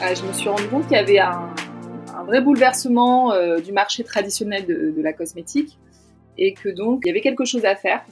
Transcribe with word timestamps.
je 0.00 0.24
me 0.24 0.32
suis 0.32 0.48
rendu 0.48 0.66
compte 0.68 0.84
qu'il 0.84 0.96
y 0.96 1.00
avait 1.00 1.18
un, 1.18 1.52
vrai 2.26 2.40
bouleversement 2.40 3.32
du 3.58 3.72
marché 3.72 4.04
traditionnel 4.04 4.66
de, 4.66 5.00
la 5.00 5.12
cosmétique 5.12 5.78
et 6.36 6.52
que 6.52 6.68
donc 6.68 7.00
il 7.04 7.08
y 7.08 7.10
avait 7.10 7.20
quelque 7.20 7.44
chose 7.44 7.64
à 7.64 7.74
faire. 7.74 8.04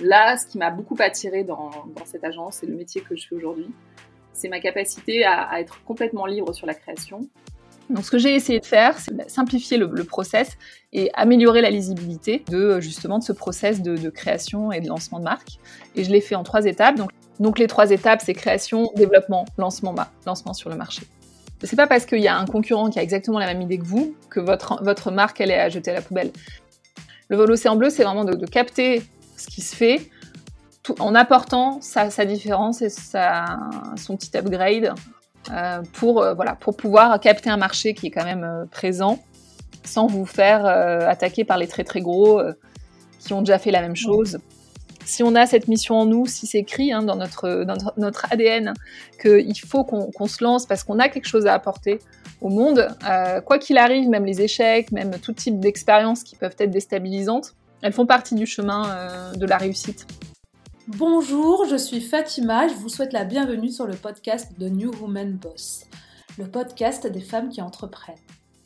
Là, 0.00 0.36
ce 0.36 0.46
qui 0.46 0.58
m'a 0.58 0.70
beaucoup 0.70 0.96
attiré 0.98 1.44
dans, 1.44 1.70
cette 2.04 2.24
agence 2.24 2.62
et 2.62 2.66
le 2.66 2.74
métier 2.74 3.00
que 3.00 3.16
je 3.16 3.26
fais 3.26 3.34
aujourd'hui, 3.34 3.66
c'est 4.32 4.48
ma 4.48 4.60
capacité 4.60 5.24
à, 5.24 5.60
être 5.60 5.82
complètement 5.84 6.26
libre 6.26 6.52
sur 6.54 6.66
la 6.66 6.74
création. 6.74 7.28
Donc, 7.90 8.04
ce 8.04 8.10
que 8.10 8.18
j'ai 8.18 8.34
essayé 8.34 8.60
de 8.60 8.66
faire, 8.66 8.98
c'est 8.98 9.30
simplifier 9.30 9.78
le, 9.78 10.04
process 10.04 10.56
et 10.92 11.10
améliorer 11.14 11.62
la 11.62 11.70
lisibilité 11.70 12.44
de 12.48 12.80
justement 12.80 13.18
de 13.18 13.24
ce 13.24 13.32
process 13.32 13.82
de, 13.82 14.10
création 14.10 14.70
et 14.72 14.80
de 14.80 14.88
lancement 14.88 15.18
de 15.18 15.24
marque. 15.24 15.58
Et 15.96 16.04
je 16.04 16.10
l'ai 16.10 16.20
fait 16.20 16.34
en 16.34 16.42
trois 16.42 16.66
étapes. 16.66 16.96
Donc, 16.96 17.10
donc 17.40 17.58
les 17.58 17.66
trois 17.66 17.90
étapes, 17.90 18.20
c'est 18.24 18.34
création, 18.34 18.92
développement, 18.94 19.46
lancement, 19.56 19.94
lancement 20.26 20.52
sur 20.52 20.70
le 20.70 20.76
marché. 20.76 21.02
C'est 21.62 21.76
pas 21.76 21.86
parce 21.86 22.06
qu'il 22.06 22.20
y 22.20 22.28
a 22.28 22.36
un 22.36 22.46
concurrent 22.46 22.88
qui 22.88 22.98
a 22.98 23.02
exactement 23.02 23.38
la 23.38 23.46
même 23.46 23.60
idée 23.60 23.78
que 23.78 23.84
vous 23.84 24.14
que 24.30 24.40
votre, 24.40 24.82
votre 24.84 25.10
marque 25.10 25.40
elle 25.40 25.50
est 25.50 25.58
à 25.58 25.68
jeter 25.68 25.90
à 25.90 25.94
la 25.94 26.02
poubelle. 26.02 26.30
Le 27.28 27.36
vol 27.36 27.50
océan 27.50 27.76
bleu, 27.76 27.90
c'est 27.90 28.04
vraiment 28.04 28.24
de, 28.24 28.46
capter 28.46 29.02
ce 29.36 29.48
qui 29.48 29.60
se 29.60 29.76
fait 29.76 30.10
en 30.98 31.14
apportant 31.14 31.80
sa, 31.82 32.08
différence 32.24 32.80
et 32.80 32.88
son 32.88 34.16
petit 34.16 34.34
upgrade 34.36 34.94
euh, 35.50 35.82
pour, 35.94 36.22
euh, 36.22 36.34
voilà, 36.34 36.54
pour 36.54 36.76
pouvoir 36.76 37.20
capter 37.20 37.50
un 37.50 37.56
marché 37.56 37.94
qui 37.94 38.06
est 38.06 38.10
quand 38.10 38.24
même 38.24 38.44
euh, 38.44 38.64
présent 38.66 39.18
sans 39.84 40.06
vous 40.06 40.26
faire 40.26 40.66
attaquer 40.66 41.44
par 41.44 41.56
les 41.56 41.66
très 41.66 41.82
très 41.82 42.02
gros 42.02 42.42
qui 43.20 43.32
ont 43.32 43.40
déjà 43.40 43.58
fait 43.58 43.70
la 43.70 43.80
même 43.80 43.96
chose. 43.96 44.38
Si 45.08 45.22
on 45.22 45.34
a 45.34 45.46
cette 45.46 45.68
mission 45.68 45.94
en 45.94 46.04
nous, 46.04 46.26
si 46.26 46.46
c'est 46.46 46.58
écrit 46.58 46.92
hein, 46.92 47.02
dans, 47.02 47.16
notre, 47.16 47.64
notre, 47.96 48.26
ADN 48.30 48.74
qu'il 49.22 49.58
faut 49.58 49.82
qu'on 49.82 50.26
se 50.26 50.44
lance 50.44 50.66
parce 50.66 50.84
qu'on 50.84 50.98
a 50.98 51.08
quelque 51.08 51.26
chose 51.26 51.46
à 51.46 51.54
apporter 51.54 51.98
au 52.42 52.50
monde, 52.50 52.88
quoi 53.46 53.58
qu'il 53.58 53.78
arrive, 53.78 54.06
même 54.10 54.26
les 54.26 54.42
échecs, 54.42 54.92
même 54.92 55.18
tout 55.18 55.32
type 55.32 55.60
d'expériences 55.60 56.22
qui 56.22 56.36
peuvent 56.36 56.54
être 56.58 56.70
déstabilisantes, 56.70 57.54
elles 57.80 57.94
font 57.94 58.04
partie 58.04 58.34
du 58.34 58.44
chemin 58.44 59.32
de 59.34 59.46
la 59.46 59.56
réussite. 59.56 60.06
Bonjour, 60.88 61.64
je 61.64 61.76
suis 61.76 62.02
Fatima, 62.02 62.68
je 62.68 62.74
vous 62.74 62.90
souhaite 62.90 63.14
la 63.14 63.24
bienvenue 63.24 63.70
sur 63.70 63.86
le 63.86 63.94
podcast 63.94 64.58
de 64.58 64.68
New 64.68 64.90
Woman 65.00 65.32
Boss, 65.32 65.86
le 66.38 66.46
podcast 66.46 67.06
des 67.06 67.22
femmes 67.22 67.48
qui 67.48 67.62
entreprennent. 67.62 68.16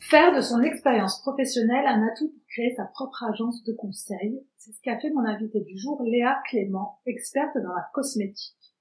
Faire 0.00 0.34
de 0.34 0.40
son 0.40 0.60
expérience 0.60 1.22
professionnelle 1.22 1.86
un 1.86 2.02
atout 2.02 2.28
pour 2.28 2.46
créer 2.48 2.74
sa 2.76 2.84
propre 2.86 3.24
agence 3.32 3.62
de 3.62 3.72
conseil, 3.72 4.40
c'est 4.64 4.72
ce 4.72 4.80
qu'a 4.80 5.00
fait 5.00 5.10
mon 5.10 5.24
invité 5.24 5.60
du 5.60 5.76
jour, 5.76 6.00
Léa 6.04 6.40
Clément, 6.48 7.00
experte 7.04 7.56
dans 7.56 7.74
la 7.74 7.84
cosmétique. 7.92 8.76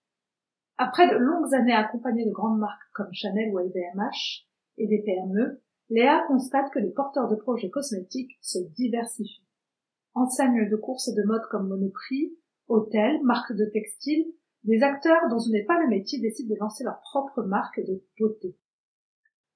Après 0.78 1.10
de 1.10 1.18
longues 1.18 1.56
années 1.56 1.74
accompagnée 1.74 2.26
de 2.26 2.32
grandes 2.32 2.60
marques 2.60 2.92
comme 2.94 3.12
Chanel 3.14 3.52
ou 3.52 3.58
LVMH 3.58 4.46
et 4.78 4.86
des 4.86 5.02
PME, 5.02 5.60
Léa 5.90 6.24
constate 6.28 6.72
que 6.72 6.78
les 6.78 6.92
porteurs 6.92 7.28
de 7.30 7.36
projets 7.36 7.72
cosmétiques 7.72 8.38
se 8.42 8.60
diversifient. 8.76 9.48
Enseigne 10.14 10.70
de 10.70 10.76
courses 10.76 11.08
et 11.08 11.16
de 11.16 11.24
mode 11.24 11.48
comme 11.50 11.68
Monoprix, 11.68 12.38
hôtels, 12.68 13.20
marques 13.24 13.54
de 13.54 13.66
textiles, 13.66 14.28
des 14.64 14.84
acteurs 14.84 15.30
dont 15.32 15.40
ce 15.40 15.50
n'est 15.50 15.66
pas 15.66 15.82
le 15.82 15.90
métier 15.90 16.20
décident 16.20 16.54
de 16.54 16.60
lancer 16.60 16.84
leur 16.84 17.02
propre 17.02 17.42
marque 17.42 17.80
de 17.80 18.04
beauté. 18.20 18.56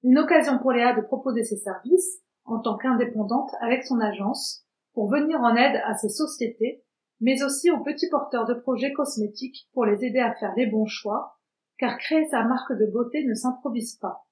Une 0.02 0.18
occasion 0.18 0.58
pour 0.58 0.72
Léa 0.72 0.92
de 0.92 1.02
proposer 1.02 1.44
ses 1.44 1.56
services 1.56 2.20
en 2.44 2.58
tant 2.58 2.76
qu'indépendante 2.76 3.50
avec 3.60 3.84
son 3.84 4.00
agence 4.00 4.65
pour 4.96 5.10
venir 5.10 5.38
en 5.42 5.54
aide 5.54 5.78
à 5.84 5.92
ces 5.92 6.08
sociétés, 6.08 6.82
mais 7.20 7.42
aussi 7.42 7.70
aux 7.70 7.84
petits 7.84 8.08
porteurs 8.08 8.46
de 8.46 8.54
projets 8.54 8.94
cosmétiques 8.94 9.68
pour 9.74 9.84
les 9.84 10.06
aider 10.06 10.20
à 10.20 10.34
faire 10.34 10.54
les 10.56 10.64
bons 10.64 10.86
choix, 10.86 11.36
car 11.78 11.98
créer 11.98 12.24
sa 12.30 12.44
marque 12.44 12.72
de 12.72 12.90
beauté 12.90 13.22
ne 13.26 13.34
s'improvise 13.34 13.96
pas. 13.96 14.24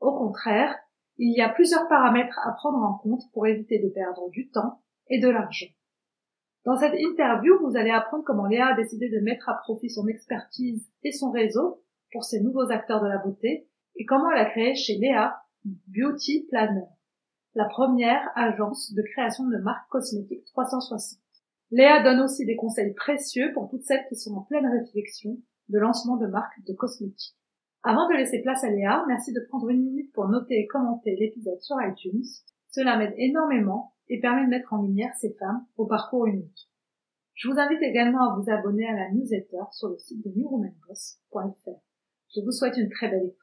Au 0.00 0.12
contraire, 0.12 0.76
il 1.16 1.34
y 1.34 1.40
a 1.40 1.48
plusieurs 1.48 1.88
paramètres 1.88 2.38
à 2.44 2.52
prendre 2.52 2.82
en 2.84 2.98
compte 2.98 3.22
pour 3.32 3.46
éviter 3.46 3.78
de 3.78 3.88
perdre 3.88 4.28
du 4.28 4.50
temps 4.50 4.82
et 5.08 5.18
de 5.18 5.28
l'argent. 5.28 5.72
Dans 6.66 6.76
cette 6.76 6.94
interview, 6.94 7.54
vous 7.62 7.74
allez 7.74 7.90
apprendre 7.90 8.24
comment 8.26 8.46
Léa 8.46 8.74
a 8.74 8.76
décidé 8.76 9.08
de 9.08 9.20
mettre 9.20 9.48
à 9.48 9.54
profit 9.54 9.88
son 9.88 10.06
expertise 10.06 10.86
et 11.02 11.12
son 11.12 11.30
réseau 11.30 11.82
pour 12.12 12.24
ces 12.24 12.42
nouveaux 12.42 12.70
acteurs 12.70 13.02
de 13.02 13.08
la 13.08 13.16
beauté 13.16 13.70
et 13.96 14.04
comment 14.04 14.30
elle 14.32 14.46
a 14.46 14.50
créé 14.50 14.74
chez 14.74 14.98
Léa 14.98 15.40
Beauty 15.64 16.46
Planner, 16.50 16.84
la 17.54 17.66
première 17.66 18.30
agence 18.34 18.92
de 18.94 19.02
création 19.02 19.46
de 19.46 19.58
marques 19.58 19.88
cosmétiques 19.88 20.44
360. 20.46 21.18
Léa 21.70 22.02
donne 22.02 22.20
aussi 22.20 22.44
des 22.44 22.56
conseils 22.56 22.92
précieux 22.94 23.52
pour 23.52 23.68
toutes 23.68 23.84
celles 23.84 24.06
qui 24.08 24.16
sont 24.16 24.34
en 24.34 24.42
pleine 24.42 24.66
réflexion 24.66 25.38
de 25.68 25.78
lancement 25.78 26.16
de 26.16 26.26
marques 26.26 26.62
de 26.66 26.72
cosmétiques. 26.74 27.36
Avant 27.82 28.08
de 28.08 28.14
laisser 28.14 28.40
place 28.42 28.62
à 28.62 28.70
Léa, 28.70 29.04
merci 29.08 29.32
de 29.32 29.40
prendre 29.48 29.68
une 29.68 29.82
minute 29.82 30.12
pour 30.12 30.28
noter 30.28 30.60
et 30.60 30.66
commenter 30.66 31.16
l'épisode 31.16 31.60
sur 31.60 31.76
iTunes. 31.82 32.24
Cela 32.70 32.96
m'aide 32.96 33.14
énormément 33.16 33.94
et 34.08 34.20
permet 34.20 34.44
de 34.44 34.50
mettre 34.50 34.72
en 34.72 34.82
lumière 34.82 35.14
ces 35.20 35.34
femmes 35.34 35.66
au 35.76 35.86
parcours 35.86 36.26
unique. 36.26 36.68
Je 37.34 37.48
vous 37.48 37.58
invite 37.58 37.82
également 37.82 38.30
à 38.30 38.36
vous 38.36 38.50
abonner 38.50 38.86
à 38.88 38.94
la 38.94 39.10
newsletter 39.10 39.64
sur 39.72 39.88
le 39.88 39.98
site 39.98 40.24
de 40.24 40.30
newwomanboss.fr. 40.36 41.80
Je 42.34 42.40
vous 42.40 42.52
souhaite 42.52 42.76
une 42.76 42.90
très 42.90 43.08
belle 43.08 43.24
écoute. 43.24 43.38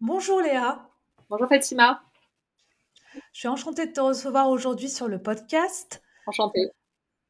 Bonjour 0.00 0.40
Léa. 0.40 0.88
Bonjour 1.28 1.48
Fatima. 1.48 2.02
Je 3.34 3.40
suis 3.40 3.48
enchantée 3.48 3.86
de 3.86 3.92
te 3.92 4.00
recevoir 4.00 4.48
aujourd'hui 4.48 4.88
sur 4.88 5.08
le 5.08 5.20
podcast. 5.20 6.00
Enchantée. 6.28 6.70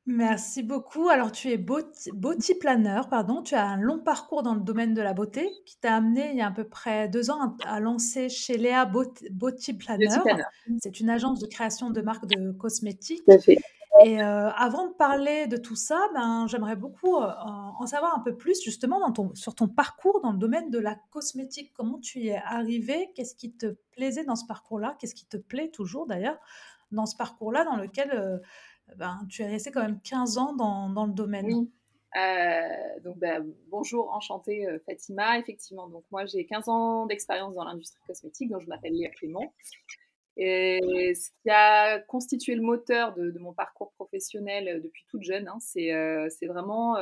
Merci 0.04 0.62
beaucoup. 0.62 1.08
Alors, 1.08 1.32
tu 1.32 1.48
es 1.48 1.56
beauty, 1.56 2.54
planner, 2.60 3.00
pardon. 3.08 3.40
Tu 3.40 3.54
as 3.54 3.66
un 3.66 3.78
long 3.78 4.00
parcours 4.00 4.42
dans 4.42 4.54
le 4.54 4.60
domaine 4.60 4.92
de 4.92 5.00
la 5.00 5.14
beauté 5.14 5.48
qui 5.64 5.78
t'a 5.78 5.96
amené 5.96 6.28
il 6.30 6.36
y 6.36 6.42
a 6.42 6.48
à 6.48 6.50
peu 6.50 6.64
près 6.68 7.08
deux 7.08 7.30
ans 7.30 7.56
à 7.64 7.80
lancer 7.80 8.28
chez 8.28 8.58
Léa 8.58 8.84
Beauty, 8.84 9.72
Planner. 9.72 10.08
C'est 10.82 11.00
une 11.00 11.08
agence 11.08 11.40
de 11.40 11.46
création 11.46 11.88
de 11.88 12.02
marques 12.02 12.26
de 12.26 12.52
cosmétiques. 12.52 13.24
Et 14.02 14.20
euh, 14.20 14.50
avant 14.50 14.88
de 14.88 14.92
parler 14.94 15.46
de 15.46 15.56
tout 15.56 15.76
ça, 15.76 16.08
ben, 16.14 16.46
j'aimerais 16.48 16.74
beaucoup 16.74 17.16
euh, 17.16 17.30
en 17.78 17.86
savoir 17.86 18.16
un 18.16 18.20
peu 18.20 18.36
plus 18.36 18.60
justement 18.60 19.00
sur 19.34 19.54
ton 19.54 19.68
parcours 19.68 20.20
dans 20.20 20.32
le 20.32 20.38
domaine 20.38 20.68
de 20.70 20.78
la 20.78 20.96
cosmétique. 21.10 21.72
Comment 21.74 22.00
tu 22.00 22.18
y 22.18 22.28
es 22.28 22.40
arrivé 22.44 23.12
Qu'est-ce 23.14 23.36
qui 23.36 23.52
te 23.52 23.76
plaisait 23.92 24.24
dans 24.24 24.34
ce 24.34 24.46
parcours-là? 24.46 24.96
Qu'est-ce 24.98 25.14
qui 25.14 25.26
te 25.26 25.36
plaît 25.36 25.68
toujours 25.68 26.06
d'ailleurs 26.06 26.38
dans 26.90 27.06
ce 27.06 27.16
parcours-là 27.16 27.64
dans 27.64 27.76
lequel 27.76 28.10
euh, 28.12 28.38
ben, 28.96 29.20
tu 29.30 29.42
es 29.42 29.46
resté 29.46 29.70
quand 29.70 29.82
même 29.82 30.00
15 30.00 30.38
ans 30.38 30.54
dans, 30.54 31.06
le 31.06 31.12
domaine? 31.12 31.46
Oui. 31.46 31.70
Donc, 33.04 33.18
ben, 33.18 33.46
bonjour, 33.70 34.12
enchantée 34.12 34.66
Fatima. 34.86 35.38
Effectivement, 35.38 35.88
donc 35.88 36.04
moi 36.10 36.26
j'ai 36.26 36.46
15 36.46 36.68
ans 36.68 37.06
d'expérience 37.06 37.54
dans 37.54 37.64
l'industrie 37.64 38.00
cosmétique, 38.08 38.50
donc 38.50 38.62
je 38.62 38.66
m'appelle 38.66 38.92
Léa 38.92 39.10
Clément. 39.10 39.52
Et 40.36 41.14
ce 41.14 41.30
qui 41.42 41.50
a 41.50 42.00
constitué 42.00 42.54
le 42.54 42.62
moteur 42.62 43.14
de, 43.14 43.38
mon 43.38 43.52
parcours 43.52 43.92
professionnel 43.92 44.68
euh, 44.68 44.80
depuis 44.80 45.04
toute 45.08 45.22
jeune, 45.22 45.46
hein, 45.48 45.58
c'est 45.60 46.46
vraiment 46.46 46.96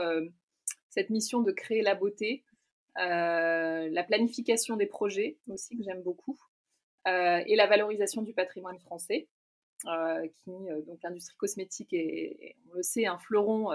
cette 0.91 1.10
mission 1.10 1.41
de 1.41 1.53
créer 1.53 1.82
la 1.82 1.94
beauté, 1.94 2.44
la 2.97 4.04
planification 4.06 4.76
des 4.76 4.87
projets 4.87 5.38
aussi 5.48 5.76
que 5.76 5.82
j'aime 5.82 6.03
beaucoup, 6.03 6.38
et 7.06 7.56
la 7.56 7.66
valorisation 7.66 8.22
du 8.22 8.34
patrimoine 8.34 8.78
français. 8.78 9.28
Euh, 9.87 10.28
qui, 10.28 10.50
euh, 10.50 10.81
donc 10.82 11.00
l'industrie 11.03 11.37
cosmétique 11.37 11.93
est, 11.93 12.56
on 12.70 12.76
le 12.76 12.82
sait, 12.82 13.06
un 13.06 13.19
fleuron 13.19 13.72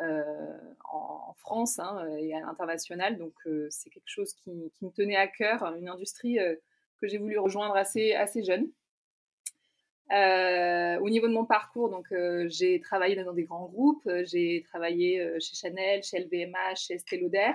euh, 0.00 0.58
en, 0.92 1.34
France 1.38 1.78
hein, 1.78 2.06
et 2.18 2.34
à 2.34 2.40
l'international. 2.40 3.16
Donc 3.16 3.34
c'est 3.70 3.90
quelque 3.90 4.08
chose 4.08 4.34
qui, 4.34 4.50
me 4.50 4.90
tenait 4.90 5.16
à 5.16 5.26
cœur, 5.26 5.64
une 5.76 5.88
industrie 5.88 6.38
que 7.00 7.08
j'ai 7.08 7.18
voulu 7.18 7.38
rejoindre 7.38 7.76
assez 7.76 8.42
jeune. 8.44 8.70
Au 10.10 11.08
niveau 11.08 11.28
de 11.28 11.32
mon 11.32 11.44
parcours, 11.44 11.88
donc 11.90 12.08
j'ai 12.48 12.80
travaillé 12.80 13.16
dans 13.16 13.32
des 13.32 13.44
grands 13.44 13.66
groupes, 13.66 14.08
j'ai 14.24 14.62
travaillé 14.68 15.38
chez 15.40 15.54
Chanel, 15.54 16.02
chez 16.02 16.20
LVMH, 16.20 16.76
chez 16.76 16.94
Estée 16.94 17.18
Lauder, 17.18 17.52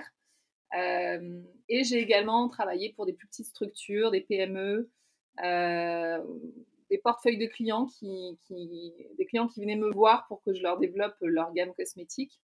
et 0.72 1.84
j'ai 1.84 1.98
également 1.98 2.48
travaillé 2.48 2.92
pour 2.94 3.06
des 3.06 3.12
plus 3.12 3.26
petites 3.26 3.46
structures, 3.46 4.10
des 4.10 4.22
PME, 4.22 4.90
des 5.38 6.98
portefeuilles 6.98 7.38
de 7.38 7.46
clients 7.46 7.86
qui, 7.86 8.38
des 8.50 9.26
clients 9.26 9.48
qui 9.48 9.60
venaient 9.60 9.76
me 9.76 9.90
voir 9.92 10.26
pour 10.28 10.42
que 10.42 10.54
je 10.54 10.62
leur 10.62 10.78
développe 10.78 11.16
leur 11.20 11.52
gamme 11.52 11.74
cosmétique, 11.74 12.40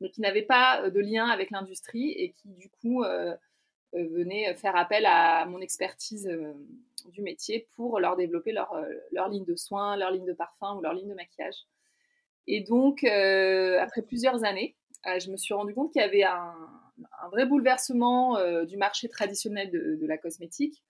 mais 0.00 0.10
qui 0.10 0.20
n'avaient 0.20 0.42
pas 0.42 0.82
euh, 0.82 0.90
de 0.90 1.00
lien 1.00 1.26
avec 1.26 1.50
l'industrie 1.50 2.10
et 2.10 2.32
qui 2.32 2.48
du 2.54 2.68
coup 2.68 3.02
euh, 3.02 3.34
euh, 3.94 4.08
venaient 4.08 4.54
faire 4.54 4.76
appel 4.76 5.06
à 5.06 5.46
mon 5.46 5.60
expertise 5.60 6.28
du 7.06 7.22
métier 7.22 7.68
pour 7.76 8.00
leur 8.00 8.16
développer 8.16 8.52
leur, 8.52 8.74
leur, 9.12 9.28
ligne 9.28 9.44
de 9.44 9.56
soins, 9.56 9.96
leur 9.96 10.10
ligne 10.10 10.24
de 10.24 10.32
parfum 10.32 10.76
ou 10.76 10.80
leur 10.80 10.94
ligne 10.94 11.08
de 11.08 11.14
maquillage. 11.14 11.66
Et 12.46 12.60
donc, 12.60 13.04
après 13.04 14.02
plusieurs 14.02 14.44
années, 14.44 14.76
je 15.04 15.30
me 15.30 15.36
suis 15.36 15.54
rendu 15.54 15.74
compte 15.74 15.92
qu'il 15.92 16.02
y 16.02 16.04
avait 16.04 16.24
un, 16.24 16.54
vrai 17.30 17.46
bouleversement 17.46 18.38
du 18.64 18.76
marché 18.76 19.08
traditionnel 19.08 19.70
de 19.70 20.06
la 20.06 20.18
cosmétique 20.18 20.82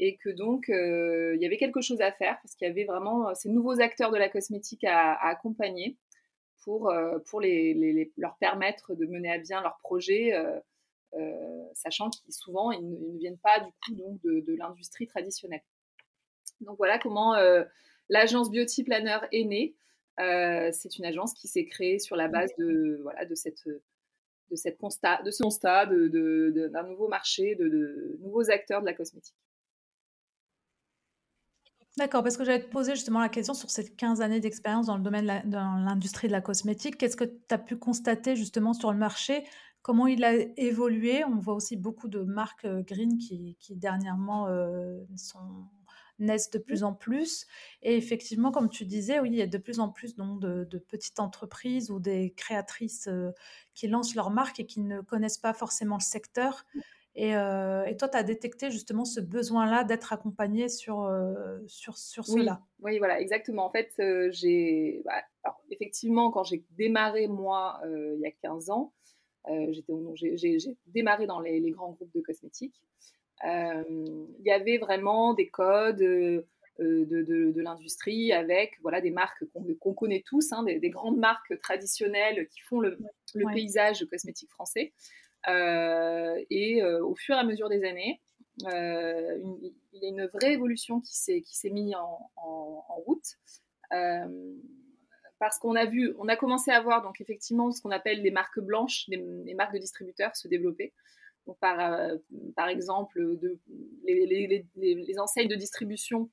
et 0.00 0.16
que 0.16 0.30
donc 0.30 0.70
euh, 0.70 1.34
il 1.36 1.42
y 1.42 1.46
avait 1.46 1.58
quelque 1.58 1.82
chose 1.82 2.00
à 2.00 2.10
faire 2.10 2.38
parce 2.42 2.54
qu'il 2.54 2.66
y 2.66 2.70
avait 2.70 2.84
vraiment 2.84 3.28
euh, 3.28 3.34
ces 3.34 3.50
nouveaux 3.50 3.80
acteurs 3.80 4.10
de 4.10 4.16
la 4.16 4.30
cosmétique 4.30 4.84
à, 4.84 5.14
accompagner 5.28 5.98
pour, 6.64 6.90
euh, 6.90 7.18
pour 7.26 7.40
les, 7.40 8.10
leur 8.16 8.36
permettre 8.38 8.94
de 8.94 9.06
mener 9.06 9.30
à 9.30 9.38
bien 9.38 9.60
leur 9.60 9.78
projet 9.82 10.32
sachant 11.74 12.10
qu'ils 12.10 12.32
souvent 12.32 12.70
ils 12.72 12.88
ne, 12.88 13.18
viennent 13.18 13.38
pas 13.38 13.60
du 13.60 13.70
coup 13.84 13.94
donc 13.94 14.20
de, 14.22 14.54
l'industrie 14.56 15.06
traditionnelle. 15.06 15.62
Donc 16.60 16.76
voilà 16.76 16.98
comment 16.98 17.34
l'agence 18.08 18.50
Beauty 18.50 18.84
Planner 18.84 19.18
est 19.32 19.44
née. 19.44 19.74
c'est 20.72 20.98
une 20.98 21.04
agence 21.04 21.34
qui 21.34 21.48
s'est 21.48 21.64
créée 21.64 21.98
sur 21.98 22.16
la 22.16 22.28
base 22.28 22.50
de 22.58 22.98
voilà 23.02 23.24
de 23.24 23.34
cette 23.34 23.66
de 24.50 24.70
constat 24.78 25.22
de 25.22 25.30
ce 25.30 25.42
constat 25.42 25.86
d'un 25.86 26.82
nouveau 26.84 27.08
marché 27.08 27.54
de 27.54 28.18
nouveaux 28.20 28.50
acteurs 28.50 28.80
de 28.80 28.86
la 28.86 28.94
cosmétique. 28.94 29.36
D'accord, 31.96 32.22
parce 32.22 32.36
que 32.36 32.44
j'allais 32.44 32.62
te 32.62 32.70
poser 32.70 32.94
justement 32.94 33.20
la 33.20 33.28
question 33.28 33.52
sur 33.52 33.68
ces 33.68 33.88
15 33.88 34.20
années 34.20 34.38
d'expérience 34.38 34.86
dans 34.86 34.96
le 34.96 35.02
domaine 35.02 35.26
de 35.44 35.50
dans 35.50 35.74
l'industrie 35.74 36.28
de 36.28 36.32
la 36.32 36.40
cosmétique. 36.40 36.96
Qu'est-ce 36.96 37.16
que 37.16 37.24
tu 37.24 37.34
as 37.50 37.58
pu 37.58 37.76
constater 37.76 38.36
justement 38.36 38.72
sur 38.72 38.92
le 38.92 38.98
marché? 38.98 39.44
Comment 39.82 40.06
il 40.06 40.24
a 40.24 40.34
évolué? 40.58 41.24
On 41.24 41.38
voit 41.38 41.54
aussi 41.54 41.76
beaucoup 41.76 42.08
de 42.08 42.20
marques, 42.22 42.66
euh, 42.66 42.82
green 42.82 43.18
qui 43.18 43.56
qui 43.58 43.76
dernièrement, 43.76 44.46
euh, 44.48 45.00
sont 45.16 45.38
naissent 46.18 46.50
de 46.50 46.58
plus 46.58 46.84
en 46.84 46.92
plus 46.92 47.46
et 47.80 47.96
effectivement, 47.96 48.50
comme 48.50 48.68
tu 48.68 48.84
disais, 48.84 49.20
oui, 49.20 49.30
il 49.32 49.36
y 49.36 49.42
a 49.42 49.46
de 49.46 49.56
plus 49.56 49.80
en 49.80 49.88
plus 49.88 50.16
donc 50.16 50.38
de 50.38 50.64
de 50.64 50.78
petites 50.78 51.18
entreprises 51.18 51.90
ou 51.90 51.98
des 51.98 52.34
créatrices, 52.36 53.08
euh, 53.08 53.30
qui 53.74 53.88
lancent 53.88 54.14
leur 54.14 54.30
marque 54.30 54.60
et 54.60 54.66
qui 54.66 54.80
ne 54.80 55.00
connaissent 55.00 55.38
pas 55.38 55.54
forcément 55.54 55.96
le 55.96 56.02
secteur 56.02 56.66
euh, 57.18 57.84
et, 57.84 57.96
toi, 57.96 58.08
tu 58.08 58.16
as 58.16 58.22
détecté 58.22 58.70
justement 58.70 59.04
ce 59.04 59.20
besoin-là 59.20 59.82
d'être 59.82 60.12
accompagné 60.12 60.68
sur, 60.68 61.10
sur, 61.66 61.98
sur 61.98 62.24
cela. 62.24 62.62
Oui, 62.78 62.98
voilà, 62.98 63.20
exactement. 63.20 63.66
En 63.66 63.70
fait, 63.70 63.92
j'ai. 64.30 65.02
Bah, 65.04 65.56
effectivement, 65.70 66.30
quand 66.30 66.44
j'ai 66.44 66.64
démarré, 66.70 67.26
moi, 67.26 67.80
il 67.84 68.20
y 68.20 68.26
a 68.26 68.30
15 68.42 68.70
ans, 68.70 68.92
j'ai 69.46 70.58
démarré 70.86 71.26
dans 71.26 71.40
les, 71.40 71.60
les, 71.60 71.70
grands 71.70 71.92
groupes 71.92 72.12
de 72.14 72.20
cosmétiques. 72.20 72.80
Il 73.44 74.42
y 74.44 74.50
avait 74.50 74.78
vraiment 74.78 75.34
des 75.34 75.48
codes. 75.48 75.96
de, 75.98 77.04
de, 77.04 77.50
de 77.52 77.60
l'industrie 77.60 78.32
avec 78.32 78.78
voilà 78.80 79.02
des 79.02 79.10
marques 79.10 79.44
qu'on 79.80 79.92
connaît 79.92 80.22
tous, 80.24 80.50
hein, 80.52 80.62
des, 80.62 80.88
grandes 80.88 81.18
marques 81.18 81.58
traditionnelles 81.58 82.46
qui 82.46 82.60
font 82.60 82.80
le, 82.80 82.96
le 83.34 83.52
paysage 83.52 84.06
cosmétique 84.06 84.48
français. 84.48 84.94
Euh, 85.48 86.42
et 86.50 86.82
euh, 86.82 87.04
au 87.04 87.14
fur 87.14 87.34
et 87.34 87.38
à 87.38 87.44
mesure 87.44 87.68
des 87.68 87.84
années, 87.84 88.20
euh, 88.66 89.38
il 89.92 90.02
y 90.02 90.06
a 90.06 90.08
une 90.08 90.26
vraie 90.26 90.52
évolution 90.52 91.00
qui 91.00 91.16
s'est 91.16 91.70
mise 91.70 91.94
en, 91.94 92.30
en, 92.36 93.02
route 93.06 93.38
parce 95.40 95.58
qu'on 95.58 95.74
a 95.74 95.84
vu, 95.86 96.14
on 96.18 96.28
a 96.28 96.36
commencé 96.36 96.70
à 96.70 96.80
voir 96.80 97.02
donc 97.02 97.20
effectivement 97.20 97.72
ce 97.72 97.82
qu'on 97.82 97.90
appelle 97.90 98.22
les 98.22 98.30
marques 98.30 98.60
blanches, 98.60 99.06
les, 99.08 99.54
marques 99.54 99.74
de 99.74 99.78
distributeurs 99.78 100.36
se 100.36 100.46
développer. 100.46 100.92
Donc 101.46 101.58
par, 101.58 101.78
par 102.54 102.68
exemple, 102.68 103.18
de, 103.38 103.58
les, 104.04 104.26
les, 104.26 104.66
les, 104.76 105.18
enseignes 105.18 105.48
de 105.48 105.56
distribution 105.56 106.30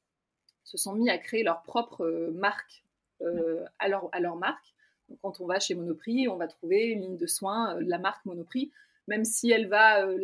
se 0.64 0.78
sont 0.78 0.94
mis 0.94 1.10
à 1.10 1.18
créer 1.18 1.42
leur 1.42 1.64
propre 1.64 2.30
marque 2.36 2.84
euh, 3.22 3.64
à, 3.80 3.88
leur, 3.88 4.10
à 4.12 4.20
leur 4.20 4.36
marque. 4.36 4.76
Donc 5.10 5.18
quand 5.22 5.42
on 5.42 5.48
va 5.48 5.60
chez 5.60 5.74
Monoprix, 5.74 6.28
on 6.28 6.36
va 6.36 6.48
trouver 6.48 6.88
une 6.88 7.02
ligne 7.02 7.18
de 7.18 7.26
soins 7.26 7.76
de 7.82 7.90
la 7.90 7.98
marque 7.98 8.24
Monoprix 8.26 8.72
même 9.08 9.26
si 9.26 9.52
elle 9.52 9.68
va 9.68 10.06
euh, 10.06 10.18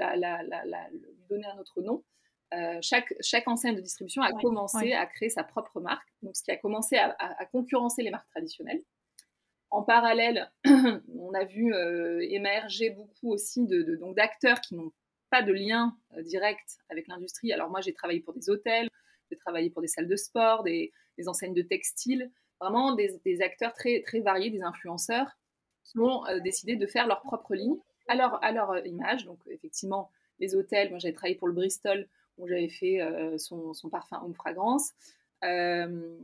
lui 0.91 0.99
donner 1.29 1.45
un 1.45 1.57
autre 1.57 1.81
nom. 1.81 2.03
Euh, 2.53 2.77
chaque, 2.81 3.13
chaque 3.21 3.47
enseigne 3.47 3.75
de 3.75 3.81
distribution 3.81 4.21
a 4.21 4.31
commencé 4.33 4.93
à 4.93 5.05
créer 5.05 5.29
sa 5.29 5.43
propre 5.43 5.79
marque, 5.79 6.07
donc 6.21 6.35
ce 6.35 6.43
qui 6.43 6.51
a 6.51 6.57
commencé 6.57 6.97
à, 6.97 7.45
concurrencer 7.51 8.03
les 8.03 8.11
marques 8.11 8.29
traditionnelles. 8.29 8.81
En 9.71 9.81
parallèle, 9.81 10.51
on 10.65 11.33
a 11.33 11.45
vu 11.45 11.73
euh, 11.73 12.19
émerger 12.21 12.91
beaucoup 12.91 13.31
aussi 13.31 13.65
de, 13.65 13.95
donc 13.95 14.15
d'acteurs 14.15 14.61
qui 14.61 14.75
n'ont 14.75 14.91
pas 15.31 15.41
de 15.41 15.51
lien 15.51 15.97
direct 16.21 16.77
avec 16.89 17.07
l'industrie. 17.07 17.51
Alors 17.51 17.71
moi, 17.71 17.81
j'ai 17.81 17.93
travaillé 17.93 18.19
pour 18.19 18.33
des 18.33 18.51
hôtels, 18.51 18.87
j'ai 19.31 19.37
travaillé 19.37 19.71
pour 19.71 19.81
des 19.81 19.87
salles 19.87 20.07
de 20.07 20.15
sport, 20.15 20.63
des, 20.63 20.91
enseignes 21.25 21.55
de 21.55 21.63
textiles, 21.63 22.29
vraiment 22.61 22.93
des, 22.93 23.41
acteurs 23.41 23.73
très, 23.73 24.01
très 24.01 24.19
variés, 24.19 24.51
des 24.51 24.61
influenceurs 24.61 25.31
qui 25.83 25.97
ont 25.97 26.23
décidé 26.43 26.75
de 26.75 26.85
faire 26.85 27.07
leur 27.07 27.21
propre 27.21 27.55
ligne 27.55 27.77
à 28.07 28.51
leur, 28.51 28.71
euh, 28.71 28.81
image. 28.85 29.25
Donc, 29.25 29.39
effectivement, 29.49 30.09
les 30.39 30.55
hôtels, 30.55 30.89
moi 30.89 30.99
j'avais 30.99 31.13
travaillé 31.13 31.35
pour 31.35 31.47
le 31.47 31.53
Bristol, 31.53 32.07
où 32.37 32.47
j'avais 32.47 32.69
fait 32.69 33.01
euh, 33.01 33.37
son, 33.37 33.73
parfum 33.91 34.21
Home 34.23 34.33
Fragrance. 34.33 34.91
Euh, 35.43 36.17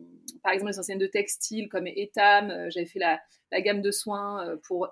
par 0.44 0.53
exemple, 0.53 0.71
les 0.71 0.79
enseignes 0.79 1.00
de 1.00 1.07
textile 1.07 1.67
comme 1.69 1.88
Etam, 1.88 2.69
j'avais 2.69 2.85
fait 2.85 3.00
la, 3.00 3.21
gamme 3.61 3.81
de 3.81 3.91
soins 3.91 4.57
pour 4.63 4.89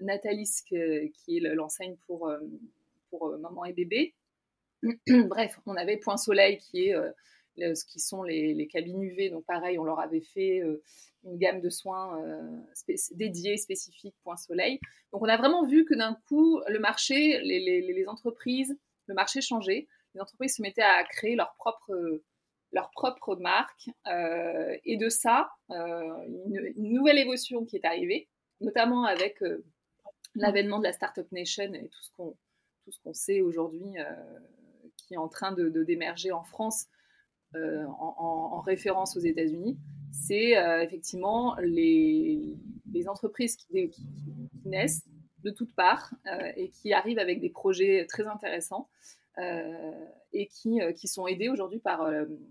Nathalie, 0.00 0.50
qui 0.66 0.76
est 0.76 1.40
l'enseigne 1.54 1.96
pour, 2.06 2.30
maman 3.38 3.64
et 3.64 3.72
bébé. 3.72 4.14
Bref, 5.06 5.58
on 5.66 5.76
avait 5.76 5.96
Point 5.96 6.16
Soleil 6.16 6.58
qui 6.58 6.88
est 6.88 6.94
ce 7.74 7.84
qui 7.84 8.00
sont 8.00 8.22
les, 8.22 8.66
cabines 8.68 9.02
UV. 9.02 9.30
Donc 9.30 9.44
pareil, 9.44 9.78
on 9.78 9.84
leur 9.84 10.00
avait 10.00 10.20
fait 10.20 10.60
euh, 10.60 10.82
une 11.24 11.38
gamme 11.38 11.60
de 11.60 11.70
soins 11.70 12.20
euh, 12.22 12.96
dédiés, 13.12 13.56
spécifiques, 13.56 14.14
point 14.22 14.36
soleil. 14.36 14.80
Donc 15.12 15.22
on 15.22 15.28
a 15.28 15.36
vraiment 15.36 15.66
vu 15.66 15.84
que 15.84 15.94
d'un 15.94 16.16
coup, 16.28 16.60
le 16.68 16.78
marché, 16.78 17.40
les, 17.40 18.04
entreprises, 18.06 18.76
le 19.06 19.14
marché 19.14 19.40
changeait. 19.40 19.86
Les 20.16 20.20
entreprises 20.20 20.56
se 20.56 20.62
mettaient 20.62 20.82
à 20.82 21.04
créer 21.04 21.36
leur 21.36 21.54
propre, 21.54 23.36
marque. 23.36 23.88
Euh, 24.08 24.76
et 24.84 24.96
de 24.96 25.08
ça, 25.08 25.50
une, 25.68 26.72
nouvelle 26.76 27.18
évolution 27.18 27.64
qui 27.64 27.76
est 27.76 27.84
arrivée, 27.84 28.28
notamment 28.60 29.04
avec 29.04 29.38
l'avènement 30.34 30.78
de 30.78 30.84
la 30.84 30.92
Startup 30.92 31.30
Nation 31.30 31.72
et 31.72 31.88
tout 31.88 32.02
ce 32.02 32.10
qu'on 32.16 32.36
tout 32.84 32.92
ce 32.92 33.00
qu'on 33.02 33.12
sait 33.12 33.40
aujourd'hui 33.40 33.96
qui 34.96 35.14
est 35.14 35.18
en 35.18 35.28
train 35.28 35.52
de 35.52 35.68
d'émerger 35.84 36.32
en 36.32 36.44
France 36.44 36.86
euh, 37.54 37.86
en, 37.86 38.60
référence 38.60 39.16
aux 39.16 39.20
États-Unis, 39.20 39.78
c'est 40.10 40.56
euh, 40.56 40.82
effectivement 40.82 41.54
les, 41.60 42.56
entreprises 43.06 43.56
qui, 43.56 43.90
naissent 44.64 45.04
de 45.44 45.50
toutes 45.50 45.74
parts 45.76 46.12
euh, 46.26 46.50
et 46.56 46.70
qui 46.70 46.92
arrivent 46.92 47.20
avec 47.20 47.40
des 47.40 47.50
projets 47.50 48.04
très 48.08 48.26
intéressants 48.26 48.88
et 49.38 50.46
qui, 50.48 50.80
qui, 50.94 51.08
sont 51.08 51.26
aidés 51.26 51.48
aujourd'hui 51.48 51.78
par 51.78 52.08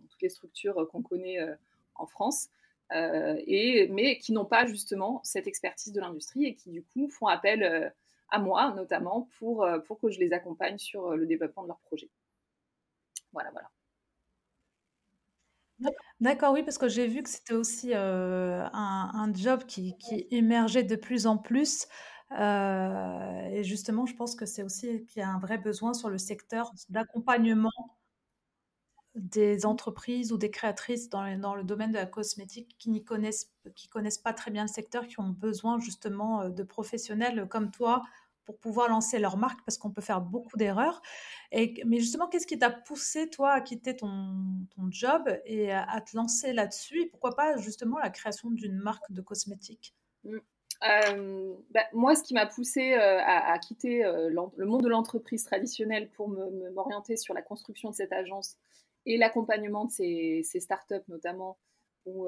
toutes 0.09 0.21
les 0.21 0.29
structures 0.29 0.87
qu'on 0.91 1.01
connaît 1.01 1.39
en 1.95 2.05
France. 2.05 2.49
et, 2.91 3.87
mais 3.91 4.17
qui 4.17 4.33
n'ont 4.33 4.45
pas 4.45 4.65
justement 4.65 5.21
cette 5.23 5.47
expertise 5.47 5.93
de 5.93 5.99
l'industrie 5.99 6.45
et 6.45 6.55
qui 6.55 6.71
du 6.71 6.83
coup 6.83 7.09
font 7.09 7.27
appel 7.27 7.93
à 8.29 8.39
moi 8.39 8.71
notamment 8.75 9.29
pour, 9.39 9.67
pour 9.87 9.99
que 9.99 10.09
je 10.09 10.19
les 10.19 10.33
accompagne 10.33 10.77
sur 10.77 11.15
le 11.15 11.25
développement 11.25 11.63
de 11.63 11.69
leurs 11.69 11.79
projets. 11.79 12.09
Voilà, 13.33 13.51
voilà. 13.51 13.69
D'accord, 16.21 16.53
oui, 16.53 16.63
parce 16.63 16.77
que 16.77 16.87
j'ai 16.87 17.07
vu 17.07 17.21
que 17.21 17.29
c'était 17.29 17.53
aussi, 17.53 17.93
euh, 17.93 18.63
un 18.71 19.31
job 19.33 19.65
qui 19.65 19.97
qui 19.97 20.25
émergeait 20.31 20.83
de 20.83 20.95
plus 20.95 21.27
en 21.27 21.37
plus, 21.37 21.87
euh, 22.31 23.49
et 23.49 23.63
justement, 23.63 24.05
je 24.05 24.15
pense 24.15 24.35
que 24.35 24.45
c'est 24.45 24.63
aussi 24.63 25.05
qu'il 25.05 25.21
y 25.21 25.23
a 25.23 25.29
un 25.29 25.39
vrai 25.39 25.57
besoin 25.57 25.93
sur 25.93 26.09
le 26.09 26.17
secteur 26.17 26.71
d'accompagnement 26.89 27.71
des 29.15 29.65
entreprises 29.65 30.33
ou 30.33 30.37
des 30.37 30.51
créatrices 30.51 31.09
dans 31.09 31.55
le 31.55 31.63
domaine 31.63 31.91
de 31.91 31.97
la 31.97 32.05
cosmétique 32.05 32.75
qui 32.77 32.89
n'y 32.89 33.03
connaissent 33.03 33.47
pas 34.23 34.33
très 34.33 34.51
bien 34.51 34.63
le 34.63 34.67
secteur, 34.67 35.07
qui 35.07 35.19
ont 35.19 35.29
besoin 35.29 35.79
justement, 35.79 36.41
euh, 36.41 36.49
de 36.49 36.63
professionnels 36.63 37.47
comme 37.47 37.71
toi 37.71 38.01
pour 38.43 38.59
pouvoir 38.59 38.89
lancer 38.89 39.17
leur 39.19 39.37
marque 39.37 39.63
parce 39.65 39.77
qu'on 39.77 39.91
peut 39.91 40.01
faire 40.01 40.21
beaucoup 40.21 40.57
d'erreurs. 40.57 41.01
Mais 41.51 41.99
justement, 41.99 42.27
qu'est-ce 42.27 42.47
qui 42.47 42.59
t'a 42.59 42.69
poussé, 42.69 43.29
toi, 43.29 43.53
à 43.53 43.61
quitter 43.61 43.95
ton, 43.95 44.67
job 44.89 45.23
et 45.45 45.71
à, 45.71 45.99
te 46.01 46.15
lancer 46.15 46.53
là-dessus 46.53 47.07
pourquoi 47.09 47.35
pas, 47.35 47.57
justement, 47.57 47.97
la 47.97 48.11
création 48.11 48.51
d'une 48.51 48.77
marque 48.77 49.11
de 49.11 49.21
cosmétiques 49.21 49.95
mmh. 50.25 50.37
Euh, 50.83 51.53
bah, 51.71 51.85
moi, 51.93 52.15
ce 52.15 52.23
qui 52.23 52.33
m'a 52.33 52.45
poussé 52.45 52.93
euh, 52.93 53.19
à, 53.23 53.57
quitter 53.59 54.03
euh, 54.03 54.29
le 54.29 54.65
monde 54.65 54.83
de 54.83 54.89
l'entreprise 54.89 55.43
traditionnelle 55.43 56.09
pour 56.11 56.29
m'orienter 56.29 57.17
sur 57.17 57.33
la 57.33 57.41
construction 57.41 57.89
de 57.89 57.95
cette 57.95 58.11
agence 58.11 58.57
et 59.05 59.17
l'accompagnement 59.17 59.85
de 59.85 59.91
ces, 59.91 60.43
startups 60.59 60.95
notamment, 61.07 61.57
ou, 62.05 62.27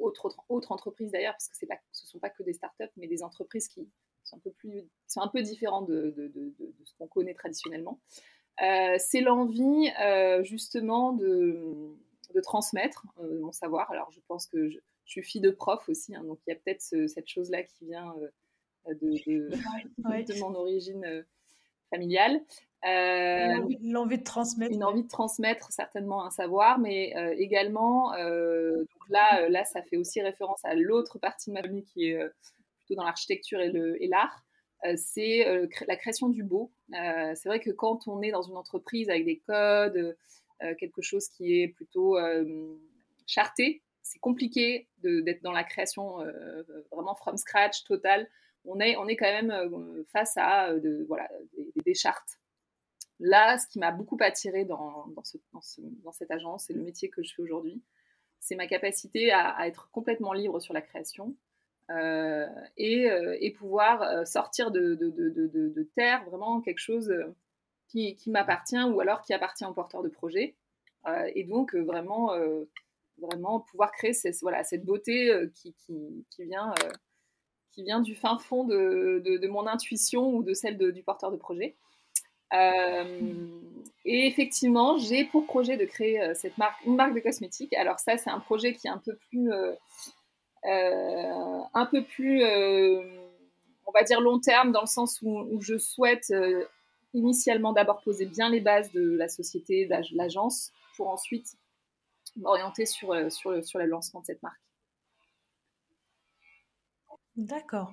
autres, 0.00 0.36
entreprises 0.48 1.12
d'ailleurs, 1.12 1.34
parce 1.34 1.48
que 1.48 1.56
ce 1.56 1.64
ne 1.66 2.08
sont 2.08 2.18
pas 2.18 2.30
que 2.30 2.42
des 2.42 2.52
startups, 2.52 2.90
mais 2.96 3.06
des 3.06 3.22
entreprises 3.22 3.68
qui, 3.68 3.88
sont 4.24 4.36
un 4.36 4.40
peu 4.40 4.50
plus, 4.50 4.86
sont 5.06 5.22
un 5.22 5.28
peu 5.28 5.40
différents 5.40 5.82
de, 5.82 6.14
ce 6.84 6.92
qu'on 6.98 7.06
connaît 7.06 7.34
traditionnellement. 7.34 8.00
C'est 8.58 9.20
l'envie 9.20 9.90
justement 10.42 11.12
de, 11.12 11.96
transmettre 12.42 13.06
mon 13.40 13.52
savoir. 13.52 13.90
Alors 13.90 14.10
je 14.12 14.20
pense 14.28 14.46
que 14.46 14.68
je, 14.70 14.78
suis 15.12 15.22
fille 15.22 15.40
de 15.40 15.50
prof 15.50 15.88
aussi, 15.88 16.14
hein, 16.14 16.22
donc 16.24 16.38
il 16.46 16.50
y 16.50 16.52
a 16.52 16.56
peut-être 16.56 16.82
cette 16.82 17.28
chose-là 17.28 17.62
qui 17.62 17.86
vient 17.86 18.14
de, 18.86 20.40
mon 20.40 20.54
origine 20.54 21.24
familiale. 21.90 22.40
L'envie 22.84 24.18
de 24.18 24.24
transmettre. 24.24 24.72
Une 24.72 24.84
envie 24.84 25.02
de 25.02 25.08
transmettre 25.08 25.72
certainement 25.72 26.24
un 26.24 26.30
savoir, 26.30 26.78
mais 26.78 27.14
également, 27.38 28.10
donc 28.12 29.08
là, 29.10 29.48
là, 29.48 29.64
ça 29.64 29.82
fait 29.82 29.96
aussi 29.96 30.20
référence 30.22 30.64
à 30.64 30.74
l'autre 30.74 31.18
partie 31.18 31.50
de 31.50 31.54
ma 31.54 31.62
famille 31.62 31.84
qui 31.84 32.06
est 32.06 32.30
dans 32.90 33.04
l'architecture 33.04 33.60
et 33.60 34.06
l'art. 34.06 34.44
c'est 34.96 35.68
la 35.86 35.96
création 35.96 36.28
du 36.28 36.42
beau. 36.42 36.70
c'est 36.90 37.46
vrai 37.46 37.60
que 37.60 37.70
quand 37.70 38.08
on 38.08 38.22
est 38.22 38.30
dans 38.30 38.42
une 38.42 38.56
entreprise 38.56 39.10
avec 39.10 39.24
des 39.24 39.38
codes, 39.38 40.16
quelque 40.78 41.02
chose 41.02 41.28
qui 41.28 41.60
est 41.60 41.68
plutôt 41.68 42.16
charté, 43.26 43.82
c'est 44.08 44.18
compliqué 44.20 44.88
d'être 45.02 45.42
dans 45.42 45.52
la 45.52 45.64
création 45.64 46.18
vraiment 46.90 47.14
from 47.14 47.36
scratch, 47.36 47.84
total. 47.84 48.28
On 48.64 48.80
est, 48.80 48.96
on 48.96 49.06
est 49.06 49.16
quand 49.16 49.30
même 49.30 50.04
face 50.12 50.34
à 50.36 50.72
de, 50.74 51.04
voilà, 51.08 51.28
des, 51.84 51.94
chartes. 51.94 52.38
Là, 53.20 53.58
ce 53.58 53.66
qui 53.66 53.78
m'a 53.78 53.90
beaucoup 53.90 54.16
attiré 54.20 54.64
dans, 54.64 55.12
cette 56.12 56.30
agence 56.30 56.70
et 56.70 56.72
le 56.72 56.82
métier 56.82 57.08
que 57.08 57.22
je 57.22 57.34
fais 57.34 57.42
aujourd'hui, 57.42 57.82
c'est 58.40 58.56
ma 58.56 58.66
capacité 58.66 59.32
à, 59.32 59.66
être 59.66 59.90
complètement 59.90 60.32
libre 60.32 60.60
sur 60.60 60.72
la 60.72 60.80
création 60.80 61.34
euh, 61.90 62.46
et, 62.76 63.10
euh, 63.10 63.36
pouvoir 63.56 64.02
euh, 64.02 64.24
sortir 64.24 64.70
de, 64.70 64.94
terre 65.94 66.24
vraiment 66.24 66.60
quelque 66.60 66.78
chose 66.78 67.12
qui, 67.88 68.14
qui 68.16 68.30
m'appartient 68.30 68.82
ou 68.82 69.00
alors 69.00 69.22
qui 69.22 69.32
appartient 69.32 69.64
au 69.64 69.72
porteur 69.72 70.02
de 70.02 70.08
projet. 70.08 70.54
et 71.34 71.44
donc 71.44 71.74
vraiment, 71.74 72.32
vraiment 73.20 73.60
pouvoir 73.60 73.92
créer 73.92 74.12
cette, 74.12 74.36
voilà, 74.40 74.64
cette 74.64 74.84
beauté 74.84 75.32
qui, 75.54 75.74
qui, 75.86 76.26
qui 76.30 76.44
vient, 76.44 76.72
qui 77.72 77.82
vient 77.82 78.00
du 78.00 78.14
fin 78.14 78.38
fond 78.38 78.64
de, 78.64 79.46
mon 79.48 79.66
intuition 79.66 80.34
ou 80.34 80.42
de 80.42 80.54
celle 80.54 80.78
du 80.78 81.02
porteur 81.02 81.30
de 81.30 81.36
projet. 81.36 81.76
et 82.52 84.26
effectivement, 84.26 84.98
j'ai 84.98 85.24
pour 85.24 85.46
projet 85.46 85.76
de 85.76 85.84
créer 85.84 86.34
cette 86.34 86.56
marque, 86.58 86.84
une 86.84 86.96
marque 86.96 87.14
de 87.14 87.20
cosmétiques. 87.20 87.74
Alors 87.74 87.98
ça, 87.98 88.16
c'est 88.16 88.30
un 88.30 88.40
projet 88.40 88.74
qui 88.74 88.86
est 88.86 88.90
un 88.90 88.98
peu 88.98 89.16
plus 89.28 89.50
euh, 90.64 91.60
un 91.74 91.86
peu 91.86 92.02
plus, 92.02 92.42
euh, 92.42 93.02
on 93.86 93.92
va 93.92 94.02
dire, 94.02 94.20
long 94.20 94.40
terme, 94.40 94.72
dans 94.72 94.80
le 94.80 94.86
sens 94.86 95.20
où, 95.22 95.60
je 95.60 95.78
souhaite 95.78 96.30
euh, 96.30 96.64
initialement 97.14 97.72
d'abord 97.72 98.02
poser 98.02 98.26
bien 98.26 98.50
les 98.50 98.60
bases 98.60 98.90
de 98.92 99.16
la 99.16 99.28
société, 99.28 99.86
de 99.86 100.16
l'agence, 100.16 100.72
pour 100.96 101.08
ensuite 101.08 101.56
m'orienter 102.36 102.86
sur, 102.86 103.14
sur, 103.30 103.64
sur 103.64 103.78
le 103.78 103.86
lancement 103.86 104.20
de 104.20 104.26
cette 104.26 104.42
marque. 104.42 104.60
D'accord. 107.36 107.92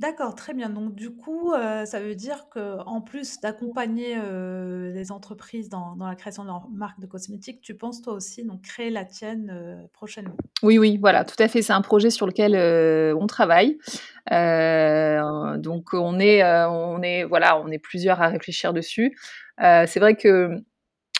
D'accord, 0.00 0.36
très 0.36 0.54
bien. 0.54 0.70
Donc 0.70 0.94
du 0.94 1.10
coup, 1.10 1.52
euh, 1.52 1.84
ça 1.84 1.98
veut 1.98 2.14
dire 2.14 2.46
qu'en 2.50 3.00
plus 3.00 3.40
d'accompagner, 3.40 4.16
euh, 4.16 4.92
les 4.92 5.10
entreprises 5.10 5.68
dans 5.68 5.96
dans 5.96 6.06
la 6.06 6.14
création 6.14 6.44
de 6.44 6.48
leur 6.48 6.68
marque 6.70 7.00
de 7.00 7.06
cosmétiques, 7.06 7.60
tu 7.62 7.74
penses 7.74 8.00
toi 8.00 8.12
aussi 8.12 8.44
donc 8.44 8.62
créer 8.62 8.90
la 8.90 9.04
tienne, 9.04 9.50
euh, 9.52 9.84
prochainement? 9.92 10.36
Oui, 10.62 10.78
oui, 10.78 10.98
voilà, 10.98 11.24
tout 11.24 11.34
à 11.40 11.48
fait. 11.48 11.62
C'est 11.62 11.72
un 11.72 11.82
projet 11.82 12.10
sur 12.10 12.28
lequel, 12.28 12.54
on 13.16 13.26
travaille. 13.26 13.76
donc 14.30 15.92
on 15.92 16.20
est, 16.20 16.44
on 16.44 17.02
est 17.02 17.24
voilà, 17.24 17.60
on 17.60 17.66
est 17.68 17.80
plusieurs 17.80 18.22
à 18.22 18.28
réfléchir 18.28 18.72
dessus. 18.72 19.18
c'est 19.58 19.98
vrai 19.98 20.14
que, 20.14 20.62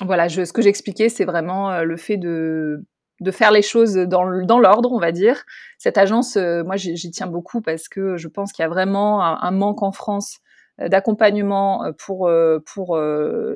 voilà, 0.00 0.28
je 0.28 0.44
ce 0.44 0.52
que 0.52 0.62
j'expliquais, 0.62 1.08
c'est 1.08 1.24
vraiment, 1.24 1.82
le 1.82 1.96
fait 1.96 2.16
de 2.16 2.84
de 3.20 3.30
faire 3.30 3.50
les 3.50 3.62
choses 3.62 3.94
dans, 3.94 4.22
l'ordre, 4.24 4.92
on 4.92 4.98
va 4.98 5.12
dire. 5.12 5.44
Cette 5.78 5.98
agence, 5.98 6.36
euh, 6.36 6.62
moi, 6.62 6.76
j'y 6.76 7.10
tiens 7.10 7.26
beaucoup 7.26 7.60
parce 7.60 7.88
que 7.88 8.16
je 8.16 8.28
pense 8.28 8.52
qu'il 8.52 8.62
y 8.62 8.66
a 8.66 8.68
vraiment 8.68 9.22
un, 9.22 9.50
manque 9.50 9.82
en 9.82 9.92
France 9.92 10.38
euh, 10.80 10.88
d'accompagnement 10.88 11.84
euh, 11.84 11.92
pour, 11.92 12.30
pour 12.64 12.98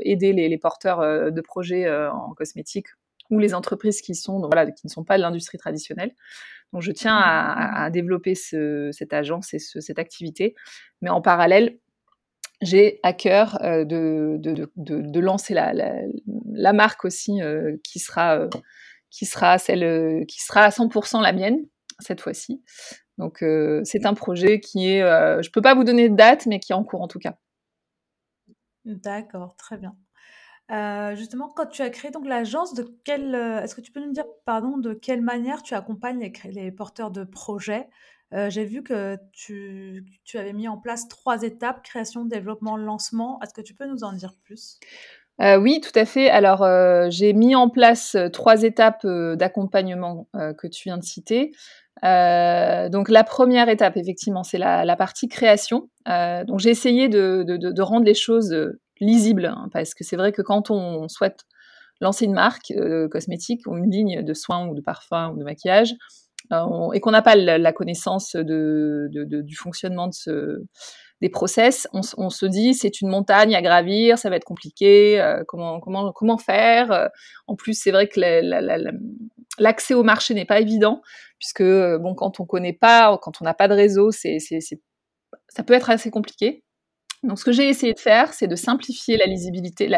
aider 0.03 0.33
les, 0.33 0.59
porteurs 0.59 1.33
de 1.33 1.41
projets 1.41 1.91
en 1.91 2.35
cosmétique 2.35 2.89
ou 3.31 3.39
les 3.39 3.55
entreprises 3.55 4.01
qui 4.03 4.15
sont 4.15 4.41
voilà, 4.41 4.71
qui 4.71 4.87
ne 4.87 4.91
sont 4.91 5.05
pas 5.05 5.17
de 5.17 5.23
l'industrie 5.23 5.59
traditionnelle. 5.59 6.15
Donc, 6.73 6.83
je 6.83 6.91
tiens 6.91 7.17
à, 7.17 7.91
développer 7.91 8.35
cette 8.35 9.13
agence 9.13 9.55
et 9.55 9.59
cette 9.59 9.99
activité, 9.99 10.55
mais 11.03 11.11
en 11.11 11.21
parallèle, 11.21 11.79
j'ai 12.63 13.01
à 13.03 13.13
cœur 13.13 13.59
de, 13.61 14.39
de, 14.39 15.21
lancer 15.21 15.53
la, 15.53 15.75
la, 15.75 15.93
marque 16.73 17.05
aussi 17.05 17.41
qui 17.85 17.99
sera 17.99 18.49
qui 19.13 19.27
sera 19.27 19.59
celle 19.59 19.85
euh, 19.85 20.25
qui 20.25 20.43
sera 20.43 20.63
à 20.63 20.71
100% 20.71 21.23
la 21.23 21.33
mienne 21.33 21.59
cette 22.01 22.21
fois-ci. 22.21 22.65
Donc 23.19 23.43
euh, 23.43 23.83
c'est 23.85 24.07
un 24.07 24.15
projet 24.15 24.59
qui 24.59 24.89
est, 24.89 25.03
euh, 25.03 25.41
je 25.43 25.51
peux 25.51 25.61
pas 25.61 25.75
vous 25.75 25.85
donner 25.85 26.09
de 26.09 26.17
date, 26.17 26.47
mais 26.47 26.59
qui 26.59 26.73
est 26.73 26.75
en 26.75 26.83
cours 26.83 27.03
en 27.03 27.09
tout 27.09 27.21
cas. 27.21 27.37
D'accord, 28.85 29.55
très 29.57 29.77
bien. 29.77 29.95
justement, 31.15 31.49
quand 31.51 31.67
tu 31.67 31.83
as 31.83 31.91
créé 31.91 32.11
donc 32.11 32.27
l'agence, 32.27 32.75
de 32.75 32.99
quelle, 33.05 33.35
est-ce 33.35 33.77
que 33.77 33.81
tu 33.81 33.93
peux 33.93 34.05
nous 34.05 34.13
dire, 34.13 34.25
pardon, 34.45 34.79
de 34.79 34.95
quelle 34.95 35.21
manière 35.21 35.63
tu 35.63 35.75
accompagnes 35.75 36.19
les, 36.19 36.33
les 36.51 36.73
porteurs 36.73 37.13
de 37.13 37.23
projets? 37.23 37.89
J'ai 38.49 38.65
vu 38.65 38.83
que 38.83 39.19
tu, 39.33 40.05
tu, 40.25 40.39
avais 40.39 40.55
mis 40.55 40.67
en 40.67 40.79
place 40.79 41.07
trois 41.07 41.43
étapes 41.43 41.85
création, 41.85 42.25
développement, 42.25 42.79
lancement. 42.79 43.39
Est-ce 43.43 43.53
que 43.53 43.61
tu 43.61 43.75
peux 43.75 43.87
nous 43.87 44.03
en 44.03 44.15
dire 44.15 44.35
plus? 44.43 44.81
Euh, 45.41 45.57
oui, 45.57 45.81
tout 45.81 45.99
à 45.99 46.05
fait. 46.05 46.29
Alors, 46.31 46.63
euh, 46.63 47.07
j'ai 47.11 47.33
mis 47.33 47.55
en 47.55 47.69
place 47.69 48.15
euh, 48.15 48.29
trois 48.29 48.63
étapes 48.63 49.07
d'accompagnement 49.07 50.29
que 50.59 50.67
tu 50.67 50.85
viens 50.85 50.99
de 50.99 51.05
citer. 51.05 51.53
donc, 52.03 53.09
la 53.09 53.25
première 53.25 53.69
étape, 53.69 53.97
effectivement, 53.97 54.43
c'est 54.43 54.59
la, 54.59 54.97
partie 54.97 55.29
création. 55.29 55.89
donc, 56.07 56.59
j'ai 56.59 56.71
essayé 56.71 57.09
de, 57.09 57.83
rendre 57.83 58.05
les 58.05 58.15
choses 58.15 58.55
lisibles, 59.01 59.47
hein, 59.47 59.69
parce 59.73 59.95
que 59.95 60.05
c'est 60.05 60.17
vrai 60.17 60.33
que 60.33 60.43
quand 60.43 60.71
on 60.71 61.09
souhaite 61.09 61.41
lancer 62.01 62.25
une 62.25 62.35
marque 62.35 62.73
cosmétique 63.11 63.63
ou 63.67 63.77
une 63.77 63.91
ligne 63.91 64.23
de 64.23 64.35
soins 64.35 64.67
ou 64.69 64.75
de 64.75 64.81
parfums 64.81 65.33
ou 65.33 65.39
de 65.39 65.45
maquillage, 65.45 65.95
et 66.95 67.01
qu'on 67.01 67.11
n'a 67.11 67.23
pas 67.23 67.37
la, 67.37 67.73
connaissance 67.73 68.37
du 68.37 69.57
fonctionnement 69.57 70.09
de 70.09 70.15
ce, 70.15 70.63
des 71.23 71.29
process, 71.29 71.87
on, 71.93 72.31
se 72.31 72.47
dit 72.47 72.75
c'est 72.75 73.01
une 73.01 73.09
montagne 73.09 73.55
à 73.55 73.63
gravir, 73.63 74.19
ça 74.19 74.29
va 74.29 74.35
être 74.35 74.45
compliqué, 74.45 75.21
euh, 75.21 75.45
comment, 75.47 76.39
faire 76.39 76.91
euh. 76.91 77.07
En 77.47 77.55
plus, 77.55 77.75
c'est 77.75 77.93
vrai 77.93 78.09
que 78.09 78.21
l'accès 79.61 79.95
au 79.95 80.03
marché 80.03 80.35
n'est 80.35 80.45
pas 80.45 80.61
évident, 80.61 81.01
puisque 81.39 81.61
euh, 81.61 81.97
bon, 81.99 82.17
quand 82.17 82.41
on 82.41 82.45
connaît 82.45 82.73
pas, 82.73 83.17
quand 83.23 83.41
on 83.41 83.45
n'a 83.45 83.55
pas 83.55 83.69
de 83.69 83.75
réseau, 83.75 84.11
c'est, 84.11 84.39
ça 84.41 85.63
peut 85.63 85.75
être 85.75 85.91
assez 85.91 86.11
compliqué. 86.11 86.65
Donc, 87.23 87.39
ce 87.39 87.45
que 87.45 87.53
j'ai 87.53 87.69
essayé 87.69 87.95
de 87.95 88.01
faire, 88.01 88.33
c'est 88.35 88.49
de 88.49 88.57
simplifier 88.57 89.17
la 89.17 89.27
lisibilité, 89.27 89.89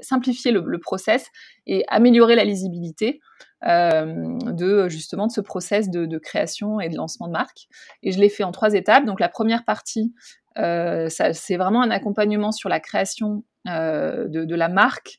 simplifier 0.00 0.50
le, 0.50 0.80
process 0.80 1.28
et 1.68 1.84
améliorer 1.86 2.34
la 2.34 2.44
lisibilité 2.44 3.20
de 3.62 4.88
justement 4.88 5.28
de 5.28 5.32
ce 5.32 5.40
process 5.40 5.90
de, 5.90 6.06
de, 6.06 6.18
création 6.18 6.80
et 6.80 6.88
de 6.88 6.96
lancement 6.96 7.28
de 7.28 7.32
marque. 7.32 7.68
Et 8.02 8.10
je 8.10 8.18
l'ai 8.18 8.28
fait 8.28 8.42
en 8.42 8.50
trois 8.50 8.74
étapes. 8.74 9.04
Donc, 9.04 9.20
la 9.20 9.28
première 9.28 9.64
partie, 9.64 10.12
c'est 10.56 11.56
vraiment 11.56 11.82
un 11.82 11.90
accompagnement 11.90 12.52
sur 12.52 12.68
la 12.68 12.80
création 12.80 13.44
euh, 13.68 14.28
de, 14.28 14.54
la 14.54 14.68
marque 14.68 15.18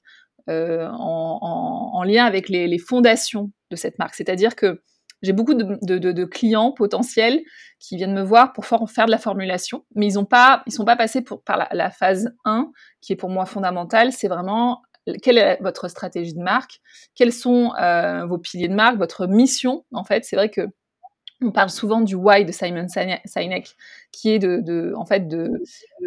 euh, 0.50 0.88
en, 0.89 2.03
lien 2.03 2.25
avec 2.25 2.48
les, 2.48 2.77
fondations 2.77 3.51
de 3.72 3.75
cette 3.75 4.00
marque. 4.00 4.15
C'est-à-dire 4.15 4.56
que 4.56 4.82
j'ai 5.22 5.34
beaucoup 5.34 5.53
de, 5.53 6.25
clients 6.25 6.72
potentiels 6.72 7.41
qui 7.79 7.98
viennent 7.98 8.13
me 8.13 8.22
voir 8.22 8.53
pour 8.53 8.65
faire 8.65 9.06
de 9.06 9.12
la 9.12 9.17
formulation, 9.17 9.84
mais 9.96 10.06
ils 10.06 10.10
ne 10.10 10.13
sont 10.13 10.25
pas 10.25 10.63
passés 10.98 11.24
par 11.46 11.67
la, 11.72 11.89
phase 11.89 12.32
1, 12.46 12.72
qui 13.01 13.13
est 13.13 13.17
pour 13.17 13.29
moi 13.29 13.46
fondamentale. 13.46 14.13
C'est 14.13 14.29
vraiment 14.29 14.82
quelle 15.22 15.38
est 15.38 15.58
votre 15.62 15.89
stratégie 15.89 16.34
de 16.34 16.41
marque, 16.41 16.79
quels 17.15 17.34
sont 17.34 17.74
vos 18.27 18.38
piliers 18.38 18.70
de 18.70 18.75
marque, 18.75 18.98
votre 18.98 19.27
mission. 19.27 19.84
En 19.91 20.06
fait, 20.06 20.24
c'est 20.24 20.38
vrai 20.38 20.50
que 20.50 20.62
on 21.41 21.51
parle 21.51 21.70
souvent 21.70 22.01
du 22.01 22.15
why 22.15 22.46
de 22.46 22.51
Simon 22.51 22.88
Sinek, 22.88 23.75
qui 24.12 24.32
est 24.32 24.39
de, 24.39 24.94
en 24.96 25.06
fait, 25.06 25.27
de, 25.27 25.51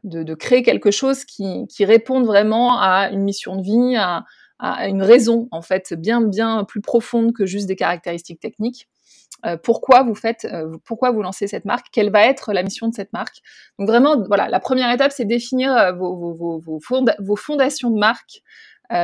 de, 0.04 0.34
créer 0.34 0.62
quelque 0.62 0.90
chose 0.90 1.24
qui, 1.24 1.66
qui 1.68 1.84
réponde 1.84 2.26
vraiment 2.26 2.78
à 2.80 3.10
une 3.12 3.22
mission 3.22 3.56
de 3.56 3.62
vie, 3.62 3.96
à, 3.96 4.24
une 4.88 5.02
raison, 5.02 5.48
en 5.52 5.62
fait, 5.62 5.94
bien, 5.94 6.20
bien 6.20 6.64
plus 6.64 6.80
profonde 6.80 7.32
que 7.32 7.46
juste 7.46 7.66
des 7.66 7.76
caractéristiques 7.76 8.40
techniques. 8.40 8.88
Euh, 9.46 9.56
pourquoi 9.56 10.02
vous 10.02 10.14
faites, 10.14 10.44
euh, 10.44 10.76
pourquoi 10.84 11.12
vous 11.12 11.22
lancez 11.22 11.46
cette 11.46 11.64
marque, 11.64 11.86
quelle 11.92 12.10
va 12.10 12.26
être 12.26 12.52
la 12.52 12.62
mission 12.62 12.88
de 12.88 12.94
cette 12.94 13.12
marque? 13.14 13.36
Donc 13.78 13.88
vraiment, 13.88 14.22
voilà, 14.26 14.48
la 14.48 14.60
première 14.60 14.92
étape, 14.92 15.12
c'est 15.12 15.24
définir 15.24 15.74
euh, 15.74 15.92
vos, 15.92 16.60
vos, 16.60 17.36
fondations 17.36 17.90
de 17.90 17.98
marque. 17.98 18.42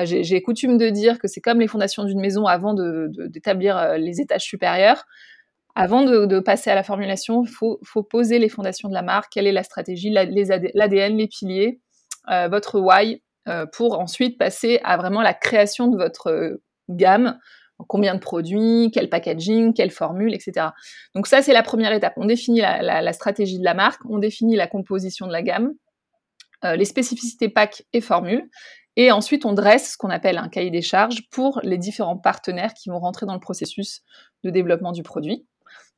J'ai 0.02 0.42
coutume 0.42 0.78
de 0.78 0.90
dire 0.90 1.18
que 1.20 1.28
c'est 1.28 1.40
comme 1.40 1.60
les 1.60 1.68
fondations 1.68 2.02
d'une 2.02 2.20
maison 2.20 2.44
avant 2.46 2.74
d'établir 2.74 3.96
les 3.96 4.20
étages 4.20 4.42
supérieurs 4.42 5.06
avant 5.78 6.02
de, 6.02 6.40
passer 6.40 6.70
à 6.70 6.74
la 6.74 6.82
formulation, 6.82 7.44
il 7.44 7.50
faut, 7.50 8.02
poser 8.02 8.38
les 8.38 8.48
fondations 8.48 8.88
de 8.88 8.94
la 8.94 9.02
marque, 9.02 9.32
quelle 9.34 9.46
est 9.46 9.52
la 9.52 9.62
stratégie, 9.62 10.08
l'ADN, 10.10 11.18
les 11.18 11.28
piliers, 11.28 11.80
euh, 12.30 12.48
votre 12.48 12.80
why, 12.80 13.22
euh, 13.46 13.66
pour 13.66 14.00
ensuite 14.00 14.38
passer 14.38 14.80
à 14.84 14.96
vraiment 14.96 15.20
la 15.20 15.34
création 15.34 15.88
de 15.88 15.98
votre 15.98 16.30
euh, 16.30 16.62
gamme, 16.88 17.38
combien 17.88 18.14
de 18.14 18.20
produits, 18.20 18.90
quel 18.90 19.10
packaging, 19.10 19.74
quelle 19.74 19.90
formule, 19.90 20.34
etc. 20.34 20.68
Donc 21.14 21.26
ça, 21.26 21.42
c'est 21.42 21.52
la 21.52 21.62
première 21.62 21.92
étape. 21.92 22.14
On 22.16 22.24
définit 22.24 22.62
la, 22.62 23.12
stratégie 23.12 23.58
de 23.58 23.64
la 23.64 23.74
marque, 23.74 24.00
on 24.08 24.16
définit 24.16 24.56
la 24.56 24.66
composition 24.66 25.26
de 25.26 25.32
la 25.32 25.42
gamme, 25.42 25.74
les 26.64 26.86
spécificités 26.86 27.50
pack 27.50 27.84
et 27.92 28.00
formules, 28.00 28.48
et 28.96 29.12
ensuite 29.12 29.44
on 29.44 29.52
dresse 29.52 29.92
ce 29.92 29.96
qu'on 29.98 30.08
appelle 30.08 30.38
un 30.38 30.48
cahier 30.48 30.70
des 30.70 30.80
charges 30.80 31.28
pour 31.30 31.60
les 31.62 31.76
différents 31.76 32.16
partenaires 32.16 32.72
qui 32.72 32.88
vont 32.88 32.98
rentrer 32.98 33.26
dans 33.26 33.34
le 33.34 33.40
processus 33.40 34.00
de 34.42 34.48
développement 34.48 34.92
du 34.92 35.02
produit. 35.02 35.46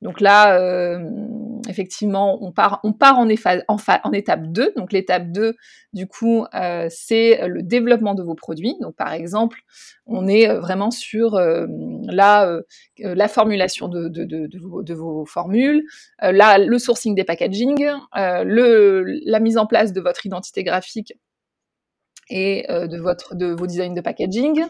Donc 0.01 0.21
là, 0.21 0.61
euh, 0.61 1.01
effectivement, 1.69 2.39
on 2.43 2.53
part, 2.53 2.81
en, 2.85 3.29
étape 3.29 4.43
2. 4.47 4.73
Donc 4.77 4.93
l'étape 4.93 5.33
2, 5.33 5.57
du 5.93 6.07
coup, 6.07 6.45
euh, 6.55 6.87
c'est 6.89 7.47
le 7.49 7.63
développement 7.63 8.15
de 8.15 8.23
vos 8.23 8.37
produits. 8.37 8.77
Donc 8.81 8.95
par 8.95 9.13
exemple, 9.13 9.61
on 10.07 10.29
est 10.29 10.47
vraiment 10.55 10.93
sur 10.93 11.35
euh, 11.35 11.67
la, 12.05 12.61
la 12.99 13.29
formulation 13.29 13.89
de, 13.89 14.95
vos, 14.95 15.27
formules, 15.27 15.83
là, 16.21 16.59
le 16.59 16.79
sourcing 16.79 17.15
des 17.17 17.25
packaging, 17.25 17.85
la 18.15 19.41
mise 19.41 19.59
en 19.59 19.67
place 19.67 19.93
de 19.93 20.01
votre 20.01 20.25
identité 20.27 20.63
graphique 20.63 21.15
et 22.31 22.67
de, 22.69 23.35
de 23.35 23.47
vos 23.47 23.67
designs 23.67 23.95
de 23.95 24.01
packaging, 24.01 24.65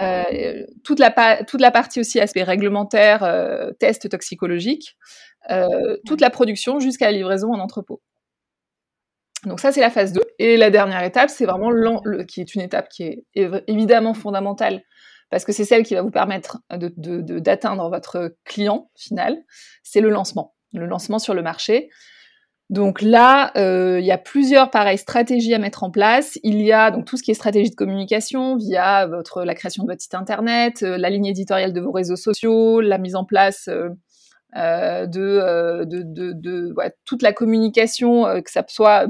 euh, 0.00 0.64
toute, 0.84 0.98
la 0.98 1.44
toute 1.44 1.60
la 1.60 1.70
partie 1.70 2.00
aussi 2.00 2.20
aspect 2.20 2.42
réglementaire, 2.42 3.22
euh, 3.22 3.72
test 3.78 4.08
toxicologique, 4.08 4.96
euh, 5.50 5.96
toute 6.06 6.20
la 6.20 6.30
production 6.30 6.80
jusqu'à 6.80 7.06
la 7.06 7.12
livraison 7.12 7.52
en 7.52 7.58
entrepôt. 7.58 8.02
Donc 9.44 9.60
ça, 9.60 9.72
c'est 9.72 9.80
la 9.80 9.90
phase 9.90 10.12
2. 10.12 10.22
Et 10.38 10.56
la 10.56 10.70
dernière 10.70 11.02
étape, 11.02 11.28
c'est 11.28 11.46
vraiment 11.46 11.70
le, 11.70 12.22
qui 12.24 12.40
est 12.40 12.54
une 12.54 12.60
étape 12.60 12.88
qui 12.88 13.02
est 13.02 13.24
évidemment 13.66 14.14
fondamentale 14.14 14.82
parce 15.30 15.44
que 15.44 15.52
c'est 15.52 15.64
celle 15.64 15.82
qui 15.82 15.94
va 15.94 16.02
vous 16.02 16.10
permettre 16.10 16.58
d'atteindre 16.70 17.84
de, 17.86 17.90
votre 17.90 18.36
client 18.44 18.90
final, 18.94 19.38
c'est 19.82 20.02
le 20.02 20.10
lancement. 20.10 20.54
Le 20.74 20.86
lancement 20.86 21.18
sur 21.18 21.32
le 21.32 21.42
marché. 21.42 21.88
Donc 22.70 23.02
là, 23.02 23.52
euh, 23.56 24.00
il 24.00 24.06
y 24.06 24.12
a 24.12 24.18
plusieurs 24.18 24.70
pareilles 24.70 24.96
stratégies 24.96 25.52
à 25.52 25.58
mettre 25.58 25.84
en 25.84 25.90
place. 25.90 26.38
Il 26.42 26.62
y 26.62 26.72
a 26.72 26.90
donc 26.90 27.04
tout 27.04 27.18
ce 27.18 27.22
qui 27.22 27.30
est 27.30 27.34
stratégie 27.34 27.68
de 27.68 27.74
communication 27.74 28.56
via 28.56 29.06
la 29.06 29.54
création 29.54 29.82
de 29.82 29.88
votre 29.88 30.00
site 30.00 30.14
internet, 30.14 30.82
euh, 30.82 30.96
la 30.96 31.10
ligne 31.10 31.26
éditoriale 31.26 31.74
de 31.74 31.80
vos 31.82 31.92
réseaux 31.92 32.16
sociaux, 32.16 32.80
la 32.80 32.96
mise 32.96 33.14
en 33.14 33.26
place 33.26 33.68
euh, 33.68 35.06
de, 35.06 36.72
toute 37.04 37.22
la 37.22 37.34
communication, 37.34 38.40
que 38.42 38.50
ça 38.50 38.64
soit 38.66 39.06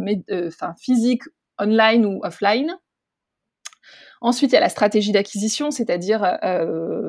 physique, 0.81 1.23
online 1.57 2.05
ou 2.05 2.21
offline. 2.25 2.75
Ensuite, 4.21 4.51
il 4.51 4.55
y 4.55 4.59
a 4.59 4.61
la 4.61 4.71
stratégie 4.71 5.13
d'acquisition, 5.13 5.71
c'est-à-dire 5.71 6.39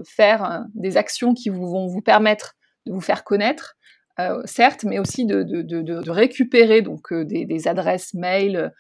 faire 0.06 0.66
des 0.76 0.98
actions 0.98 1.34
qui 1.34 1.50
vont 1.50 1.88
vous 1.88 2.02
permettre 2.02 2.54
de 2.86 2.92
vous 2.92 3.02
faire 3.02 3.24
connaître 3.24 3.76
euh, 4.20 4.44
certes, 4.46 4.84
mais 4.84 5.00
aussi 5.00 5.26
de, 5.26 6.10
récupérer 6.12 6.84
donc 6.84 7.12
euh, 7.12 7.26
des, 7.26 7.68
adresses 7.68 8.14
mail 8.14 8.72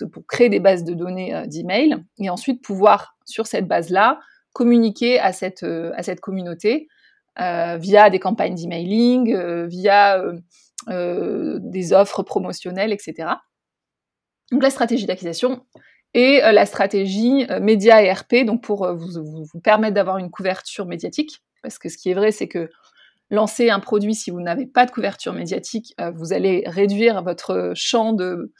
euh, 0.00 0.06
pour 0.12 0.24
créer 0.26 0.48
des 0.48 0.60
bases 0.60 0.84
de 0.84 0.94
données 0.94 1.42
d'email 1.48 1.96
et 2.18 2.30
ensuite 2.30 2.62
pouvoir 2.62 3.16
sur 3.24 3.48
cette 3.48 3.66
base-là 3.66 4.20
communiquer 4.52 5.18
à 5.18 5.32
cette 5.32 5.64
à 5.64 6.02
cette 6.02 6.20
communauté 6.20 6.88
via 7.36 8.08
des 8.08 8.18
campagnes 8.18 8.54
d'emailing, 8.54 9.36
via 9.66 10.22
des 10.88 11.92
offres 11.92 12.22
promotionnelles, 12.22 12.92
etc. 12.92 13.28
Donc 14.50 14.62
la 14.62 14.70
stratégie 14.70 15.04
d'acquisition 15.04 15.66
et 16.14 16.40
la 16.40 16.64
stratégie 16.64 17.46
média 17.60 18.02
et 18.02 18.10
RP, 18.10 18.46
donc 18.46 18.62
pour 18.62 18.90
vous 18.94 19.60
permettre 19.62 19.94
d'avoir 19.94 20.16
une 20.16 20.30
couverture 20.30 20.86
médiatique, 20.86 21.42
parce 21.62 21.78
que 21.78 21.90
ce 21.90 21.98
qui 21.98 22.10
est 22.10 22.14
vrai, 22.14 22.32
c'est 22.32 22.48
que 22.48 22.70
lancer 23.30 23.70
un 23.70 23.80
produit 23.80 24.14
si 24.14 24.30
vous 24.30 24.40
n'avez 24.40 24.66
pas 24.66 24.86
de 24.86 24.90
couverture 24.90 25.32
médiatique, 25.32 25.94
euh, 26.00 26.10
vous 26.10 26.32
allez 26.32 26.62
réduire 26.66 27.22
votre 27.22 27.72
champ 27.74 28.12
de, 28.12 28.52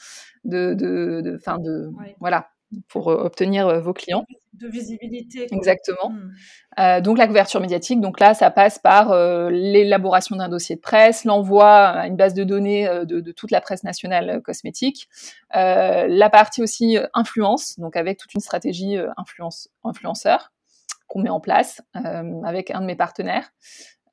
de, 0.45 0.75
de, 0.75 1.21
de, 1.23 1.39
de 1.63 1.91
voilà, 2.19 2.49
pour 2.89 3.09
euh, 3.11 3.25
obtenir 3.25 3.69
euh, 3.69 3.81
vos 3.81 3.93
clients. 3.93 4.25
De 4.55 4.69
visibilité. 4.69 5.47
Exactement. 5.53 6.11
Hmm. 6.11 7.03
donc 7.03 7.19
la 7.19 7.27
couverture 7.27 7.61
médiatique, 7.61 8.01
donc 8.01 8.19
là, 8.21 8.33
ça 8.33 8.51
passe 8.51 8.79
par 8.79 9.15
l'élaboration 9.51 10.35
d'un 10.35 10.49
dossier 10.49 10.77
de 10.77 10.81
presse, 10.81 11.27
l'envoi 11.27 11.71
à 11.71 12.07
une 12.07 12.17
base 12.17 12.33
de 12.33 12.43
données 12.43 12.89
de, 13.05 13.21
de, 13.21 13.33
toute 13.33 13.51
la 13.51 13.61
presse 13.61 13.85
nationale 13.85 14.41
cosmétique, 14.41 15.11
la 15.53 16.31
partie 16.31 16.63
aussi 16.63 16.97
influence, 17.13 17.79
donc 17.79 17.97
avec 17.97 18.17
toute 18.17 18.33
une 18.33 18.41
stratégie 18.41 18.97
influence, 19.19 19.69
influenceur 19.85 20.53
qu'on 21.07 21.21
met 21.21 21.29
en 21.29 21.39
place 21.39 21.83
avec 21.93 22.71
un 22.71 22.81
de 22.81 22.87
mes 22.87 22.97
partenaires. 22.97 23.53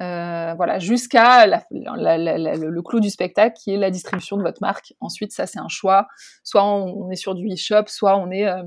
Euh, 0.04 0.54
voilà, 0.56 0.80
jusqu'à 0.80 1.46
le 1.72 2.82
clou 2.82 3.00
du 3.00 3.10
spectacle 3.10 3.56
qui 3.58 3.74
est 3.74 3.78
la 3.78 3.92
distribution 3.92 4.38
de 4.38 4.44
votre 4.44 4.62
marque. 4.62 4.94
Ensuite, 5.00 5.32
ça 5.32 5.46
c'est 5.46 5.60
un 5.60 5.68
choix. 5.70 6.08
Soit 6.44 6.66
on, 6.66 7.10
est 7.10 7.16
sur 7.16 7.36
du 7.36 7.48
e-shop, 7.48 7.84
soit 7.88 8.18
on 8.18 8.30
est 8.32 8.48
euh, 8.48 8.64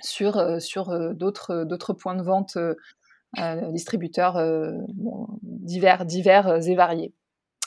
sur, 0.00 0.38
euh, 0.38 1.12
d'autres 1.14 1.92
points 1.92 2.14
de 2.14 2.22
vente 2.22 2.58
distributeurs 3.72 4.40
divers, 5.42 6.04
divers 6.04 6.68
et 6.68 6.74
variés. 6.74 7.12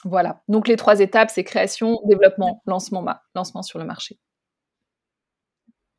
Voilà. 0.05 0.41
Donc 0.47 0.67
les 0.67 0.77
trois 0.77 1.01
étapes, 1.01 1.29
c'est 1.29 1.43
création, 1.43 1.99
développement, 2.05 2.61
lancement, 2.65 3.03
lancement 3.35 3.63
sur 3.63 3.77
le 3.77 3.85
marché. 3.85 4.17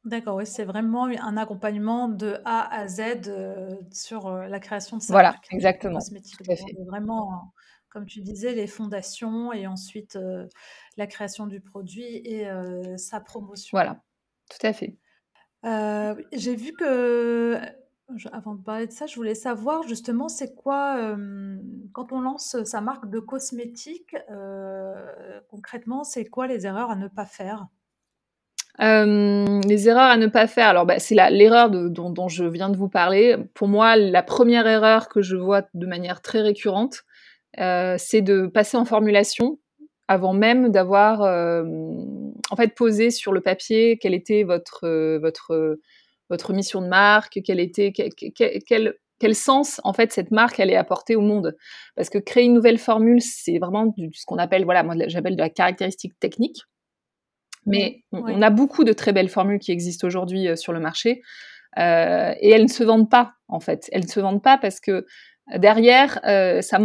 D'accord, 0.09 0.37
oui, 0.37 0.47
c'est 0.47 0.65
vraiment 0.65 1.05
un 1.05 1.37
accompagnement 1.37 2.09
de 2.09 2.39
A 2.47 2.75
à 2.75 2.89
Z 2.89 3.29
euh, 3.29 3.77
sur 3.93 4.27
euh, 4.27 4.47
la 4.47 4.59
création 4.59 4.97
de 4.97 5.03
sa 5.03 5.13
Voilà, 5.13 5.35
exactement. 5.51 5.99
cosmétique. 5.99 6.41
vraiment, 6.87 7.53
comme 7.91 8.07
tu 8.07 8.23
disais, 8.23 8.55
les 8.55 8.67
fondations 8.67 9.53
et 9.53 9.67
ensuite 9.67 10.17
euh, 10.17 10.47
la 10.97 11.07
création 11.07 11.47
du 11.47 11.61
produit 11.61 12.07
et 12.25 12.49
sa 12.97 13.21
promotion. 13.21 13.77
Voilà, 13.77 14.01
tout 14.49 14.67
à 14.67 14.73
fait. 14.73 14.97
j'ai 16.33 16.57
vu 16.57 16.73
que, 16.73 17.59
avant 18.33 18.55
de 18.55 18.63
parler 18.63 18.87
de 18.87 18.93
ça, 18.93 19.05
je 19.05 19.15
voulais 19.15 19.35
savoir 19.35 19.83
justement, 19.83 20.31
c'est 20.31 20.55
quoi, 20.55 21.15
quand 21.93 22.13
on 22.13 22.23
lance 22.23 22.57
sa 22.65 22.81
marque 22.81 23.11
de 23.11 23.19
cosmétique, 23.19 24.17
concrètement, 25.51 26.03
c'est 26.03 26.25
quoi 26.25 26.47
les 26.47 26.65
erreurs 26.65 26.91
à 26.91 26.97
ne 26.97 27.09
pas 27.09 27.27
faire? 27.27 27.69
Euh, 28.81 29.61
les 29.67 29.89
erreurs 29.89 30.11
à 30.11 30.17
ne 30.17 30.27
pas 30.27 30.47
faire. 30.47 30.69
Alors, 30.69 30.87
bah, 30.87 30.99
c'est 30.99 31.15
l'erreur 31.31 31.71
dont, 31.71 32.29
je 32.29 32.45
viens 32.45 32.71
de 32.71 32.77
vous 32.77 32.89
parler. 32.89 33.37
Pour 33.55 33.69
moi, 33.69 33.97
la 33.97 34.23
première 34.23 34.67
erreur 34.67 35.09
que 35.09 35.23
je 35.23 35.37
vois 35.37 35.63
de 35.75 35.87
manière 35.87 36.23
très 36.23 36.41
récurrente, 36.41 37.03
euh, 37.61 37.97
c'est 37.99 38.23
de 38.23 38.47
passer 38.47 38.77
en 38.77 38.85
formulation 38.85 39.59
avant 40.07 40.33
même 40.33 40.71
d'avoir, 40.71 41.23
euh, 41.23 41.65
en 42.51 42.57
fait, 42.57 42.75
posé 42.75 43.11
sur 43.11 43.33
le 43.33 43.41
papier 43.41 43.99
quelle 43.99 44.15
était 44.15 44.45
votre 44.45 45.19
votre 46.31 46.53
mission 46.53 46.83
de 46.83 46.89
marque, 46.89 47.41
quel 47.45 47.59
était 47.59 47.93
quel, 47.93 48.11
quel, 48.15 48.95
quel 49.19 49.35
sens 49.35 49.81
en 49.85 49.93
fait 49.93 50.13
cette 50.13 50.31
marque 50.31 50.61
allait 50.61 50.77
apporter 50.77 51.17
au 51.17 51.21
monde 51.21 51.57
parce 51.97 52.11
que 52.11 52.19
créer 52.19 52.45
une 52.45 52.55
nouvelle 52.55 52.79
formule 52.79 53.21
c'est 53.21 53.59
vraiment 53.59 53.95
ce 54.13 54.25
qu'on 54.27 54.39
appelle 54.39 54.65
voilà 54.65 54.83
moi 54.83 54.95
j'appelle 55.07 55.37
de 55.37 55.41
la 55.41 55.51
caractéristique 55.51 56.19
technique 56.21 56.63
mais 57.69 58.03
on, 58.13 58.43
a 58.43 58.51
beaucoup 58.51 58.85
de 58.85 58.93
très 58.93 59.13
belles 59.13 59.29
formules 59.29 59.59
qui 59.59 59.73
existent 59.73 60.07
aujourd'hui 60.07 60.49
euh, 60.49 60.57
sur 60.57 60.73
le 60.73 60.81
marché 60.81 61.23
euh, 61.79 62.35
et 62.41 62.51
elles 62.51 62.63
ne 62.63 62.69
se 62.69 62.83
vendent 62.83 63.11
pas 63.11 63.35
en 63.49 63.61
fait. 63.61 63.89
Elles 63.93 64.05
ne 64.05 64.09
se 64.09 64.21
vendent 64.21 64.43
pas 64.43 64.59
parce 64.59 64.81
que 64.81 65.07
derrière, 65.57 66.21
euh, 66.25 66.61
ça, 66.61 66.79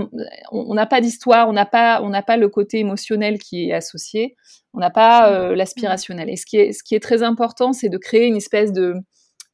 on 0.52 0.74
n'a 0.74 0.86
pas 0.86 1.02
d'histoire, 1.02 1.50
on 1.50 1.54
n'a 1.54 1.66
pas, 1.66 2.02
on 2.02 2.10
n'a 2.10 2.22
pas 2.22 2.38
le 2.38 2.48
côté 2.48 2.80
émotionnel 2.80 3.38
qui 3.40 3.70
est 3.70 3.74
associé, 3.74 4.36
on 4.74 4.80
n'a 4.80 4.90
pas 4.90 5.32
euh, 5.32 5.56
l'aspirationnel. 5.56 6.30
Et 6.30 6.38
ce 6.38 6.46
qui 6.46 6.58
est, 6.58 6.72
ce 6.72 6.84
qui 6.84 6.96
est 6.96 7.02
très 7.02 7.24
important, 7.24 7.74
c'est 7.74 7.90
de 7.90 7.98
créer 7.98 8.28
une 8.28 8.38
espèce 8.38 8.72
de 8.72 8.96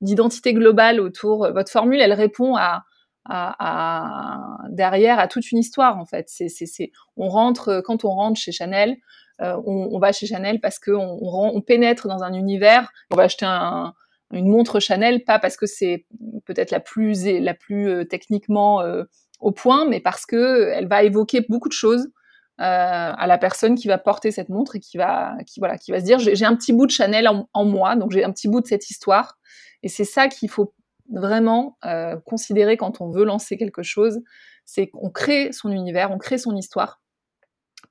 d'identité 0.01 0.53
globale 0.53 1.01
autour. 1.01 1.51
Votre 1.51 1.71
formule, 1.71 1.99
elle 1.99 2.13
répond 2.13 2.55
à, 2.55 2.83
à, 3.25 3.55
à, 3.59 4.57
derrière 4.69 5.19
à 5.19 5.27
toute 5.27 5.51
une 5.51 5.57
histoire 5.57 5.97
en 5.97 6.05
fait. 6.05 6.27
C'est, 6.29 6.47
c'est, 6.47 6.91
on 7.17 7.27
rentre 7.27 7.81
quand 7.83 8.05
on 8.05 8.09
rentre 8.09 8.39
chez 8.39 8.53
Chanel, 8.53 8.95
euh, 9.41 9.59
on, 9.65 9.99
va 9.99 10.11
chez 10.11 10.27
Chanel 10.27 10.59
parce 10.59 10.79
qu'on 10.79 11.17
on, 11.21 11.61
pénètre 11.61 12.07
dans 12.07 12.23
un 12.23 12.33
univers. 12.33 12.91
On 13.11 13.15
va 13.15 13.23
acheter 13.23 13.45
une 13.45 14.49
montre 14.49 14.79
Chanel, 14.79 15.23
pas 15.23 15.39
parce 15.39 15.55
que 15.55 15.65
c'est 15.65 16.05
peut-être 16.45 16.71
la 16.71 16.79
plus, 16.79 17.25
la 17.25 17.53
plus 17.53 17.89
euh, 17.89 18.03
techniquement 18.05 18.81
euh, 18.81 19.03
au 19.39 19.51
point, 19.51 19.87
mais 19.87 20.01
parce 20.01 20.25
que 20.25 20.69
elle 20.73 20.87
va 20.87 21.03
évoquer 21.03 21.45
beaucoup 21.47 21.69
de 21.69 21.73
choses 21.73 22.09
à 22.61 23.25
la 23.25 23.37
personne 23.37 23.75
qui 23.75 23.87
va 23.87 23.97
porter 23.97 24.31
cette 24.31 24.49
montre 24.49 24.75
et 24.75 24.81
qui 24.81 24.97
va, 24.97 25.37
qui 25.47 25.61
voilà, 25.61 25.77
qui 25.77 25.93
va 25.93 26.01
se 26.01 26.03
dire 26.03 26.19
j'ai 26.19 26.43
un 26.43 26.57
petit 26.57 26.73
bout 26.73 26.87
de 26.87 26.91
Chanel 26.91 27.25
en, 27.25 27.63
moi, 27.63 27.95
donc 27.95 28.11
j'ai 28.11 28.25
un 28.25 28.33
petit 28.33 28.49
bout 28.49 28.59
de 28.59 28.67
cette 28.67 28.89
histoire. 28.89 29.37
Et 29.81 29.87
c'est 29.87 30.03
ça 30.03 30.27
qu'il 30.27 30.49
faut 30.49 30.73
vraiment 31.09 31.77
considérer 32.25 32.75
quand 32.75 32.99
on 32.99 33.11
veut 33.11 33.23
lancer 33.23 33.55
quelque 33.55 33.81
chose, 33.81 34.19
c'est 34.65 34.87
qu'on 34.87 35.09
crée 35.09 35.53
son 35.53 35.71
univers, 35.71 36.11
on 36.11 36.17
crée 36.17 36.37
son 36.37 36.53
histoire 36.53 36.99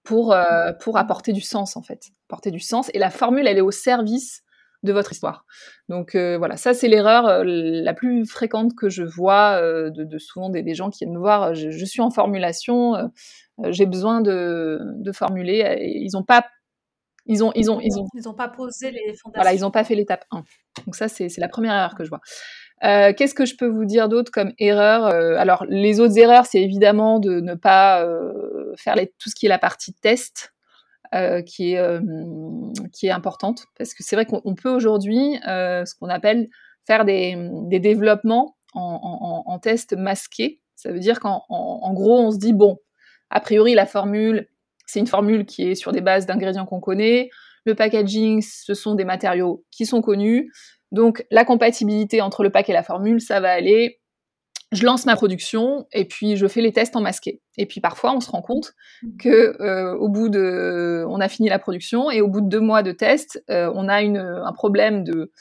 pour, 0.08 0.32
euh, 0.32 0.72
pour 0.72 0.96
apporter 0.96 1.34
du 1.34 1.42
sens, 1.42 1.76
en 1.76 1.82
fait. 1.82 2.06
Apporter 2.30 2.50
du 2.50 2.60
sens. 2.60 2.90
Et 2.94 2.98
la 2.98 3.10
formule, 3.10 3.46
elle 3.46 3.58
est 3.58 3.62
au 3.62 3.70
service 3.70 4.42
de 4.82 4.90
votre 4.90 5.12
histoire. 5.12 5.44
Donc 5.90 6.14
euh, 6.14 6.38
voilà, 6.38 6.56
ça 6.56 6.72
c'est 6.72 6.88
l'erreur 6.88 7.26
euh, 7.26 7.42
la 7.44 7.92
plus 7.92 8.24
fréquente 8.24 8.74
que 8.76 8.88
je 8.88 9.02
vois 9.02 9.60
de, 9.60 10.18
souvent 10.18 10.48
des, 10.50 10.74
gens 10.74 10.88
qui 10.88 11.04
viennent 11.04 11.14
me 11.14 11.18
voir. 11.18 11.52
Je, 11.54 11.84
suis 11.84 12.00
en 12.00 12.10
formulation, 12.10 13.10
j'ai 13.64 13.86
besoin 13.86 14.20
de, 14.22 14.78
de 14.80 15.12
formuler. 15.12 15.76
ils 15.80 16.12
n'ont 16.14 16.22
pas, 16.22 16.46
ils 17.26 17.44
ont, 17.44 17.52
ils 17.56 17.70
ont, 17.70 17.80
ils 17.80 17.98
ont, 17.98 18.06
ils 18.14 18.28
ont 18.28 18.34
pas 18.34 18.48
posé 18.48 18.92
les 18.92 19.14
fondations. 19.14 19.32
Voilà, 19.34 19.52
ils 19.52 19.60
n'ont 19.60 19.72
pas 19.72 19.84
fait 19.84 19.96
l'étape 19.96 20.24
1. 20.30 20.44
Donc 20.86 20.94
ça 20.94 21.08
c'est 21.08 21.28
la 21.38 21.48
première 21.48 21.74
erreur 21.74 21.96
que 21.96 22.04
je 22.04 22.08
vois. 22.08 22.20
Qu'est-ce 22.80 23.34
que 23.34 23.44
je 23.44 23.56
peux 23.56 23.66
vous 23.66 23.84
dire 23.84 24.08
d'autre 24.08 24.30
comme 24.30 24.52
erreur 24.58 25.06
Alors, 25.06 25.64
les 25.68 26.00
autres 26.00 26.18
erreurs, 26.18 26.46
c'est 26.46 26.62
évidemment 26.62 27.18
de 27.18 27.40
ne 27.40 27.54
pas 27.54 28.06
faire 28.76 28.94
les, 28.94 29.08
tout 29.18 29.28
ce 29.30 29.34
qui 29.34 29.46
est 29.46 29.48
la 29.48 29.58
partie 29.58 29.94
test. 29.94 30.54
qui, 31.46 31.74
est, 31.74 32.00
qui 32.92 33.06
est 33.06 33.10
importante 33.10 33.64
parce 33.76 33.94
que 33.94 34.02
c'est 34.02 34.14
vrai 34.14 34.26
qu'on 34.26 34.54
peut 34.54 34.70
aujourd'hui 34.70 35.40
ce 35.44 35.94
qu'on 35.98 36.08
appelle 36.08 36.48
faire 36.88 37.04
des, 37.04 37.36
des 37.68 37.80
développements 37.80 38.56
en, 38.74 39.44
en, 39.46 39.52
en, 39.52 39.58
test 39.58 39.94
masqué. 39.94 40.60
Ça 40.74 40.90
veut 40.90 41.00
dire 41.00 41.20
qu'en 41.20 41.44
en, 41.48 41.92
gros, 41.92 42.18
on 42.18 42.30
se 42.30 42.38
dit, 42.38 42.52
bon, 42.52 42.78
a 43.30 43.40
priori, 43.40 43.74
la 43.74 43.86
formule, 43.86 44.48
c'est 44.86 45.00
une 45.00 45.06
formule 45.06 45.44
qui 45.44 45.70
est 45.70 45.74
sur 45.74 45.92
des 45.92 46.00
bases 46.00 46.24
d'ingrédients 46.24 46.66
qu'on 46.66 46.80
connaît. 46.80 47.28
Le 47.66 47.74
packaging, 47.74 48.40
ce 48.42 48.74
sont 48.74 48.94
des 48.94 49.04
matériaux 49.04 49.64
qui 49.70 49.84
sont 49.84 50.00
connus. 50.00 50.50
Donc, 50.92 51.26
la 51.30 51.44
compatibilité 51.44 52.20
entre 52.20 52.42
le 52.42 52.50
pack 52.50 52.68
et 52.68 52.72
la 52.72 52.82
formule, 52.82 53.20
ça 53.20 53.40
va 53.40 53.50
aller. 53.50 54.00
Je 54.70 54.84
lance 54.84 55.06
ma 55.06 55.16
production 55.16 55.86
et 55.92 56.04
puis 56.04 56.36
je 56.36 56.46
fais 56.46 56.60
les 56.60 56.72
tests 56.72 56.94
en 56.94 57.00
masqué. 57.00 57.40
Et 57.56 57.64
puis 57.64 57.80
parfois, 57.80 58.14
on 58.14 58.20
se 58.20 58.30
rend 58.30 58.42
compte 58.42 58.74
que 59.18 59.56
euh, 59.62 59.96
au 59.96 60.10
bout 60.10 60.28
de, 60.28 61.06
on 61.08 61.20
a 61.20 61.28
fini 61.28 61.48
la 61.48 61.58
production 61.58 62.10
et 62.10 62.20
au 62.20 62.28
bout 62.28 62.42
de 62.42 62.48
deux 62.48 62.60
mois 62.60 62.82
de 62.82 62.92
tests, 62.92 63.42
euh, 63.48 63.72
on 63.74 63.88
a 63.88 64.02
une, 64.02 64.18
un 64.18 64.52
problème 64.52 65.04
de 65.04 65.32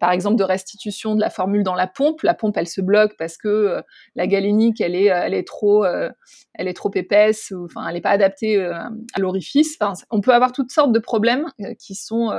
par 0.00 0.12
exemple 0.12 0.36
de 0.36 0.44
restitution 0.44 1.14
de 1.14 1.20
la 1.20 1.30
formule 1.30 1.62
dans 1.62 1.74
la 1.74 1.86
pompe. 1.86 2.22
La 2.22 2.34
pompe, 2.34 2.56
elle 2.56 2.68
se 2.68 2.80
bloque 2.80 3.14
parce 3.18 3.36
que 3.36 3.48
euh, 3.48 3.82
la 4.14 4.26
galénique, 4.26 4.80
elle 4.80 4.94
est, 4.94 5.06
elle 5.06 5.34
est 5.34 5.46
trop, 5.46 5.84
euh, 5.84 6.10
elle 6.54 6.68
est 6.68 6.74
trop 6.74 6.90
épaisse, 6.94 7.50
ou, 7.50 7.64
enfin, 7.64 7.86
elle 7.88 7.94
n'est 7.94 8.00
pas 8.00 8.10
adaptée 8.10 8.56
euh, 8.56 8.74
à 8.74 9.20
l'orifice. 9.20 9.76
Enfin, 9.80 9.92
on 10.10 10.20
peut 10.20 10.32
avoir 10.32 10.52
toutes 10.52 10.70
sortes 10.70 10.92
de 10.92 10.98
problèmes 10.98 11.46
qui 11.78 11.94
sont, 11.94 12.30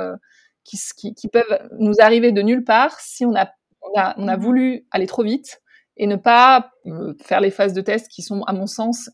qui, 0.64 0.78
qui, 0.96 1.14
qui, 1.14 1.28
peuvent 1.28 1.68
nous 1.78 1.94
arriver 2.00 2.32
de 2.32 2.42
nulle 2.42 2.64
part 2.64 2.98
si 3.00 3.24
on 3.24 3.34
a, 3.34 3.50
on 3.82 3.98
a, 3.98 4.14
on 4.16 4.28
a 4.28 4.36
mmh 4.36 4.40
voulu 4.40 4.86
aller 4.90 5.06
trop 5.06 5.22
vite 5.22 5.60
et 5.96 6.06
ne 6.06 6.16
pas 6.16 6.72
faire 7.22 7.40
les 7.40 7.50
phases 7.50 7.72
de 7.72 7.80
test 7.80 8.08
qui 8.08 8.22
sont, 8.22 8.42
à 8.44 8.52
mon 8.52 8.66
sens, 8.66 9.10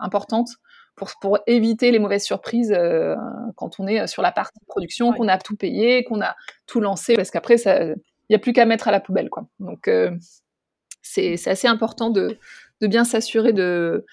importantes 0.00 0.50
pour, 0.98 1.12
pour, 1.20 1.38
éviter 1.46 1.90
les 1.90 1.98
mauvaises 1.98 2.24
surprises 2.24 2.72
euh, 2.76 3.14
quand 3.56 3.80
on 3.80 3.86
est 3.86 4.06
sur 4.06 4.20
la 4.20 4.32
partie 4.32 4.58
production, 4.66 5.12
qu'on 5.12 5.28
a 5.28 5.38
tout 5.38 5.56
payé, 5.56 6.04
qu'on 6.04 6.20
a 6.20 6.34
tout 6.66 6.80
lancé, 6.80 7.14
parce 7.14 7.30
qu'après, 7.30 7.56
il 7.56 7.96
n'y 8.28 8.36
a 8.36 8.38
plus 8.38 8.52
qu'à 8.52 8.66
mettre 8.66 8.88
à 8.88 8.90
la 8.90 9.00
poubelle. 9.00 9.30
Quoi. 9.30 9.46
Donc, 9.60 9.88
euh, 9.88 10.10
c'est 11.00 11.48
assez 11.48 11.68
important 11.68 12.10
de, 12.10 12.36
de 12.80 12.86
bien 12.86 13.04
s'assurer 13.04 13.52
de 13.52 14.04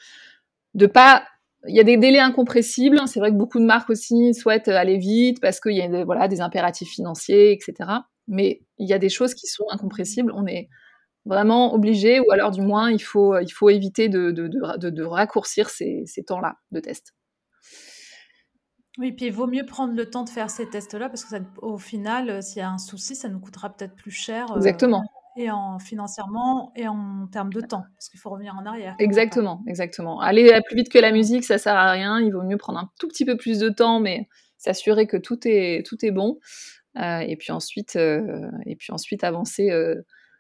de 0.76 0.88
pas 0.88 1.26
il 1.68 1.76
y 1.76 1.80
a 1.80 1.84
des 1.84 1.98
délais 1.98 2.20
incompressibles. 2.20 3.02
C'est 3.08 3.20
vrai 3.20 3.32
que 3.32 3.36
beaucoup 3.36 3.60
de 3.60 3.66
marques 3.66 3.90
aussi 3.90 4.34
souhaitent 4.34 4.68
aller 4.68 4.98
vite 4.98 5.40
parce 5.42 5.60
qu'il 5.60 5.76
y 5.76 5.82
a 5.82 6.06
voilà, 6.06 6.28
des 6.28 6.42
impératifs 6.42 6.90
financiers, 6.90 7.52
etc. 7.52 7.90
Mais 8.28 8.62
il 8.78 8.88
y 8.88 8.94
a 8.94 9.00
des 9.00 9.10
choses 9.10 9.34
qui 9.34 9.48
sont 9.48 9.66
incompressibles. 9.70 10.32
On 10.36 10.48
est, 10.48 10.70
vraiment 11.26 11.74
obligé, 11.74 12.20
ou 12.20 12.32
alors 12.32 12.52
du 12.52 12.62
moins 12.62 12.92
il 12.92 13.02
faut, 13.02 13.38
il 13.40 13.50
faut 13.50 13.70
éviter 13.70 14.10
de, 14.10 14.32
de, 14.32 14.48
de, 14.48 14.90
de 14.90 15.04
raccourcir 15.04 15.70
ces, 15.70 16.04
ces 16.06 16.24
temps-là 16.24 16.58
de 16.72 16.80
test. 16.80 17.14
Oui, 18.98 19.12
puis 19.12 19.26
il 19.26 19.34
vaut 19.34 19.48
mieux 19.48 19.66
prendre 19.66 19.94
le 19.94 20.10
temps 20.10 20.24
de 20.24 20.30
faire 20.30 20.50
ces 20.50 20.70
tests-là 20.70 21.10
parce 21.10 21.26
que 21.26 21.32
ça, 21.32 21.40
au 21.62 21.78
final, 21.78 22.30
euh, 22.30 22.42
s'il 22.42 22.60
y 22.60 22.62
a 22.62 22.70
un 22.70 22.78
souci, 22.78 23.16
ça 23.16 23.28
nous 23.28 23.40
coûtera 23.40 23.70
peut-être 23.70 23.94
plus 23.94 24.12
cher. 24.12 24.50
Euh, 24.52 24.56
exactement. 24.56 25.04
Et 25.36 25.52
en 25.52 25.80
financièrement 25.80 26.72
et 26.76 26.88
en 26.88 27.28
termes 27.32 27.52
de 27.52 27.62
temps, 27.62 27.84
parce 27.96 28.10
qu'il 28.10 28.20
faut 28.20 28.30
revenir 28.30 28.56
en 28.60 28.66
arrière. 28.66 28.96
Exactement, 29.00 29.64
exactement. 29.68 30.20
Aller 30.20 30.60
plus 30.66 30.76
vite 30.76 30.90
que 30.90 31.00
la 31.00 31.12
musique, 31.12 31.44
ça 31.44 31.58
sert 31.58 31.76
à 31.76 31.92
rien. 31.92 32.20
Il 32.20 32.32
vaut 32.32 32.44
mieux 32.44 32.58
prendre 32.58 32.80
un 32.80 32.90
tout 33.00 33.08
petit 33.08 33.26
peu 33.26 33.38
plus 33.38 33.60
de 33.60 33.70
temps, 33.70 34.00
mais 34.00 34.28
s'assurer 34.58 35.08
que 35.08 35.18
tout 35.18 35.40
est 35.46 35.86
tout 35.86 36.04
est 36.06 36.12
bon. 36.12 36.40
Euh, 36.98 37.20
et 37.20 37.36
puis 37.36 37.52
ensuite, 37.52 37.96
et 37.96 38.76
puis 38.78 38.94
ensuite 38.94 39.24
avancer 39.24 39.70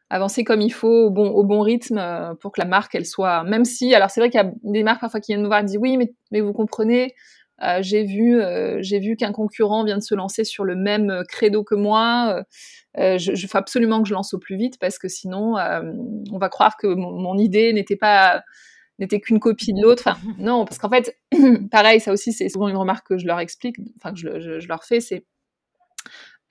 avancer 0.10 0.44
comme 0.44 0.62
il 0.62 0.72
faut 0.72 1.06
au 1.06 1.10
bon, 1.10 1.30
au 1.30 1.44
bon 1.44 1.62
rythme 1.62 1.98
euh, 1.98 2.36
pour 2.36 2.52
que 2.52 2.62
la 2.62 2.68
marque 2.68 2.94
elle 2.96 3.06
soit 3.06 3.44
même 3.44 3.66
si 3.66 3.94
alors 3.96 4.10
c'est 4.10 4.22
vrai 4.22 4.30
qu'il 4.30 4.40
y 4.40 4.44
a 4.44 4.52
des 4.64 4.84
marques 4.84 5.02
parfois 5.02 5.20
qui 5.20 5.32
viennent 5.32 5.42
nous 5.42 5.50
voir 5.50 5.62
et 5.62 5.64
disent 5.64 5.80
oui 5.80 5.98
mais, 5.98 6.14
mais 6.32 6.42
vous 6.42 6.54
comprenez 6.54 7.16
euh, 7.64 7.80
j'ai 7.82 8.04
vu 8.04 8.42
euh, 8.42 8.78
j'ai 8.82 9.00
vu 9.00 9.16
qu'un 9.16 9.32
concurrent 9.32 9.86
vient 9.86 9.98
de 9.98 10.04
se 10.04 10.16
lancer 10.16 10.44
sur 10.44 10.64
le 10.66 10.76
même 10.76 11.24
credo 11.30 11.64
que 11.64 11.76
moi. 11.76 12.44
Euh, 12.98 13.18
je, 13.18 13.36
je 13.36 13.48
faut 13.48 13.58
absolument 13.58 14.02
que 14.02 14.08
je 14.08 14.14
lance 14.14 14.34
au 14.34 14.40
plus 14.40 14.56
vite 14.56 14.80
parce 14.80 14.98
que 14.98 15.08
sinon 15.08 15.56
on 16.32 16.38
va 16.38 16.50
croire 16.50 16.78
que 16.78 16.88
mon, 16.88 17.38
idée 17.38 17.74
n'était 17.74 17.98
pas 17.98 18.44
n'était 19.00 19.20
qu'une 19.20 19.40
copie 19.40 19.74
de 19.74 19.82
l'autre. 19.82 20.04
Enfin 20.08 20.18
non 20.38 20.66
parce 20.66 20.78
qu'en 20.78 20.90
fait 20.90 21.18
pareil 21.72 22.00
ça 22.00 22.12
aussi 22.12 22.32
c'est 22.34 22.50
souvent 22.50 22.68
une 22.68 22.78
remarque 22.78 23.08
que 23.08 23.18
je 23.18 23.28
leur 23.28 23.40
explique 23.40 23.78
enfin 23.98 24.14
que 24.14 24.20
je, 24.20 24.60
je 24.60 24.68
leur 24.68 24.84
fais 24.84 25.02
c'est 25.02 25.26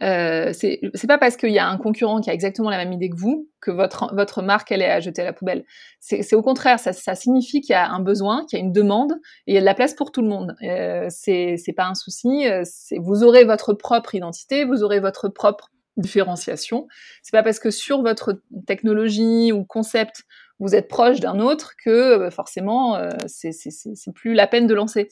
euh, 0.03 0.53
c'est 0.53 1.07
pas 1.07 1.19
parce 1.19 1.37
qu'il 1.37 1.53
y 1.53 1.59
a 1.59 1.69
un 1.69 1.77
concurrent 1.77 2.21
qui 2.21 2.31
a 2.31 2.35
exactement 2.35 2.69
la 2.71 2.79
même 2.79 2.93
idée 2.93 3.09
que 3.11 3.17
vous 3.17 3.49
que 3.61 3.71
votre, 3.71 4.15
votre 4.15 4.43
marque 4.43 4.73
elle 4.73 4.83
est 4.83 4.91
à 4.91 5.01
jeter 5.01 5.23
à 5.23 5.25
la 5.25 5.33
poubelle. 5.33 5.65
C'est 6.01 6.35
au 6.35 6.43
contraire, 6.43 6.79
ça, 6.79 6.93
ça 6.93 7.15
signifie 7.15 7.61
qu'il 7.61 7.73
y 7.73 7.77
a 7.77 7.89
un 7.89 8.01
besoin, 8.01 8.45
qu'il 8.47 8.59
y 8.59 8.63
a 8.63 8.65
une 8.65 8.73
demande 8.73 9.13
et 9.47 9.53
il 9.53 9.55
y 9.55 9.57
a 9.57 9.61
de 9.61 9.65
la 9.65 9.75
place 9.75 9.95
pour 9.95 10.13
tout 10.13 10.21
le 10.21 10.29
monde. 10.29 10.55
Euh, 10.63 11.07
c'est 11.09 11.75
pas 11.77 11.87
un 11.87 11.95
souci. 11.95 12.49
Euh, 12.49 12.63
vous 12.99 13.23
aurez 13.23 13.45
votre 13.45 13.73
propre 13.73 14.15
identité, 14.15 14.65
vous 14.65 14.83
aurez 14.83 15.01
votre 15.01 15.29
propre 15.29 15.71
différenciation. 15.97 16.89
C'est 17.23 17.33
pas 17.33 17.43
parce 17.43 17.61
que 17.61 17.71
sur 17.71 18.03
votre 18.03 18.43
technologie 18.67 19.53
ou 19.53 19.65
concept 19.65 20.25
vous 20.61 20.75
êtes 20.75 20.89
proche 20.89 21.21
d'un 21.21 21.41
autre 21.41 21.75
que 21.83 21.91
euh, 21.91 22.31
forcément 22.31 22.97
euh, 22.97 23.11
c'est 23.27 24.13
plus 24.15 24.35
la 24.35 24.47
peine 24.47 24.67
de 24.67 24.75
lancer. 24.75 25.09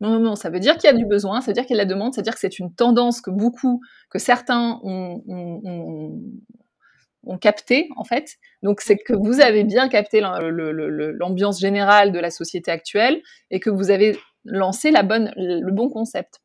Non, 0.00 0.10
non, 0.10 0.20
non, 0.20 0.34
ça 0.34 0.50
veut 0.50 0.60
dire 0.60 0.76
qu'il 0.76 0.90
y 0.90 0.92
a 0.92 0.96
du 0.96 1.06
besoin, 1.06 1.40
ça 1.40 1.46
veut 1.46 1.54
dire 1.54 1.64
qu'il 1.64 1.76
y 1.76 1.80
a 1.80 1.84
de 1.84 1.88
la 1.88 1.94
demande, 1.94 2.12
ça 2.12 2.20
veut 2.20 2.24
dire 2.24 2.34
que 2.34 2.40
c'est 2.40 2.58
une 2.58 2.74
tendance 2.74 3.20
que 3.22 3.30
beaucoup, 3.30 3.80
que 4.10 4.18
certains 4.18 4.78
ont, 4.82 5.22
ont, 7.24 7.38
capté, 7.38 7.88
en 7.96 8.04
fait. 8.04 8.36
Donc, 8.62 8.80
c'est 8.82 8.98
que 8.98 9.14
vous 9.14 9.40
avez 9.40 9.64
bien 9.64 9.88
capté 9.88 10.20
l'ambiance 10.20 11.58
générale 11.58 12.12
de 12.12 12.18
la 12.18 12.30
société 12.30 12.70
actuelle 12.70 13.20
et 13.50 13.58
que 13.58 13.70
vous 13.70 13.90
avez 13.90 14.18
lancé 14.44 14.90
le 14.90 15.72
bon 15.72 15.88
concept. 15.88 16.40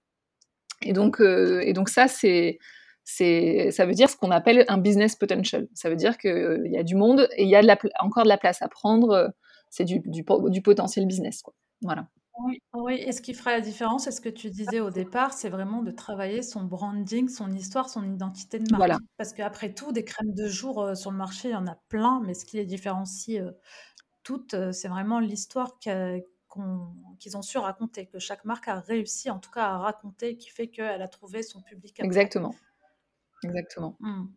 Et 0.84 0.94
donc, 0.94 1.22
euh, 1.22 1.62
ça, 1.88 2.08
ça 2.08 3.86
veut 3.86 3.94
dire 3.94 4.10
ce 4.10 4.16
qu'on 4.16 4.32
appelle 4.32 4.66
un 4.68 4.78
business 4.78 5.16
potential. 5.16 5.68
Ça 5.74 5.90
veut 5.90 5.96
dire 5.96 6.18
qu'il 6.18 6.32
euh, 6.32 6.68
y 6.68 6.78
a 6.78 6.84
du 6.84 6.96
monde 6.96 7.28
et 7.36 7.44
il 7.44 7.50
y 7.50 7.56
a 7.56 7.78
encore 8.00 8.24
de 8.24 8.30
la 8.30 8.38
place 8.38 8.62
à 8.62 8.68
prendre. 8.68 9.34
C'est 9.70 9.86
du, 9.86 10.02
potentiel 10.64 11.06
business. 11.06 11.44
Voilà. 11.82 12.08
Oui, 12.39 12.62
oui, 12.74 12.96
et 12.96 13.12
ce 13.12 13.22
qui 13.22 13.34
ferait 13.34 13.52
la 13.52 13.62
différence, 13.62 14.06
c'est 14.06 14.12
ce 14.12 14.22
que 14.22 14.30
tu 14.30 14.50
disais 14.50 14.80
au 14.80 14.89
départ, 14.89 15.34
c'est 15.34 15.50
vraiment 15.50 15.82
de 15.82 15.91
travailler 15.91 16.41
son 16.41 16.63
branding, 16.63 17.28
son 17.28 17.52
histoire, 17.52 17.89
son 17.89 18.04
identité 18.04 18.58
de 18.58 18.72
marque. 18.72 18.78
Voilà. 18.78 18.98
Parce 19.17 19.34
qu'après 19.34 19.74
tout, 19.74 19.91
des 19.91 20.06
crèmes 20.06 20.34
de 20.34 20.48
jour 20.48 20.82
euh, 20.82 20.96
sur 20.96 21.12
le 21.12 21.17
marché, 21.17 21.50
il 21.50 21.52
y 21.52 21.56
en 21.56 21.67
a 21.67 21.76
plein, 21.89 22.22
mais 22.26 22.34
ce 22.34 22.46
qui 22.46 22.58
les 22.58 22.65
différencie 22.65 23.41
euh, 23.41 23.52
toutes, 24.24 24.54
euh, 24.54 24.72
c'est 24.72 24.88
vraiment 24.88 25.20
l'histoire 25.20 25.78
qu'ils 25.78 26.24
ont 27.36 27.41
su 27.41 27.58
raconter, 27.58 28.08
que 28.08 28.17
chaque 28.17 28.46
marque 28.46 28.70
a 28.70 28.80
réussi 28.80 29.30
en 29.30 29.39
tout 29.39 29.52
cas 29.52 29.65
à 29.65 29.78
raconter, 29.78 30.38
qui 30.38 30.50
fait 30.50 30.67
qu'elle 30.67 31.02
a 31.02 31.08
trouvé 31.10 31.44
son 31.44 31.62
public. 31.62 32.00
Exactement. 32.00 32.56
Exactement. 33.44 33.98
Mmh. 34.00 34.28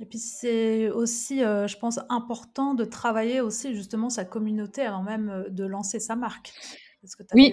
Et 0.00 0.06
puis 0.06 0.18
c'est 0.18 0.90
aussi, 0.90 1.40
je 1.40 1.78
pense, 1.78 2.00
important 2.08 2.74
de 2.74 2.84
travailler 2.84 3.40
aussi 3.40 3.74
justement 3.74 4.10
sa 4.10 4.24
communauté 4.24 4.82
avant 4.82 5.02
même 5.02 5.44
de 5.50 5.64
lancer 5.64 6.00
sa 6.00 6.16
marque. 6.16 6.52
Parce 7.02 7.16
que 7.16 7.24
oui. 7.34 7.52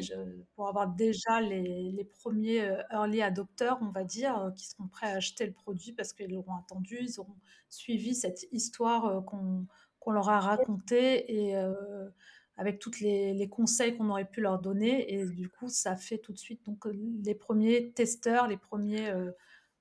pour 0.56 0.68
avoir 0.68 0.88
déjà 0.88 1.42
les, 1.42 1.92
les, 1.92 2.04
premiers 2.04 2.62
euh, 2.62 2.84
early 2.92 3.24
adopteurs, 3.24 3.80
on 3.82 3.90
va 3.90 4.04
dire, 4.04 4.38
euh, 4.38 4.52
qui 4.52 4.68
seront 4.68 4.88
prêts 4.88 5.08
à 5.08 5.16
acheter 5.16 5.48
le 5.48 5.54
produit 5.54 5.92
parce 5.92 6.14
qu'ils 6.14 6.32
l'auront 6.32 6.56
attendu, 6.56 7.00
ils 7.02 7.20
auront 7.20 7.36
suivi 7.68 8.14
cette 8.14 8.46
histoire 8.52 9.06
euh, 9.08 9.22
qu'on 9.22 10.12
leur 10.12 10.30
a 10.30 10.40
racontée 10.40 11.50
et 11.50 11.56
avec 12.58 12.80
tous 12.80 13.00
les, 13.00 13.34
les, 13.34 13.48
conseils 13.48 13.96
qu'on 13.96 14.10
aurait 14.10 14.30
pu 14.30 14.42
leur 14.42 14.60
donner. 14.60 15.14
Et 15.14 15.26
du 15.26 15.50
coup, 15.50 15.68
ça 15.68 15.96
fait 15.96 16.20
tout 16.20 16.34
de 16.34 16.38
suite 16.38 16.66
donc, 16.66 16.86
les 17.24 17.36
premiers 17.36 17.92
testeurs, 17.92 18.48
les 18.48 18.58
premiers 18.58 19.12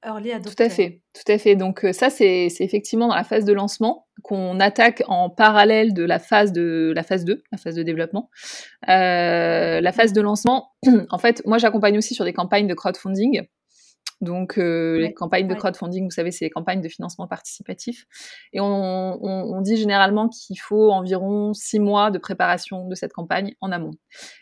early. 0.04 0.30
Tout 0.42 0.62
à 0.62 0.68
fait, 0.68 1.02
tout 1.14 1.32
à 1.32 1.38
fait. 1.38 1.56
Donc 1.56 1.86
ça, 1.92 2.10
c'est 2.10 2.48
effectivement 2.60 3.08
dans 3.08 3.14
la 3.14 3.24
phase 3.24 3.44
de 3.44 3.52
lancement 3.52 4.06
qu'on 4.22 4.60
attaque 4.60 5.02
en 5.06 5.30
parallèle 5.30 5.94
de 5.94 6.04
la 6.04 6.18
phase 6.18 6.52
de 6.52 6.92
la 6.94 7.02
phase 7.02 7.24
2, 7.24 7.42
la 7.52 7.58
phase 7.58 7.74
de 7.74 7.82
développement. 7.82 8.30
Euh, 8.88 9.80
la 9.80 9.92
phase 9.92 10.12
de 10.12 10.20
lancement, 10.20 10.72
en 11.10 11.18
fait, 11.18 11.42
moi 11.46 11.58
j'accompagne 11.58 11.98
aussi 11.98 12.14
sur 12.14 12.24
des 12.24 12.32
campagnes 12.32 12.66
de 12.66 12.74
crowdfunding. 12.74 13.46
Donc 14.20 14.58
euh, 14.58 14.98
les 14.98 15.14
campagnes 15.14 15.46
de 15.46 15.54
crowdfunding, 15.54 16.04
vous 16.04 16.10
savez, 16.10 16.32
c'est 16.32 16.44
les 16.44 16.50
campagnes 16.50 16.80
de 16.80 16.88
financement 16.88 17.28
participatif. 17.28 18.04
Et 18.52 18.60
on, 18.60 18.66
on, 18.66 19.56
on 19.56 19.60
dit 19.60 19.76
généralement 19.76 20.28
qu'il 20.28 20.58
faut 20.58 20.90
environ 20.90 21.54
six 21.54 21.78
mois 21.78 22.10
de 22.10 22.18
préparation 22.18 22.88
de 22.88 22.94
cette 22.96 23.12
campagne 23.12 23.54
en 23.60 23.70
amont. 23.70 23.92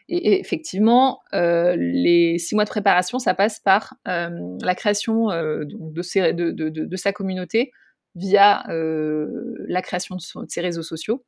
Et, 0.08 0.16
et 0.16 0.40
effectivement, 0.40 1.20
euh, 1.34 1.76
les 1.76 2.38
six 2.38 2.54
mois 2.54 2.64
de 2.64 2.70
préparation, 2.70 3.18
ça 3.18 3.34
passe 3.34 3.60
par 3.60 3.94
euh, 4.08 4.30
la 4.62 4.74
création 4.74 5.30
euh, 5.30 5.64
de, 5.66 6.32
de, 6.32 6.50
de, 6.50 6.84
de, 6.84 6.96
sa 6.96 7.12
communauté 7.12 7.70
via 8.14 8.64
euh, 8.70 9.26
la 9.68 9.82
création 9.82 10.16
de, 10.16 10.20
son, 10.20 10.42
de, 10.42 10.46
ses 10.48 10.62
réseaux 10.62 10.82
sociaux. 10.82 11.24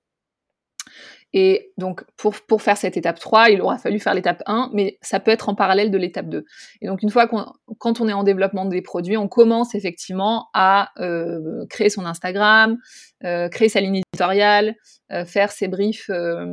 Et 1.35 1.73
donc, 1.77 2.05
pour, 2.17 2.35
pour 2.47 2.63
faire 2.63 2.77
cette 2.79 2.97
étape 2.97 3.19
3, 3.19 3.51
il 3.51 3.61
aura 3.61 3.77
fallu 3.77 4.01
faire 4.01 4.15
l'étape 4.15 4.43
1, 4.47 4.71
mais 4.73 4.99
ça 5.03 5.21
peut 5.21 5.31
être 5.31 5.49
en 5.51 5.55
parallèle 5.55 5.91
de 5.91 5.99
l'étape 5.99 6.29
2. 6.29 6.45
Et 6.81 6.87
donc, 6.87 7.03
une 7.03 7.11
fois 7.11 7.27
qu'on, 7.27 7.45
quand 7.79 8.01
on 8.01 8.09
est 8.09 8.15
en 8.15 8.23
développement 8.23 8.65
des 8.65 8.81
produits, 8.81 9.19
on 9.19 9.29
commence 9.29 9.75
effectivement 9.75 10.49
à 10.55 10.91
euh, 11.01 11.67
créer 11.69 11.91
son 11.91 12.07
Instagram, 12.07 12.79
euh, 13.25 13.49
créer 13.49 13.69
sa 13.69 13.81
ligne 13.81 14.01
éditoriale, 14.13 14.75
euh, 15.11 15.25
faire 15.25 15.53
ses 15.53 15.69
briefs, 15.69 16.11
euh, 16.11 16.45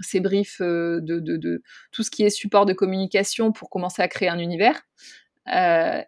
ses 0.00 0.20
briefs 0.20 0.60
euh, 0.60 1.00
de, 1.00 1.20
de, 1.20 1.38
de, 1.38 1.62
tout 1.90 2.02
ce 2.02 2.10
qui 2.10 2.22
est 2.22 2.28
support 2.28 2.66
de 2.66 2.74
communication 2.74 3.50
pour 3.50 3.70
commencer 3.70 4.02
à 4.02 4.08
créer 4.08 4.28
un 4.28 4.38
univers. 4.38 4.82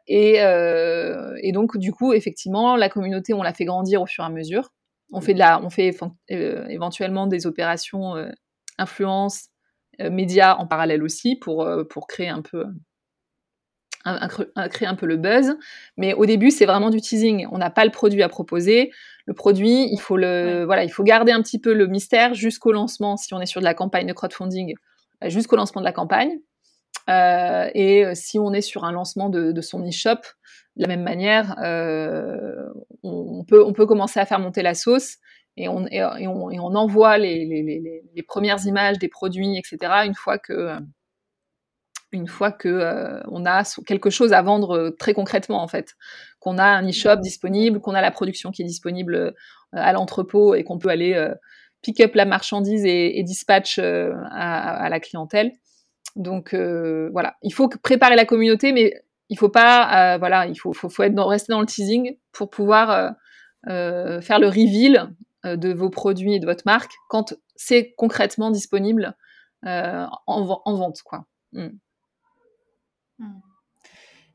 Et, 0.07 0.37
et, 0.37 1.53
donc, 1.53 1.77
du 1.77 1.93
coup, 1.93 2.13
effectivement, 2.13 2.77
la 2.77 2.89
communauté, 2.89 3.35
on 3.35 3.43
la 3.43 3.53
fait 3.53 3.65
grandir 3.65 4.01
au 4.01 4.07
fur 4.07 4.25
et 4.25 4.27
à 4.27 4.31
mesure. 4.31 4.71
On 5.13 5.21
fait, 5.21 5.35
de 5.35 5.39
la, 5.39 5.63
on 5.63 5.71
fait 5.71 5.97
euh, 6.31 6.67
éventuellement 6.69 7.27
des 7.27 7.47
opérations 7.47 8.17
euh, 8.17 8.31
influence, 8.79 9.49
euh, 10.01 10.11
médias 10.11 10.57
en 10.57 10.67
parallèle 10.67 11.03
aussi 11.03 11.37
pour, 11.37 11.69
pour 11.89 12.07
créer 12.07 12.29
un 12.29 12.43
peu 12.43 12.67
un, 14.05 14.29
un, 14.57 14.69
créer 14.69 14.89
un 14.89 14.97
peu 14.97 15.07
le 15.07 15.17
buzz. 15.17 15.57
Mais 15.97 16.15
au 16.15 16.27
début, 16.27 16.51
c'est 16.51 16.67
vraiment 16.67 16.91
du 16.91 17.01
teasing. 17.01 17.47
On 17.53 17.59
n'a 17.59 17.71
pas 17.71 17.85
le 17.85 17.91
produit 17.91 18.23
à 18.23 18.29
proposer. 18.29 18.91
Le 19.27 19.35
produit, 19.35 19.89
il 19.91 19.99
faut 19.99 20.17
le, 20.17 20.59
ouais. 20.59 20.65
voilà, 20.65 20.85
il 20.85 20.91
faut 20.91 21.05
garder 21.05 21.33
un 21.33 21.41
petit 21.41 21.59
peu 21.59 21.73
le 21.73 21.87
mystère 21.87 22.35
jusqu'au 22.35 22.73
lancement. 22.73 23.17
Si 23.17 23.33
on 23.33 23.41
est 23.41 23.47
sur 23.47 23.61
de 23.61 23.65
la 23.65 23.75
campagne 23.75 24.07
de 24.07 24.13
crowdfunding, 24.13 24.75
jusqu'au 25.27 25.57
lancement 25.57 25.81
de 25.81 25.87
la 25.87 25.93
campagne. 25.93 26.39
Et 27.09 28.05
si 28.15 28.39
on 28.39 28.53
est 28.53 28.61
sur 28.61 28.85
un 28.85 28.93
lancement 28.93 29.31
de, 29.31 29.53
de 29.53 29.61
son 29.61 29.87
e-shop, 29.87 30.21
de 30.77 30.83
la 30.83 30.89
même 30.89 31.03
manière, 31.03 31.55
euh, 31.63 32.69
on, 33.03 33.45
peut, 33.45 33.63
on 33.65 33.73
peut 33.73 33.87
commencer 33.87 34.19
à 34.19 34.27
faire 34.27 34.41
monter 34.41 34.63
la 34.63 34.75
sauce 34.75 35.17
et 35.57 35.69
on, 35.69 35.87
et, 35.87 36.03
on, 36.03 36.51
et 36.51 36.59
on 36.59 36.75
envoie 36.75 37.17
les, 37.17 37.45
les, 37.45 37.63
les, 37.63 38.03
les, 38.13 38.23
premières 38.23 38.67
images 38.67 38.99
des 38.99 39.09
produits, 39.09 39.57
etc. 39.57 39.79
Une 40.05 40.15
fois 40.15 40.39
que, 40.39 40.77
une 42.11 42.27
fois 42.27 42.51
que 42.51 42.69
euh, 42.69 43.21
on 43.31 43.47
a 43.47 43.63
quelque 43.87 44.11
chose 44.11 44.33
à 44.33 44.43
vendre 44.43 44.77
euh, 44.77 44.91
très 44.91 45.15
concrètement 45.15 45.63
en 45.63 45.69
fait, 45.69 45.95
qu'on 46.41 46.59
a 46.59 46.65
un 46.65 46.89
e-shop 46.89 47.17
disponible, 47.17 47.81
qu'on 47.81 47.95
a 47.95 48.01
la 48.01 48.11
production 48.11 48.51
qui 48.51 48.63
est 48.63 48.67
disponible 48.67 49.33
à 49.73 49.93
l'entrepôt 49.93 50.55
et 50.55 50.65
qu'on 50.65 50.79
peut 50.79 50.89
aller 50.89 51.29
pick 51.83 52.01
up 52.01 52.15
la 52.15 52.25
marchandise 52.25 52.85
et, 52.85 53.19
et 53.19 53.23
dispatch 53.23 53.79
à, 53.79 54.13
à, 54.31 54.89
la 54.89 55.01
clientèle. 55.01 55.53
Donc 56.17 56.55
voilà, 56.55 57.37
il 57.43 57.53
faut 57.53 57.69
préparer 57.69 58.15
la 58.15 58.25
communauté, 58.25 58.73
mais 58.73 58.93
il 59.29 59.39
faut 59.39 59.49
pas, 59.49 60.15
euh, 60.15 60.19
voilà, 60.19 60.47
il 60.47 60.57
faut, 60.57 60.73
faut, 60.73 60.89
faut 60.89 61.03
être 61.03 61.15
dans, 61.15 61.27
rester 61.27 61.53
dans 61.53 61.61
le 61.61 61.67
teasing 61.67 62.17
pour 62.33 62.51
pouvoir 62.51 62.91
euh, 62.91 63.11
euh, 63.69 64.21
faire 64.21 64.39
le 64.39 64.49
reveal 64.49 65.15
de 65.45 65.75
vos 65.75 65.91
produits 65.91 66.35
et 66.35 66.41
de 66.41 66.47
votre 66.47 66.63
marque 66.65 66.93
quand 67.09 67.35
c'est 67.55 67.93
concrètement 67.97 68.51
disponible 68.51 69.15
en, 69.63 70.09
en, 70.27 70.75
vente, 70.75 71.03
quoi. 71.03 71.27
Mm. 71.53 71.69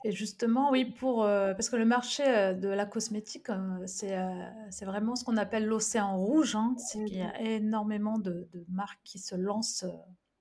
Et 0.06 0.12
justement, 0.14 0.72
oui, 0.72 0.86
pour, 0.86 1.24
euh, 1.24 1.54
parce 1.54 1.70
que 1.70 1.76
le 1.76 1.86
marché 1.86 2.24
de 2.56 2.70
la 2.70 2.86
cosmétique, 2.86 3.50
euh, 3.50 3.84
c'est 3.86 4.18
euh, 4.18 4.86
vraiment 4.86 5.18
ce 5.18 5.26
qu'on 5.26 5.36
appelle 5.36 5.66
l'océan 5.66 6.18
rouge. 6.18 6.56
Hein. 6.56 6.74
C'est 6.78 7.04
qu'il 7.04 7.18
y 7.18 7.22
a 7.22 7.40
énormément 7.42 8.18
de, 8.18 8.48
de, 8.54 8.66
marques 8.70 9.02
qui 9.04 9.20
se 9.20 9.36
lancent 9.36 9.86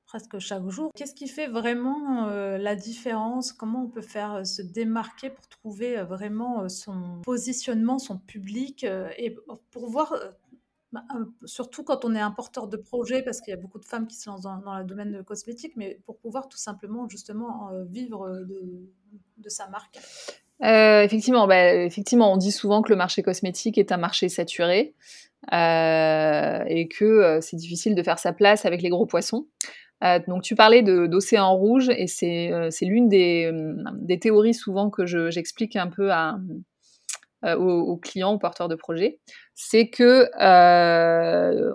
presque 0.08 0.38
chaque 0.38 0.66
jour. 0.68 0.90
Qu'est-ce 0.96 1.14
qui 1.14 1.28
fait 1.28 1.46
vraiment 1.46 2.28
euh, 2.28 2.56
la 2.56 2.74
différence? 2.74 3.52
Comment 3.52 3.84
on 3.84 3.88
peut 3.88 4.02
faire 4.02 4.36
euh, 4.36 4.44
se 4.44 4.62
démarquer 4.62 5.28
pour 5.28 5.46
trouver 5.48 5.98
euh, 5.98 6.04
vraiment 6.04 6.68
son 6.68 7.20
positionnement, 7.22 7.98
son 7.98 8.18
public 8.18 8.84
et 9.18 9.36
pour 9.70 9.88
voir 9.90 10.14
bah, 10.92 11.02
surtout 11.44 11.84
quand 11.84 12.06
on 12.06 12.14
est 12.14 12.20
un 12.20 12.30
porteur 12.30 12.68
de 12.68 12.78
projet, 12.78 13.22
parce 13.22 13.42
qu'il 13.42 13.50
y 13.50 13.56
a 13.56 13.60
beaucoup 13.60 13.78
de 13.78 13.84
femmes 13.84 14.06
qui 14.06 14.16
se 14.16 14.30
lancent 14.30 14.40
dans, 14.40 14.78
le 14.78 14.84
domaine 14.84 15.12
de 15.12 15.20
cosmétique, 15.20 15.74
mais 15.76 16.00
pour 16.06 16.16
pouvoir 16.16 16.48
tout 16.48 16.56
simplement 16.56 17.06
justement 17.08 17.70
vivre 17.90 18.30
de, 19.36 19.48
sa 19.48 19.68
marque. 19.68 19.98
Effectivement, 20.60 21.46
bah, 21.46 21.74
effectivement, 21.74 22.32
on 22.32 22.38
dit 22.38 22.52
souvent 22.52 22.80
que 22.80 22.88
le 22.88 22.96
marché 22.96 23.22
cosmétique 23.22 23.76
est 23.76 23.92
un 23.92 23.98
marché 23.98 24.30
saturé 24.30 24.94
et 25.52 26.88
que 26.88 27.38
c'est 27.42 27.56
difficile 27.56 27.94
de 27.94 28.02
faire 28.02 28.18
sa 28.18 28.32
place 28.32 28.64
avec 28.64 28.80
les 28.80 28.88
gros 28.88 29.04
poissons. 29.04 29.46
Euh, 30.04 30.20
donc 30.28 30.42
tu 30.42 30.54
parlais 30.54 30.82
d'océan 30.82 31.54
rouge 31.54 31.88
et 31.90 32.06
c'est 32.06 32.52
euh, 32.52 32.70
l'une 32.82 33.08
des, 33.08 33.50
euh, 33.52 33.74
des, 33.94 34.18
théories 34.18 34.54
souvent 34.54 34.90
que 34.90 35.06
j'explique 35.30 35.74
je, 35.74 35.78
un 35.78 35.88
peu 35.88 36.12
à, 36.12 36.38
aux, 37.42 37.80
aux, 37.80 37.96
clients, 37.96 38.32
aux 38.34 38.38
porteurs 38.38 38.68
de 38.68 38.76
projets. 38.76 39.18
C'est 39.54 39.88
que 39.88 40.28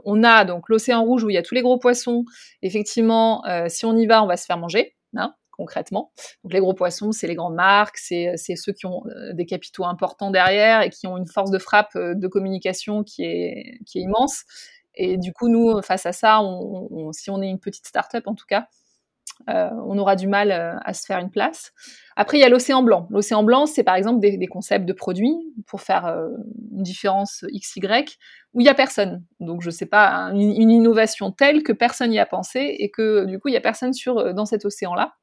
on 0.05 0.23
a 0.23 0.45
donc 0.45 0.69
l'océan 0.69 1.03
rouge 1.03 1.23
où 1.23 1.29
il 1.29 1.33
y 1.33 1.37
a 1.37 1.43
tous 1.43 1.55
les 1.55 1.61
gros 1.61 1.77
poissons. 1.77 2.25
Effectivement, 2.61 3.43
si 3.67 3.85
on 3.85 3.95
y 3.95 4.05
va, 4.05 4.23
on 4.23 4.27
va 4.27 4.37
se 4.37 4.45
faire 4.45 4.57
manger. 4.57 4.95
Hein, 5.15 5.35
concrètement. 5.51 6.11
Donc 6.43 6.53
les 6.53 6.59
gros 6.59 6.73
poissons, 6.73 7.11
c'est 7.11 7.27
les 7.27 7.35
grandes 7.35 7.53
marques, 7.55 7.97
c'est 7.97 8.35
ceux 8.37 8.71
qui 8.71 8.85
ont 8.85 9.03
des 9.33 9.45
capitaux 9.45 9.85
importants 9.85 10.31
derrière 10.31 10.81
et 10.81 10.89
qui 10.89 11.07
ont 11.07 11.17
une 11.17 11.27
force 11.27 11.51
de 11.51 11.59
frappe 11.59 11.95
de 11.95 12.27
communication 12.27 13.03
qui 13.03 13.23
est, 13.23 13.79
qui 13.85 13.99
est 13.99 14.01
immense. 14.01 14.45
Et 14.95 15.17
du 15.17 15.33
coup, 15.33 15.49
nous, 15.49 15.81
face 15.81 16.05
à 16.05 16.13
ça, 16.13 16.39
si 17.11 17.29
on 17.29 17.41
est 17.41 17.49
une 17.49 17.59
petite 17.59 17.87
start-up 17.87 18.27
en 18.27 18.35
tout 18.35 18.45
cas, 18.47 18.67
euh, 19.49 19.69
on 19.85 19.97
aura 19.97 20.15
du 20.15 20.27
mal 20.27 20.51
euh, 20.51 20.75
à 20.85 20.93
se 20.93 21.05
faire 21.05 21.19
une 21.19 21.29
place. 21.29 21.73
Après, 22.15 22.37
il 22.37 22.41
y 22.41 22.45
a 22.45 22.49
l'océan 22.49 22.83
blanc. 22.83 23.07
L'océan 23.09 23.43
blanc, 23.43 23.65
c'est 23.65 23.83
par 23.83 23.95
exemple 23.95 24.19
des, 24.19 24.47
concepts 24.47 24.85
de 24.85 24.93
produits 24.93 25.35
pour 25.67 25.81
faire 25.81 26.05
euh, 26.05 26.29
une 26.71 26.83
différence 26.83 27.43
XY 27.53 27.81
où 28.53 28.61
il 28.61 28.65
y 28.65 28.69
a 28.69 28.73
personne. 28.73 29.23
Donc, 29.39 29.61
je 29.61 29.69
sais 29.69 29.85
pas, 29.85 30.31
une, 30.33 30.69
innovation 30.69 31.31
telle 31.31 31.63
que 31.63 31.73
personne 31.73 32.11
n'y 32.11 32.19
a 32.19 32.25
pensé 32.25 32.75
et 32.79 32.89
que 32.89 33.25
du 33.25 33.39
coup, 33.39 33.49
il 33.49 33.53
y 33.53 33.57
a 33.57 33.61
personne 33.61 33.91
dans 34.33 34.45
cet 34.45 34.65
océan-là. 34.65 35.15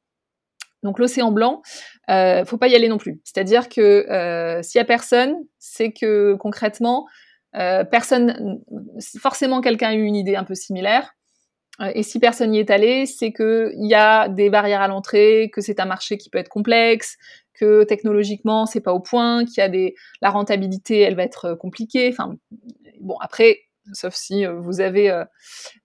Donc 0.83 0.99
l'océan 0.99 1.31
blanc, 1.31 1.61
euh, 2.09 2.43
faut 2.47 2.57
pas 2.57 2.69
y 2.69 2.75
aller 2.75 2.89
non 2.89 2.97
plus. 2.97 3.21
C'est-à-dire 3.23 3.69
que 3.69 4.61
s'il 4.63 4.79
y 4.79 4.83
a 4.83 4.87
personne, 4.87 5.37
c'est 5.59 5.93
que 5.93 6.35
concrètement, 6.41 7.07
euh, 7.57 7.85
personne, 7.85 8.61
forcément, 9.19 9.61
quelqu'un 9.61 9.91
a 9.91 9.95
eu 9.95 10.05
une 10.05 10.17
idée 10.17 10.37
un 10.37 10.45
peu 10.45 10.55
similaire. 10.55 11.15
Euh, 11.81 11.91
et 11.95 12.03
si 12.03 12.19
personne 12.19 12.51
n'y 12.51 12.59
est 12.59 12.71
allé, 12.71 13.07
c'est 13.07 13.33
qu'il 13.33 13.87
y 13.87 13.95
a 13.95 14.29
des 14.29 14.51
barrières 14.51 14.83
à 14.83 14.89
l'entrée, 14.89 15.51
que 15.53 15.61
c'est 15.61 15.81
un 15.81 15.87
marché 15.87 16.19
qui 16.19 16.31
peut 16.31 16.39
être 16.39 16.49
complexe, 16.49 17.17
que 17.55 17.85
technologiquement 17.85 18.67
c'est 18.67 18.81
pas 18.81 18.93
au 18.93 19.01
point, 19.01 19.45
qu'il 19.45 19.59
y 19.59 19.61
a 19.61 19.69
des 19.69 19.95
la 20.23 20.31
rentabilité, 20.31 21.01
elle 21.01 21.17
va 21.17 21.23
être 21.23 21.55
compliquée. 21.55 22.11
Enfin, 22.13 22.35
bon 23.01 23.17
après, 23.21 23.61
sauf 23.93 24.15
si 24.15 24.47
euh, 24.47 24.55
vous 24.61 24.81
avez 24.81 25.11
euh, 25.11 25.25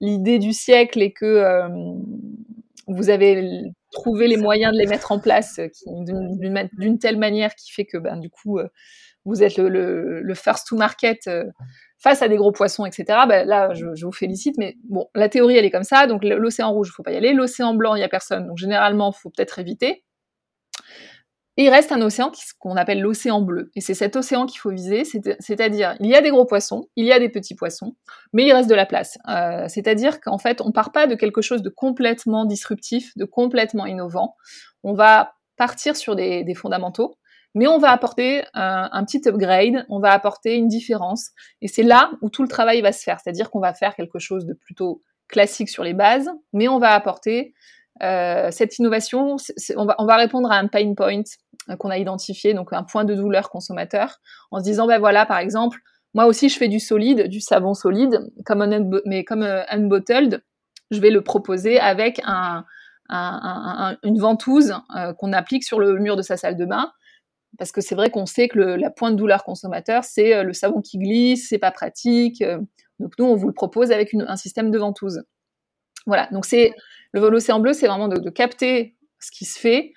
l'idée 0.01 0.39
du 0.39 0.54
siècle 0.54 1.01
et 1.01 1.12
que 1.12 1.25
euh, 1.25 1.67
vous 2.88 3.10
avez 3.10 3.63
trouvé 3.91 4.28
les 4.28 4.38
moyens 4.38 4.73
de 4.73 4.78
les 4.78 4.86
mettre 4.86 5.12
en 5.12 5.19
place 5.19 5.60
d'une 5.86 6.99
telle 6.99 7.17
manière 7.17 7.56
qui 7.56 7.71
fait 7.71 7.86
que 7.86 7.97
ben, 7.97 8.17
du 8.17 8.30
coup 8.30 8.60
vous 9.25 9.43
êtes 9.43 9.57
le, 9.57 10.33
first 10.35 10.67
to 10.67 10.77
market 10.77 11.27
euh, 11.27 11.43
face 11.97 12.21
à 12.21 12.27
des 12.27 12.38
gros 12.38 12.51
poissons, 12.51 12.85
etc. 12.85 13.19
Ben 13.27 13.47
là, 13.47 13.73
je, 13.73 14.05
vous 14.05 14.11
félicite, 14.11 14.55
mais 14.57 14.75
bon, 14.88 15.07
la 15.15 15.29
théorie, 15.29 15.57
elle 15.57 15.65
est 15.65 15.71
comme 15.71 15.83
ça. 15.83 16.07
Donc 16.07 16.23
l'océan 16.23 16.71
rouge, 16.71 16.89
il 16.91 16.95
faut 16.95 17.03
pas 17.03 17.11
y 17.11 17.17
aller. 17.17 17.33
L'océan 17.33 17.73
blanc, 17.73 17.95
il 17.95 18.01
y 18.01 18.03
a 18.03 18.09
personne. 18.09 18.47
Donc 18.47 18.57
généralement, 18.57 19.11
faut 19.11 19.31
peut-être 19.31 19.59
éviter. 19.59 20.03
Et 21.57 21.63
il 21.63 21.69
reste 21.69 21.93
un 21.93 22.01
océan 22.01 22.33
qu'on 22.59 22.75
appelle 22.75 23.01
l'océan 23.01 23.41
bleu. 23.41 23.71
Et 23.75 23.81
c'est 23.81 23.93
cet 23.93 24.17
océan 24.17 24.45
qu'il 24.45 24.59
faut 24.59 24.71
viser, 24.71 25.03
c'est-à-dire 25.05 25.95
il 26.01 26.07
y 26.07 26.15
a 26.15 26.21
des 26.21 26.29
gros 26.29 26.45
poissons, 26.45 26.89
il 26.97 27.05
y 27.05 27.13
a 27.13 27.19
des 27.19 27.29
petits 27.29 27.55
poissons, 27.55 27.95
mais 28.33 28.45
il 28.45 28.51
reste 28.51 28.69
de 28.69 28.75
la 28.75 28.85
place. 28.85 29.17
Euh, 29.29 29.65
c'est-à-dire 29.69 30.19
qu'en 30.19 30.38
fait, 30.38 30.59
on 30.59 30.73
part 30.73 30.91
pas 30.91 31.07
de 31.07 31.15
quelque 31.15 31.41
chose 31.41 31.61
de 31.61 31.69
complètement 31.69 32.43
disruptif, 32.43 33.15
de 33.15 33.23
complètement 33.23 33.85
innovant. 33.85 34.35
On 34.83 34.93
va 34.93 35.35
partir 35.55 35.95
sur 35.95 36.17
des 36.17 36.53
fondamentaux, 36.55 37.15
mais 37.56 37.68
on 37.68 37.80
va 37.80 37.91
apporter 37.91 38.44
un, 38.54 38.89
un, 38.91 39.04
petit 39.06 39.22
upgrade, 39.28 39.86
on 39.89 40.00
va 40.00 40.12
apporter 40.12 40.56
une 40.56 40.68
différence, 40.68 41.32
et 41.62 41.68
c'est 41.68 41.84
là 41.84 42.12
où 42.22 42.30
tout 42.30 42.44
le 42.44 42.48
travail 42.48 42.82
va 42.82 42.91
se 42.91 43.02
faire, 43.02 43.20
c'est-à-dire 43.20 43.50
qu'on 43.50 43.62
va 43.62 43.74
faire 43.74 43.96
quelque 43.96 44.20
chose 44.20 44.46
de 44.46 44.54
plutôt 44.54 45.02
classique 45.28 45.70
sur 45.70 45.84
les 45.84 45.94
bases, 45.94 46.30
mais 46.54 46.68
on 46.68 46.80
va 46.80 46.91
apporter 46.91 47.54
euh, 48.04 48.50
cette 48.52 48.78
innovation, 48.78 49.38
on 49.78 49.86
va, 49.86 49.96
on 50.00 50.06
va, 50.06 50.18
répondre 50.18 50.52
à 50.52 50.58
un 50.58 50.68
pain 50.68 50.94
point 50.96 51.22
euh, 51.70 51.76
qu'on 51.78 51.89
a 51.89 51.98
identifié, 51.98 52.54
donc 52.54 52.74
un 52.74 52.84
point 52.84 53.06
de 53.06 53.15
douleur 53.15 53.50
consommateur, 53.50 54.18
en 54.52 54.60
se 54.60 54.63
disant, 54.65 54.86
ben 54.86 55.00
voilà, 55.00 55.26
par 55.26 55.39
exemple, 55.39 55.80
moi 56.13 56.26
aussi 56.26 56.50
je 56.50 56.58
fais 56.58 56.68
du 56.68 56.80
solide, 56.80 57.28
du 57.30 57.39
savon 57.39 57.74
solide, 57.74 58.20
comme 58.46 58.62
un, 58.62 58.89
mais 59.06 59.24
comme 59.24 59.44
un 59.44 59.60
euh, 59.60 59.63
unbottled, 59.70 60.44
je 60.91 61.00
vais 61.00 61.10
le 61.10 61.22
proposer 61.22 61.80
avec 61.80 62.22
un, 62.26 62.65
un, 63.10 63.96
un, 63.96 63.98
une 64.04 64.20
ventouse 64.20 64.76
euh, 64.96 65.13
qu'on 65.13 65.34
applique 65.34 65.63
sur 65.63 65.80
le 65.80 65.98
mur 66.00 66.15
de 66.15 66.22
sa 66.22 66.38
salle 66.38 66.58
de 66.58 66.65
bain 66.65 66.91
parce 67.58 67.72
que 67.72 67.82
c'est 67.82 67.96
vrai 67.96 68.10
qu'on 68.10 68.26
sait 68.26 68.48
que 68.48 68.58
le, 68.58 68.76
la 68.76 68.89
pointe 68.89 69.13
de 69.13 69.18
douleur 69.18 69.44
consommateur, 69.44 70.04
c'est 70.04 70.34
euh, 70.34 70.44
le 70.44 70.54
savon 70.54 70.82
qui 70.82 70.98
glisse, 70.98 71.50
c'est 71.50 71.60
pas 71.60 71.72
pratique. 71.72 72.41
Euh, 72.41 72.60
donc 73.00 73.13
nous, 73.20 73.26
on 73.26 73.36
vous 73.36 73.48
le 73.48 73.54
propose 73.54 73.91
avec 73.91 74.13
une, 74.13 74.26
un 74.28 74.38
système 74.38 74.72
de 74.72 74.78
ventouse. 74.78 75.24
Voilà, 76.06 76.28
donc 76.32 76.46
c'est 76.46 76.74
le 77.13 77.30
l'océan 77.30 77.60
bleu, 77.60 77.74
c'est 77.74 77.88
vraiment 77.88 78.08
de, 78.08 78.18
de, 78.18 78.30
capter 78.30 78.96
ce 79.20 79.32
qui 79.32 79.46
se 79.46 79.58
fait 79.58 79.94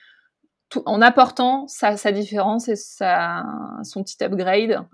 tout, 0.70 0.82
en 0.86 1.02
apportant 1.02 1.66
sa, 1.66 1.96
sa, 1.96 2.12
différence 2.12 2.68
et 2.68 2.76
sa, 2.76 3.44
son 3.82 4.02
petit 4.02 4.22
upgrade 4.22 4.86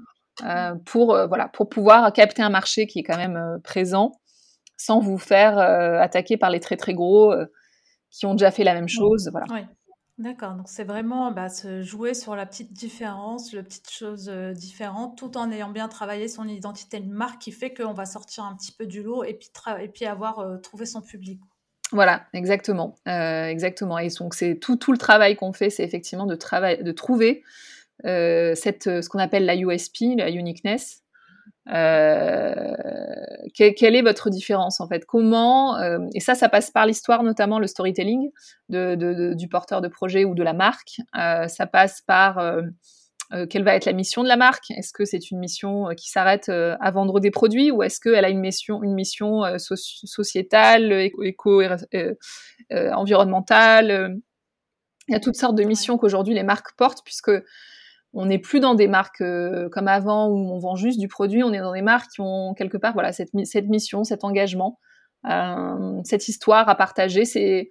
euh, 0.44 0.74
pour 0.84 1.14
euh, 1.14 1.26
voilà 1.28 1.46
pour 1.48 1.68
pouvoir 1.68 2.12
capter 2.12 2.42
un 2.42 2.50
marché 2.50 2.88
qui 2.88 2.98
est 2.98 3.02
quand 3.04 3.16
même 3.16 3.36
euh, 3.36 3.58
présent 3.62 4.10
sans 4.76 4.98
vous 4.98 5.18
faire 5.18 5.58
attaquer 5.58 6.36
par 6.36 6.50
les 6.50 6.58
très 6.58 6.76
très 6.76 6.94
gros 6.94 7.32
qui 8.10 8.26
ont 8.26 8.34
déjà 8.34 8.50
fait 8.50 8.64
la 8.64 8.74
même 8.74 8.88
chose. 8.88 9.30
Voilà. 9.30 9.46
D'accord, 10.16 10.54
donc 10.54 10.68
c'est 10.68 10.84
vraiment 10.84 11.32
bah, 11.32 11.48
se 11.48 11.82
jouer 11.82 12.14
sur 12.14 12.36
la 12.36 12.46
petite 12.46 12.72
différence, 12.72 13.52
la 13.52 13.64
petite 13.64 13.90
chose 13.90 14.28
différente, 14.28 15.18
tout 15.18 15.36
en 15.36 15.50
ayant 15.50 15.70
bien 15.70 15.88
travaillé 15.88 16.28
son 16.28 16.46
identité 16.46 17.00
de 17.00 17.12
marque 17.12 17.40
qui 17.40 17.50
fait 17.50 17.74
qu'on 17.74 17.94
va 17.94 18.06
sortir 18.06 18.44
un 18.44 18.54
petit 18.54 18.70
peu 18.70 18.86
du 18.86 19.02
lot 19.02 19.24
et 19.24 19.34
puis, 19.34 19.50
et 19.80 19.88
puis 19.88 20.04
avoir 20.06 20.60
trouvé 20.62 20.86
son 20.86 21.02
public. 21.02 21.40
Voilà, 21.90 22.26
exactement, 22.32 22.94
exactement. 23.06 23.98
Et 23.98 24.08
donc 24.08 24.34
c'est 24.34 24.54
tout, 24.54 24.78
le 24.88 24.98
travail 24.98 25.34
qu'on 25.34 25.52
fait, 25.52 25.70
c'est 25.70 25.84
effectivement 25.84 26.26
de, 26.26 26.36
de 26.82 26.92
trouver 26.92 27.42
ce 28.04 29.08
qu'on 29.08 29.18
appelle 29.18 29.46
la 29.46 29.56
USP, 29.56 30.16
la 30.16 30.30
uniqueness, 30.30 31.03
euh, 31.72 32.74
quelle 33.54 33.96
est 33.96 34.02
votre 34.02 34.28
différence 34.30 34.80
en 34.80 34.88
fait? 34.88 35.04
Comment 35.06 35.78
euh, 35.78 35.98
et 36.14 36.20
ça, 36.20 36.34
ça 36.34 36.48
passe 36.48 36.70
par 36.70 36.86
l'histoire, 36.86 37.22
notamment 37.22 37.58
le 37.58 37.66
storytelling 37.66 38.30
de, 38.68 39.34
du 39.34 39.48
porteur 39.48 39.80
de 39.80 39.88
projet 39.88 40.24
ou 40.24 40.34
de 40.34 40.42
la 40.42 40.52
marque. 40.52 40.96
Euh, 41.18 41.48
ça 41.48 41.66
passe 41.66 42.02
par 42.02 42.40
quelle 43.50 43.64
va 43.64 43.74
être 43.74 43.86
la 43.86 43.94
mission 43.94 44.22
de 44.22 44.28
la 44.28 44.36
marque? 44.36 44.70
Est-ce 44.70 44.92
que 44.92 45.04
c'est 45.04 45.30
une 45.30 45.38
mission 45.38 45.88
qui 45.96 46.08
s'arrête 46.08 46.48
à 46.50 46.90
vendre 46.92 47.18
des 47.18 47.30
produits 47.32 47.72
ou 47.72 47.82
est-ce 47.82 47.98
qu'elle 47.98 48.24
a 48.24 48.28
une 48.28 48.38
mission, 48.38 48.82
une 48.82 48.94
mission 48.94 49.42
sociétale, 49.58 50.92
éco, 50.92 51.62
environnementale? 52.70 54.20
Il 55.08 55.12
y 55.12 55.16
a 55.16 55.20
toutes 55.20 55.36
sortes 55.36 55.56
de 55.56 55.64
missions 55.64 55.98
qu'aujourd'hui 55.98 56.34
les 56.34 56.44
marques 56.44 56.76
portent 56.76 57.02
puisque 57.04 57.32
on 58.14 58.26
n'est 58.26 58.38
plus 58.38 58.60
dans 58.60 58.74
des 58.74 58.88
marques 58.88 59.20
euh, 59.20 59.68
comme 59.68 59.88
avant 59.88 60.28
où 60.28 60.36
on 60.36 60.58
vend 60.58 60.76
juste 60.76 60.98
du 60.98 61.08
produit, 61.08 61.42
on 61.42 61.52
est 61.52 61.58
dans 61.58 61.72
des 61.72 61.82
marques 61.82 62.12
qui 62.12 62.20
ont 62.20 62.54
quelque 62.54 62.76
part 62.76 62.94
voilà 62.94 63.12
cette, 63.12 63.34
mission, 63.34 64.04
cet 64.04 64.24
engagement, 64.24 64.78
euh, 65.28 66.00
cette 66.04 66.28
histoire 66.28 66.68
à 66.68 66.76
partager. 66.76 67.24
C'est 67.24 67.70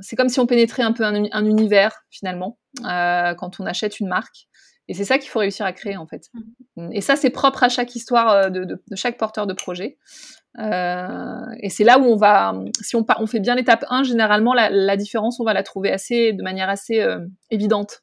c'est 0.00 0.14
comme 0.14 0.28
si 0.28 0.38
on 0.38 0.46
pénétrait 0.46 0.84
un 0.84 0.92
peu 0.92 1.04
un, 1.04 1.44
univers 1.44 2.04
finalement 2.10 2.58
euh, 2.84 3.34
quand 3.34 3.58
on 3.60 3.66
achète 3.66 3.98
une 3.98 4.08
marque. 4.08 4.46
Et 4.90 4.94
c'est 4.94 5.04
ça 5.04 5.18
qu'il 5.18 5.28
faut 5.28 5.40
réussir 5.40 5.66
à 5.66 5.72
créer 5.72 5.96
en 5.96 6.06
fait. 6.06 6.28
Mmh. 6.76 6.92
Et 6.92 7.00
ça 7.00 7.16
c'est 7.16 7.30
propre 7.30 7.62
à 7.62 7.68
chaque 7.68 7.94
histoire 7.94 8.50
de, 8.50 8.82
chaque 8.94 9.18
porteur 9.18 9.46
de 9.46 9.54
projet. 9.54 9.98
et 10.58 11.70
c'est 11.70 11.84
là 11.84 11.98
où 11.98 12.04
on 12.04 12.16
va, 12.16 12.54
si 12.80 12.96
on, 12.96 13.04
on 13.18 13.26
fait 13.26 13.40
bien 13.40 13.54
l'étape 13.54 13.84
1, 13.90 14.04
généralement 14.04 14.54
la, 14.54 14.70
la, 14.70 14.96
différence 14.96 15.40
on 15.40 15.44
va 15.44 15.52
la 15.52 15.62
trouver 15.62 15.92
assez 15.92 16.32
de 16.32 16.42
manière 16.42 16.68
assez 16.68 17.04
évidente 17.50 18.02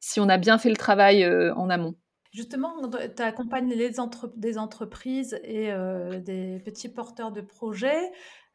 si 0.00 0.18
on 0.18 0.28
a 0.28 0.38
bien 0.38 0.58
fait 0.58 0.70
le 0.70 0.76
travail 0.76 1.22
euh, 1.22 1.54
en 1.54 1.70
amont. 1.70 1.94
Justement, 2.32 2.74
tu 2.90 3.22
accompagnes 3.22 3.70
les 3.70 3.90
des 4.36 4.58
entreprises 4.58 5.40
et 5.42 5.72
euh, 5.72 6.20
des 6.20 6.60
petits 6.64 6.88
porteurs 6.88 7.32
de 7.32 7.40
projets. 7.40 8.10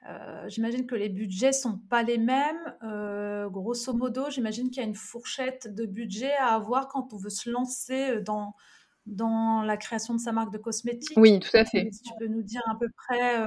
Euh, 0.10 0.48
j'imagine 0.48 0.86
que 0.86 0.96
les 0.96 1.10
budgets 1.10 1.52
sont 1.52 1.80
pas 1.90 2.04
les 2.04 2.18
mêmes. 2.18 2.74
grosso 3.52 3.94
modo, 3.94 4.30
j'imagine 4.30 4.70
qu'il 4.70 4.82
y 4.82 4.86
a 4.86 4.88
une 4.88 4.96
fourchette 4.96 5.74
de 5.74 5.86
budget 5.86 6.34
à 6.34 6.54
avoir 6.56 6.88
quand 6.88 7.14
on 7.14 7.18
veut 7.18 7.30
se 7.30 7.50
lancer 7.50 8.22
dans, 8.22 8.56
dans 9.08 9.62
la 9.62 9.78
création 9.78 10.14
de 10.14 10.20
sa 10.20 10.32
marque 10.32 10.54
de 10.54 10.58
cosmétiques. 10.58 11.18
Oui, 11.18 11.40
tout 11.40 11.56
à 11.56 11.66
fait. 11.66 11.90
Si 11.92 12.02
tu 12.02 12.14
peux 12.18 12.28
nous 12.28 12.44
dire 12.44 12.62
à 12.72 12.78
peu 12.80 12.88
près, 12.96 13.46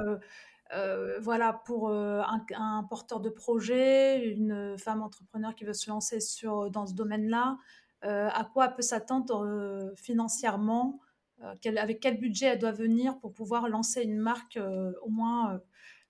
voilà, 1.21 1.55
pour 1.65 1.91
un, 1.91 2.45
un, 2.55 2.85
porteur 2.91 3.21
de 3.21 3.31
projet, 3.31 4.27
une 4.27 4.77
femme 4.77 5.01
entrepreneur 5.01 5.55
qui 5.55 5.65
veut 5.65 5.73
se 5.73 5.89
lancer 5.89 6.21
sur, 6.21 6.71
dans 6.71 6.87
ce 6.87 6.93
domaine-là, 6.93 7.57
à 8.03 8.45
quoi 8.53 8.67
elle 8.67 8.75
peut 8.75 8.83
s'attendre 8.83 9.45
euh, 9.45 9.95
financièrement, 9.97 11.01
euh, 11.43 11.55
avec 11.77 12.01
quel 12.01 12.19
budget 12.19 12.47
elle 12.47 12.59
doit 12.59 12.73
venir 12.73 13.19
pour 13.19 13.33
pouvoir 13.33 13.69
lancer 13.69 14.03
une 14.03 14.19
marque 14.19 14.59
au 15.03 15.09
moins, 15.09 15.61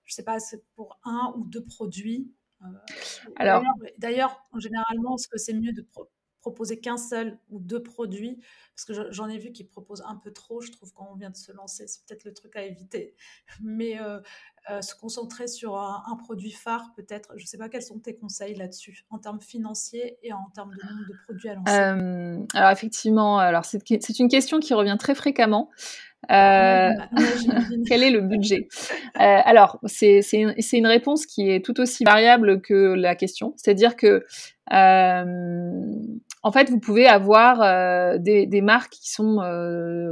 je 0.05 0.11
ne 0.11 0.15
sais 0.15 0.23
pas, 0.23 0.37
pour 0.75 0.99
un 1.03 1.33
ou 1.37 1.45
deux 1.45 1.63
produits. 1.63 2.31
Alors, 3.37 3.63
d'ailleurs, 3.97 4.45
généralement, 4.57 5.15
est-ce 5.15 5.27
que 5.27 5.37
c'est 5.37 5.53
mieux 5.53 5.71
de 5.71 5.85
proposer 6.39 6.79
qu'un 6.79 6.97
seul 6.97 7.37
ou 7.49 7.59
deux 7.59 7.81
produits 7.81 8.41
Parce 8.75 8.85
que 8.85 9.11
j'en 9.11 9.27
ai 9.27 9.37
vu 9.37 9.51
qui 9.51 9.63
proposent 9.63 10.03
un 10.05 10.15
peu 10.15 10.31
trop, 10.31 10.61
je 10.61 10.71
trouve, 10.71 10.91
quand 10.93 11.09
on 11.11 11.15
vient 11.15 11.29
de 11.29 11.37
se 11.37 11.51
lancer. 11.51 11.87
C'est 11.87 12.05
peut-être 12.05 12.23
le 12.23 12.33
truc 12.33 12.55
à 12.55 12.63
éviter. 12.63 13.15
Mais 13.61 13.99
euh, 14.01 14.19
se 14.81 14.95
concentrer 14.95 15.47
sur 15.47 15.77
un, 15.77 16.15
produit 16.23 16.51
phare 16.51 16.91
peut-être 16.95 17.29
Je 17.35 17.43
ne 17.43 17.47
sais 17.47 17.57
pas 17.57 17.69
quels 17.69 17.81
sont 17.81 17.99
tes 17.99 18.15
conseils 18.15 18.55
là-dessus 18.55 19.05
en 19.09 19.17
termes 19.17 19.41
financiers 19.41 20.17
et 20.23 20.33
en 20.33 20.49
termes 20.53 20.71
de 20.71 20.87
nombre 20.87 21.07
de 21.07 21.15
produits 21.23 21.49
à 21.49 21.55
lancer. 21.55 21.79
Euh, 21.79 22.45
alors 22.53 22.71
effectivement, 22.71 23.39
alors 23.39 23.65
c'est, 23.65 24.19
une 24.19 24.29
question 24.29 24.59
qui 24.59 24.73
revient 24.73 24.97
très 24.99 25.15
fréquemment. 25.15 25.69
Euh, 26.31 26.89
bah, 26.89 27.09
quel 27.87 28.03
est 28.03 28.11
le 28.11 28.21
budget? 28.21 28.67
Alors 29.15 29.79
c'est, 29.85 30.21
une, 30.33 30.53
une, 30.73 30.87
réponse 30.87 31.25
qui 31.25 31.49
est 31.49 31.63
tout 31.63 31.79
aussi 31.79 32.03
variable 32.03 32.61
que 32.61 32.93
la 32.93 33.15
question, 33.15 33.53
c'est-à-dire 33.57 33.95
que 33.95 34.25
en 34.71 36.51
fait, 36.51 36.69
vous 36.69 36.79
pouvez 36.79 37.07
avoir 37.07 38.19
des, 38.19 38.45
des, 38.45 38.61
marques 38.61 38.91
qui 38.91 39.11
sont 39.11 39.37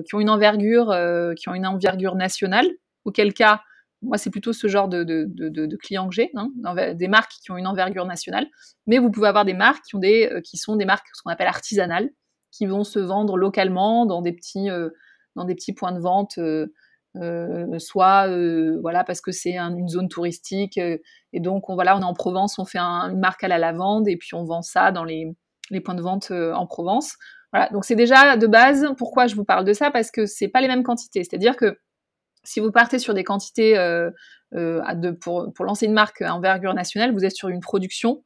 qui 0.05 0.15
ont 0.15 0.19
une 0.19 0.29
envergure, 0.29 0.95
qui 1.36 1.49
ont 1.49 1.53
une 1.53 1.67
envergure 1.67 2.15
nationale, 2.15 2.67
auquel 3.05 3.33
cas 3.33 3.62
moi, 4.01 4.17
c'est 4.17 4.29
plutôt 4.29 4.53
ce 4.53 4.67
genre 4.67 4.88
de, 4.88 5.03
de, 5.03 5.25
de, 5.27 5.77
clients 5.77 6.07
que 6.07 6.13
j'ai, 6.13 6.31
hein, 6.36 6.51
des 6.93 7.07
marques 7.07 7.31
qui 7.41 7.51
ont 7.51 7.57
une 7.57 7.67
envergure 7.67 8.05
nationale. 8.05 8.47
Mais 8.86 8.99
vous 8.99 9.10
pouvez 9.10 9.27
avoir 9.27 9.45
des 9.45 9.53
marques 9.53 9.83
qui, 9.86 9.95
ont 9.95 9.99
des, 9.99 10.29
euh, 10.31 10.41
qui 10.41 10.57
sont 10.57 10.75
des 10.75 10.86
marques 10.86 11.07
ce 11.13 11.21
qu'on 11.23 11.31
appelle 11.31 11.47
artisanales, 11.47 12.10
qui 12.51 12.65
vont 12.65 12.83
se 12.83 12.99
vendre 12.99 13.38
localement 13.38 14.05
dans 14.05 14.21
des 14.21 14.33
petits, 14.33 14.69
euh, 14.69 14.89
dans 15.36 15.45
des 15.45 15.55
petits 15.55 15.73
points 15.73 15.93
de 15.93 15.99
vente, 15.99 16.38
euh, 16.38 16.67
soit 17.79 18.27
voilà 18.81 19.03
parce 19.03 19.21
que 19.21 19.31
c'est 19.31 19.57
une 19.57 19.88
zone 19.88 20.07
touristique 20.07 20.77
et 20.77 21.39
donc 21.39 21.67
on 21.67 21.73
voilà 21.73 21.97
on 21.97 22.01
est 22.01 22.03
en 22.03 22.13
Provence, 22.13 22.60
on 22.60 22.65
fait 22.65 22.77
une 22.77 23.17
marque 23.17 23.43
à 23.43 23.47
la 23.47 23.57
lavande 23.57 24.07
et 24.07 24.17
puis 24.17 24.36
on 24.36 24.43
vend 24.43 24.62
ça 24.62 24.91
dans 24.91 25.03
les, 25.03 25.36
les 25.71 25.81
points 25.81 25.95
de 25.95 26.03
vente 26.03 26.29
en 26.31 26.67
Provence. 26.67 27.15
Voilà, 27.51 27.69
donc 27.71 27.86
c'est 27.86 27.95
déjà 27.95 28.38
de 28.38 28.45
base. 28.45 28.88
Pourquoi 28.97 29.25
je 29.25 29.36
vous 29.36 29.45
parle 29.45 29.65
de 29.65 29.73
ça 29.73 29.89
Parce 29.89 30.12
que 30.12 30.27
c'est 30.27 30.47
pas 30.49 30.62
les 30.62 30.67
mêmes 30.67 30.83
quantités. 30.83 31.23
C'est-à-dire 31.23 31.55
que 31.55 31.79
si 32.47 32.62
vous 32.62 32.71
partez 32.71 32.97
sur 32.97 33.13
des 33.13 33.25
quantités 33.25 33.77
euh, 33.77 34.10
euh, 34.55 34.81
pour, 35.19 35.51
lancer 35.60 35.86
une 35.86 35.93
marque 35.93 36.21
à 36.21 36.33
envergure 36.33 36.73
nationale, 36.73 37.12
vous 37.12 37.25
êtes 37.25 37.36
sur 37.36 37.49
une 37.49 37.60
production, 37.60 38.23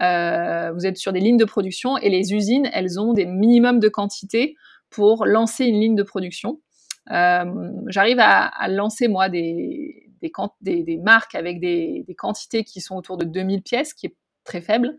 euh, 0.00 0.70
vous 0.72 0.86
êtes 0.86 0.96
sur 0.96 1.12
des 1.12 1.18
lignes 1.18 1.36
de 1.36 1.44
production 1.44 1.98
et 1.98 2.08
les 2.08 2.32
usines, 2.32 2.70
elles 2.72 3.00
ont 3.00 3.12
des 3.12 3.26
minimums 3.26 3.80
de 3.80 3.88
quantités 3.88 4.54
pour 4.90 5.26
lancer 5.26 5.64
une 5.64 5.80
ligne 5.80 5.96
de 5.96 6.04
production. 6.04 6.60
J'arrive 7.08 8.18
à, 8.20 8.68
lancer 8.68 9.08
moi 9.08 9.28
des, 9.28 10.08
des, 10.20 10.98
marques 10.98 11.34
avec 11.34 11.58
des, 11.58 12.04
des, 12.06 12.14
quantités 12.14 12.62
qui 12.62 12.80
sont 12.80 12.94
autour 12.94 13.16
de 13.16 13.24
2000 13.24 13.62
pièces, 13.62 13.92
qui 13.92 14.06
est 14.06 14.16
très 14.44 14.60
faible. 14.60 14.96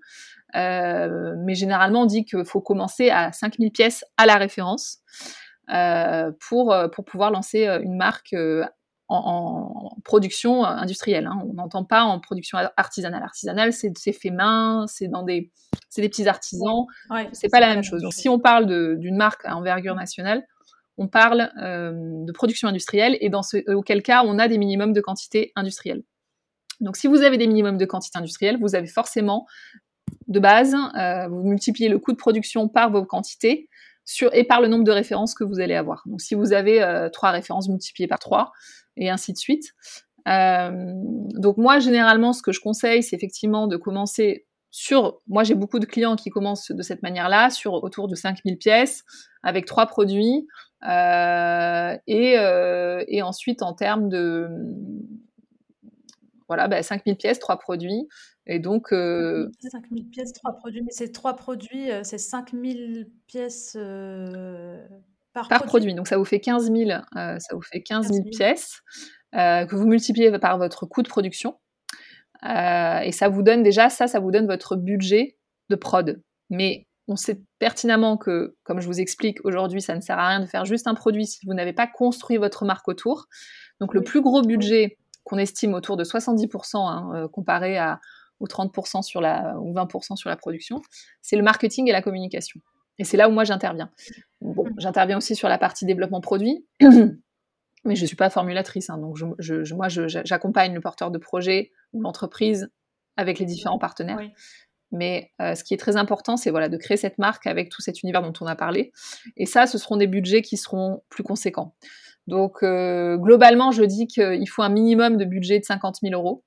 mais 0.54 1.56
généralement, 1.56 2.02
on 2.02 2.06
dit 2.06 2.26
qu'il 2.26 2.44
faut 2.44 2.62
commencer 2.62 3.10
à 3.10 3.32
5000 3.32 3.72
pièces 3.72 4.04
à 4.18 4.26
la 4.26 4.36
référence. 4.36 5.00
Euh, 5.74 6.32
pour, 6.48 6.72
euh, 6.72 6.88
pour 6.88 7.06
pouvoir 7.06 7.32
lancer 7.32 7.68
euh, 7.68 7.82
une 7.82 7.96
marque 7.96 8.36
en, 9.08 9.98
production 10.04 10.64
industrielle. 10.64 11.26
Hein. 11.26 11.42
On 11.50 11.54
n'entend 11.54 11.84
pas 11.84 12.04
en 12.04 12.20
production 12.20 12.60
artisanale. 12.78 13.24
Artisanale, 13.24 13.74
c'est 13.74 14.14
fait 14.14 14.30
main, 14.30 14.86
c'est 14.88 15.08
dans 15.08 15.24
des, 15.24 15.52
des 15.98 16.10
petits 16.10 16.28
artisans. 16.28 16.86
c'est 17.32 17.50
pas 17.50 17.60
la 17.60 17.70
même 17.70 17.84
chose. 17.84 18.02
Donc, 18.02 18.14
si 18.14 18.30
on 18.30 18.40
parle 18.40 18.66
d'une 19.00 19.16
marque 19.16 19.46
à 19.46 19.56
envergure 19.56 19.96
nationale, 19.96 20.44
on 20.98 21.08
parle 21.08 21.52
de 21.58 22.32
production 22.32 22.68
industrielle 22.68 23.18
et 23.22 23.30
dans 23.30 23.44
ce, 23.44 23.58
auquel 23.74 24.02
cas, 24.02 24.24
on 24.26 24.40
a 24.40 24.48
des 24.48 24.58
minimums 24.58 24.94
de 24.94 25.02
quantité 25.02 25.52
industrielle. 25.56 26.04
Donc, 26.80 26.98
si 26.98 27.08
vous 27.08 27.22
avez 27.22 27.38
des 27.38 27.48
minimums 27.48 27.78
de 27.78 27.86
quantité 27.86 28.18
industrielle, 28.18 28.58
vous 28.60 28.76
avez 28.76 28.88
forcément 28.88 29.46
de 30.28 30.40
base, 30.40 30.76
vous 31.30 31.44
multipliez 31.44 31.90
le 31.90 32.00
coût 32.00 32.12
de 32.12 32.18
production 32.18 32.68
par 32.70 32.92
vos 32.92 33.06
quantités 33.06 33.70
et 34.34 34.44
par 34.44 34.62
le 34.62 34.68
nombre 34.68 34.84
de 34.84 34.92
références 34.92 35.34
que 35.34 35.44
vous 35.44 35.60
allez 35.60 35.76
avoir. 35.76 36.04
Donc 36.06 36.22
si 36.22 36.36
vous 36.36 36.54
avez 36.54 36.82
euh, 36.82 37.10
trois 37.10 37.32
références 37.32 37.70
multipliées 37.70 38.08
par 38.08 38.20
trois, 38.20 38.52
et 38.98 39.10
ainsi 39.10 39.34
de 39.34 39.38
suite. 39.38 39.74
Euh, 40.28 40.94
donc 41.36 41.58
moi, 41.58 41.80
généralement, 41.80 42.34
ce 42.34 42.42
que 42.42 42.52
je 42.52 42.60
conseille, 42.60 43.04
c'est 43.04 43.16
effectivement 43.16 43.68
de 43.68 43.78
commencer 43.78 44.46
sur... 44.72 45.22
Moi, 45.28 45.44
j'ai 45.44 45.56
beaucoup 45.56 45.80
de 45.80 45.86
clients 45.86 46.16
qui 46.16 46.30
commencent 46.30 46.72
de 46.72 46.82
cette 46.82 47.04
manière-là, 47.04 47.50
sur 47.50 47.74
autour 47.74 48.08
de 48.08 48.16
5000 48.16 48.58
pièces, 48.58 49.04
avec 49.44 49.66
trois 49.66 49.86
produits. 49.86 50.48
Euh, 50.88 51.98
et, 52.08 53.22
ensuite, 53.22 53.62
en 53.62 53.74
termes 53.74 54.10
de... 54.10 54.48
Voilà, 56.48 56.68
bah, 56.68 56.84
5000 56.84 57.16
pièces, 57.16 57.40
trois 57.40 57.58
produits. 57.58 58.08
Et 58.48 58.60
donc. 58.60 58.92
Euh... 58.92 59.50
5000 59.60 60.10
pièces, 60.10 60.34
trois 60.34 60.54
produits. 60.54 60.82
Mais 60.84 60.92
ces 60.92 61.12
trois 61.12 61.36
produits, 61.36 61.92
euh, 61.92 62.02
c'est 62.04 62.18
5000 62.18 63.10
pièces 63.28 63.76
euh, 63.80 64.86
par, 65.34 65.48
par 65.48 65.64
produit. 65.64 65.94
Donc 65.94 66.08
ça 66.08 66.18
vous 66.18 66.26
fait 66.26 66.40
15 66.40 66.72
000, 66.72 66.92
euh, 66.92 67.40
ça 67.40 67.56
vous 67.56 67.62
fait 67.62 67.82
15 67.82 68.12
000, 68.12 68.24
pièces 68.32 68.82
que 69.34 69.76
vous 69.76 69.86
multipliez 69.86 70.32
par 70.40 70.58
votre 70.58 70.86
coût 70.86 71.02
de 71.02 71.10
production. 71.10 71.58
et 72.44 73.12
ça 73.12 73.28
vous 73.28 73.44
donne 73.44 73.64
déjà, 73.64 73.90
ça, 73.90 74.08
ça 74.08 74.20
vous 74.20 74.32
donne 74.32 74.48
votre 74.48 74.78
budget 74.78 75.38
de 75.70 75.76
prod. 75.76 76.22
Mais 76.50 76.88
on 77.10 77.18
sait 77.18 77.42
pertinemment 77.60 78.16
que, 78.16 78.56
comme 78.64 78.80
je 78.80 78.88
vous 78.88 79.02
explique 79.02 79.40
aujourd'hui, 79.44 79.82
ça 79.82 79.94
ne 79.94 80.00
sert 80.00 80.18
à 80.18 80.30
rien 80.30 80.40
de 80.40 80.46
faire 80.46 80.64
juste 80.64 80.88
un 80.88 80.94
produit 80.94 81.26
si 81.26 81.46
vous 81.46 81.54
n'avez 81.54 81.74
pas 81.74 81.86
construit 81.86 82.38
votre 82.38 82.64
marque 82.64 82.88
autour. 82.88 83.26
Donc 83.82 83.94
le 83.94 84.04
plus 84.04 84.22
gros 84.22 84.42
budget 84.42 84.98
qu'on 85.26 85.38
estime 85.38 85.74
autour 85.74 85.98
de 85.98 86.06
70% 86.06 86.78
hein, 86.78 87.28
comparé 87.28 87.78
à, 87.78 88.00
aux 88.40 88.48
30% 88.48 89.02
sur 89.02 89.22
la, 89.22 89.56
ou 89.60 89.74
20% 89.74 90.16
sur 90.16 90.30
la 90.30 90.36
production, 90.36 90.82
c'est 91.22 91.36
le 91.36 91.44
marketing 91.44 91.90
et 91.90 91.92
la 91.92 92.02
communication. 92.02 92.60
Et 92.98 93.04
c'est 93.04 93.18
là 93.18 93.30
où 93.30 93.32
moi 93.32 93.44
j'interviens. 93.44 93.92
Bon, 94.42 94.66
mmh. 94.66 94.76
j'interviens 94.78 95.18
aussi 95.18 95.36
sur 95.36 95.50
la 95.50 95.58
partie 95.58 95.86
développement 95.86 96.22
produit, 96.22 96.66
mais 96.82 97.96
je 97.96 98.02
ne 98.02 98.08
suis 98.08 98.16
pas 98.16 98.30
formulatrice. 98.30 98.90
Hein, 98.90 98.98
donc 98.98 99.18
je, 99.18 99.74
moi, 99.74 99.88
j'accompagne 99.90 100.74
le 100.74 100.82
porteur 100.82 101.12
de 101.12 101.18
projet 101.18 101.72
ou 101.94 102.02
l'entreprise 102.02 102.70
avec 103.18 103.40
les 103.40 103.46
différents 103.46 103.80
partenaires. 103.80 104.20
Mais 104.92 105.32
euh, 105.42 105.56
ce 105.56 105.64
qui 105.64 105.74
est 105.74 105.78
très 105.78 105.98
important, 105.98 106.38
c'est 106.38 106.52
voilà, 106.52 106.70
de 106.70 106.78
créer 106.78 106.96
cette 106.96 107.18
marque 107.18 107.48
avec 107.48 107.70
tout 107.70 107.82
cet 107.82 108.02
univers 108.04 108.22
dont 108.22 108.34
on 108.40 108.46
a 108.46 108.56
parlé. 108.56 108.92
Et 109.36 109.46
ça, 109.46 109.68
ce 109.68 109.78
seront 109.78 109.98
des 109.98 110.08
budgets 110.08 110.42
qui 110.42 110.58
seront 110.58 111.04
plus 111.10 111.24
conséquents. 111.24 111.76
Donc, 112.28 112.64
euh, 112.64 113.18
globalement, 113.18 113.72
je 113.72 113.84
dis 113.84 114.08
qu'il 114.08 114.48
faut 114.50 114.64
un 114.64 114.70
minimum 114.70 115.18
de 115.18 115.26
budget 115.26 115.60
de 115.60 115.66
50 115.66 115.98
000 116.02 116.14
euros. 116.14 116.45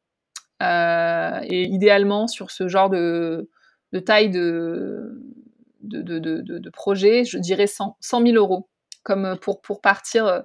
Euh, 0.63 1.41
et 1.45 1.63
idéalement, 1.65 2.27
sur 2.27 2.51
ce 2.51 2.69
genre 2.69 2.91
de, 2.91 3.49
taille 4.05 4.31
de, 4.31 5.21
projet, 6.73 7.25
je 7.25 7.39
dirais 7.39 7.67
100, 7.67 7.97
100 8.01 8.23
000 8.23 8.35
euros, 8.37 8.69
comme 9.03 9.37
pour, 9.41 9.61
pour 9.61 9.81
partir 9.81 10.45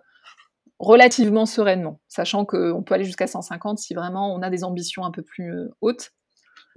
relativement 0.80 1.46
sereinement, 1.46 2.00
sachant 2.08 2.46
qu'on 2.46 2.84
peut 2.84 2.94
aller 2.96 3.06
jusqu'à 3.06 3.28
150 3.28 3.78
si 3.78 3.94
vraiment 3.94 4.34
on 4.34 4.42
a 4.42 4.50
des 4.50 4.64
ambitions 4.64 5.06
un 5.06 5.12
peu 5.12 5.22
plus 5.22 5.70
hautes 5.82 6.12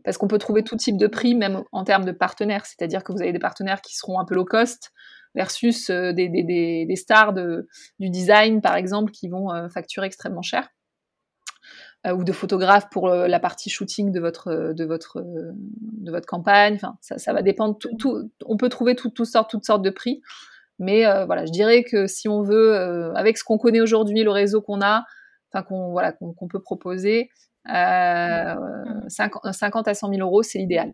parce 0.04 0.18
qu'on 0.18 0.28
peut 0.28 0.38
trouver 0.38 0.62
tout 0.62 0.76
type 0.76 0.96
de 0.96 1.06
prix, 1.06 1.34
même 1.34 1.64
en 1.72 1.84
termes 1.84 2.04
de 2.04 2.12
partenaires. 2.12 2.66
C'est-à-dire 2.66 3.02
que 3.02 3.12
vous 3.12 3.20
avez 3.22 3.32
des 3.32 3.38
partenaires 3.38 3.80
qui 3.80 3.96
seront 3.96 4.20
un 4.20 4.24
peu 4.24 4.34
low 4.34 4.44
cost 4.44 4.92
versus 5.34 5.90
euh, 5.90 6.12
des, 6.12 6.86
stars 6.96 7.32
du 7.32 8.10
design, 8.10 8.60
par 8.60 8.76
exemple, 8.76 9.10
qui 9.10 9.28
vont 9.28 9.52
euh, 9.52 9.68
facturer 9.68 10.06
extrêmement 10.06 10.42
cher. 10.42 10.68
Euh, 12.06 12.12
ou 12.12 12.24
de 12.24 12.32
photographes 12.32 12.88
pour 12.90 13.08
la 13.08 13.40
partie 13.40 13.70
shooting 13.70 14.12
de 14.12 14.20
votre, 14.20 14.72
de 14.72 14.84
votre, 14.84 15.22
de 15.22 16.10
votre 16.10 16.26
campagne. 16.26 16.74
Enfin, 16.76 16.96
ça, 17.00 17.32
va 17.32 17.42
dépendre. 17.42 17.78
Tout, 17.78 18.30
on 18.44 18.56
peut 18.56 18.68
trouver 18.68 18.94
toutes 18.94 19.24
sortes, 19.24 19.50
toutes 19.50 19.64
sortes 19.64 19.82
de 19.82 19.90
prix. 19.90 20.22
Mais 20.78 21.04
voilà, 21.24 21.46
je 21.46 21.52
dirais 21.52 21.84
que 21.84 22.06
si 22.06 22.28
on 22.28 22.42
veut, 22.42 22.76
avec 23.16 23.38
ce 23.38 23.44
qu'on 23.44 23.58
connaît 23.58 23.80
aujourd'hui, 23.80 24.22
le 24.22 24.30
réseau 24.30 24.60
qu'on 24.60 24.82
a, 24.82 25.04
enfin 25.50 25.62
qu'on 25.62 25.90
voilà, 25.90 26.12
qu'on 26.12 26.48
peut 26.48 26.60
proposer, 26.60 27.30
50, 27.66 27.74
euh, 29.44 29.90
à 29.90 29.94
100 29.94 30.08
000 30.08 30.20
euros, 30.20 30.42
c'est 30.42 30.58
l'idéal. 30.58 30.92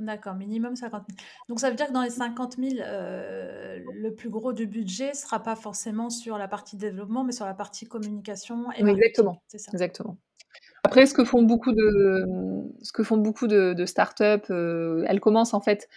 D'accord, 0.00 0.34
minimum 0.34 0.74
50 0.74 1.04
000. 1.08 1.18
Donc 1.48 1.60
ça 1.60 1.68
veut 1.68 1.76
dire 1.76 1.88
que 1.88 1.92
dans 1.92 2.02
les 2.02 2.10
50 2.10 2.56
000, 2.56 2.80
euh, 2.80 3.78
le 3.94 4.14
plus 4.14 4.30
gros 4.30 4.52
du 4.52 4.66
budget 4.66 5.10
ne 5.10 5.14
sera 5.14 5.42
pas 5.42 5.56
forcément 5.56 6.08
sur 6.08 6.38
la 6.38 6.48
partie 6.48 6.76
développement, 6.76 7.24
mais 7.24 7.32
sur 7.32 7.44
la 7.44 7.54
partie 7.54 7.86
communication. 7.86 8.72
Et 8.72 8.84
exactement. 8.84 9.42
Ça. 9.48 9.70
Exactement. 9.72 10.16
Après, 10.84 11.04
ce 11.04 11.12
que 11.12 11.24
font 11.24 11.42
beaucoup 11.42 11.72
de, 11.72 12.24
ce 12.80 12.92
que 12.92 13.02
font 13.02 13.18
beaucoup 13.18 13.48
de, 13.48 13.84
startups, 13.84 14.50
euh, 14.50 15.04
elles 15.08 15.20
commencent 15.20 15.52
en 15.52 15.60
fait, 15.60 15.88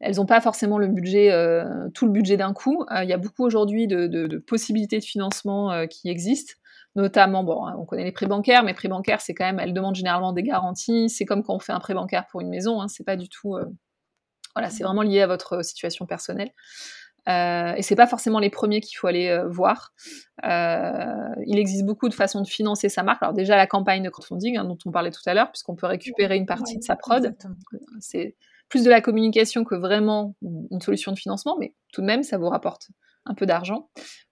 elles 0.00 0.16
n'ont 0.16 0.26
pas 0.26 0.40
forcément 0.40 0.78
le 0.78 0.88
budget, 0.88 1.30
tout 1.92 2.06
le 2.06 2.12
budget 2.12 2.36
d'un 2.36 2.52
coup. 2.52 2.84
Il 3.02 3.08
y 3.08 3.12
a 3.12 3.18
beaucoup 3.18 3.44
aujourd'hui 3.44 3.86
de, 3.86 4.06
de, 4.06 4.38
possibilités 4.38 4.98
de 4.98 5.04
financement 5.04 5.86
qui 5.88 6.08
existent 6.08 6.54
notamment, 6.96 7.44
bon, 7.44 7.66
hein, 7.66 7.76
on 7.78 7.84
connaît 7.84 8.04
les 8.04 8.12
prêts 8.12 8.26
bancaires, 8.26 8.64
mais 8.64 8.74
prêts 8.74 8.88
bancaires, 8.88 9.20
c'est 9.20 9.34
quand 9.34 9.44
même, 9.44 9.60
elles 9.60 9.74
demandent 9.74 9.94
généralement 9.94 10.32
des 10.32 10.42
garanties. 10.42 11.08
C'est 11.08 11.24
comme 11.24 11.42
quand 11.42 11.54
on 11.54 11.60
fait 11.60 11.72
un 11.72 11.78
prêt 11.78 11.94
bancaire 11.94 12.26
pour 12.26 12.40
une 12.40 12.48
maison, 12.48 12.80
hein, 12.80 12.88
c'est 12.88 13.04
pas 13.04 13.16
du 13.16 13.28
tout, 13.28 13.54
euh, 13.54 13.66
voilà, 14.54 14.70
c'est 14.70 14.82
vraiment 14.82 15.02
lié 15.02 15.20
à 15.20 15.26
votre 15.26 15.62
situation 15.62 16.06
personnelle. 16.06 16.50
Euh, 17.28 17.74
et 17.74 17.82
c'est 17.82 17.96
pas 17.96 18.06
forcément 18.06 18.38
les 18.38 18.50
premiers 18.50 18.80
qu'il 18.80 18.96
faut 18.96 19.08
aller 19.08 19.28
euh, 19.28 19.48
voir. 19.48 19.92
Euh, 20.44 21.34
il 21.44 21.58
existe 21.58 21.84
beaucoup 21.84 22.08
de 22.08 22.14
façons 22.14 22.40
de 22.40 22.46
financer 22.46 22.88
sa 22.88 23.02
marque. 23.02 23.22
Alors 23.22 23.34
déjà 23.34 23.56
la 23.56 23.66
campagne 23.66 24.04
de 24.04 24.10
crowdfunding 24.10 24.56
hein, 24.56 24.64
dont 24.64 24.78
on 24.86 24.92
parlait 24.92 25.10
tout 25.10 25.22
à 25.26 25.34
l'heure, 25.34 25.50
puisqu'on 25.50 25.74
peut 25.74 25.86
récupérer 25.86 26.36
une 26.36 26.46
partie 26.46 26.78
de 26.78 26.84
sa 26.84 26.94
prod. 26.94 27.34
C'est 28.00 28.36
plus 28.68 28.84
de 28.84 28.90
la 28.90 29.00
communication 29.00 29.64
que 29.64 29.74
vraiment 29.74 30.36
une 30.42 30.80
solution 30.80 31.12
de 31.12 31.18
financement, 31.18 31.56
mais 31.58 31.74
tout 31.92 32.00
de 32.00 32.06
même 32.06 32.22
ça 32.22 32.38
vous 32.38 32.48
rapporte 32.48 32.88
un 33.26 33.34
peu 33.34 33.46
d'argent. 33.46 33.88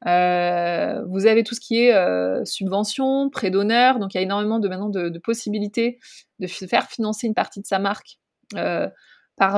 Euh, 0.07 1.03
vous 1.09 1.27
avez 1.27 1.45
tout 1.45 1.55
ce 1.55 1.61
qui 1.61 1.81
est 1.81 1.95
euh, 1.95 2.45
subvention, 2.45 3.29
prêt 3.31 3.51
d'honneur, 3.51 3.99
donc 3.99 4.15
il 4.15 4.19
y 4.19 4.21
a 4.21 4.23
énormément 4.23 4.59
de 4.59 4.69
maintenant 4.69 4.89
de, 4.89 5.19
possibilités 5.19 5.99
de 6.39 6.47
faire 6.47 6.89
financer 6.89 7.27
une 7.27 7.35
partie 7.35 7.61
de 7.61 7.67
sa 7.67 7.79
marque 7.79 8.19
euh, 8.55 8.89
par, 9.37 9.55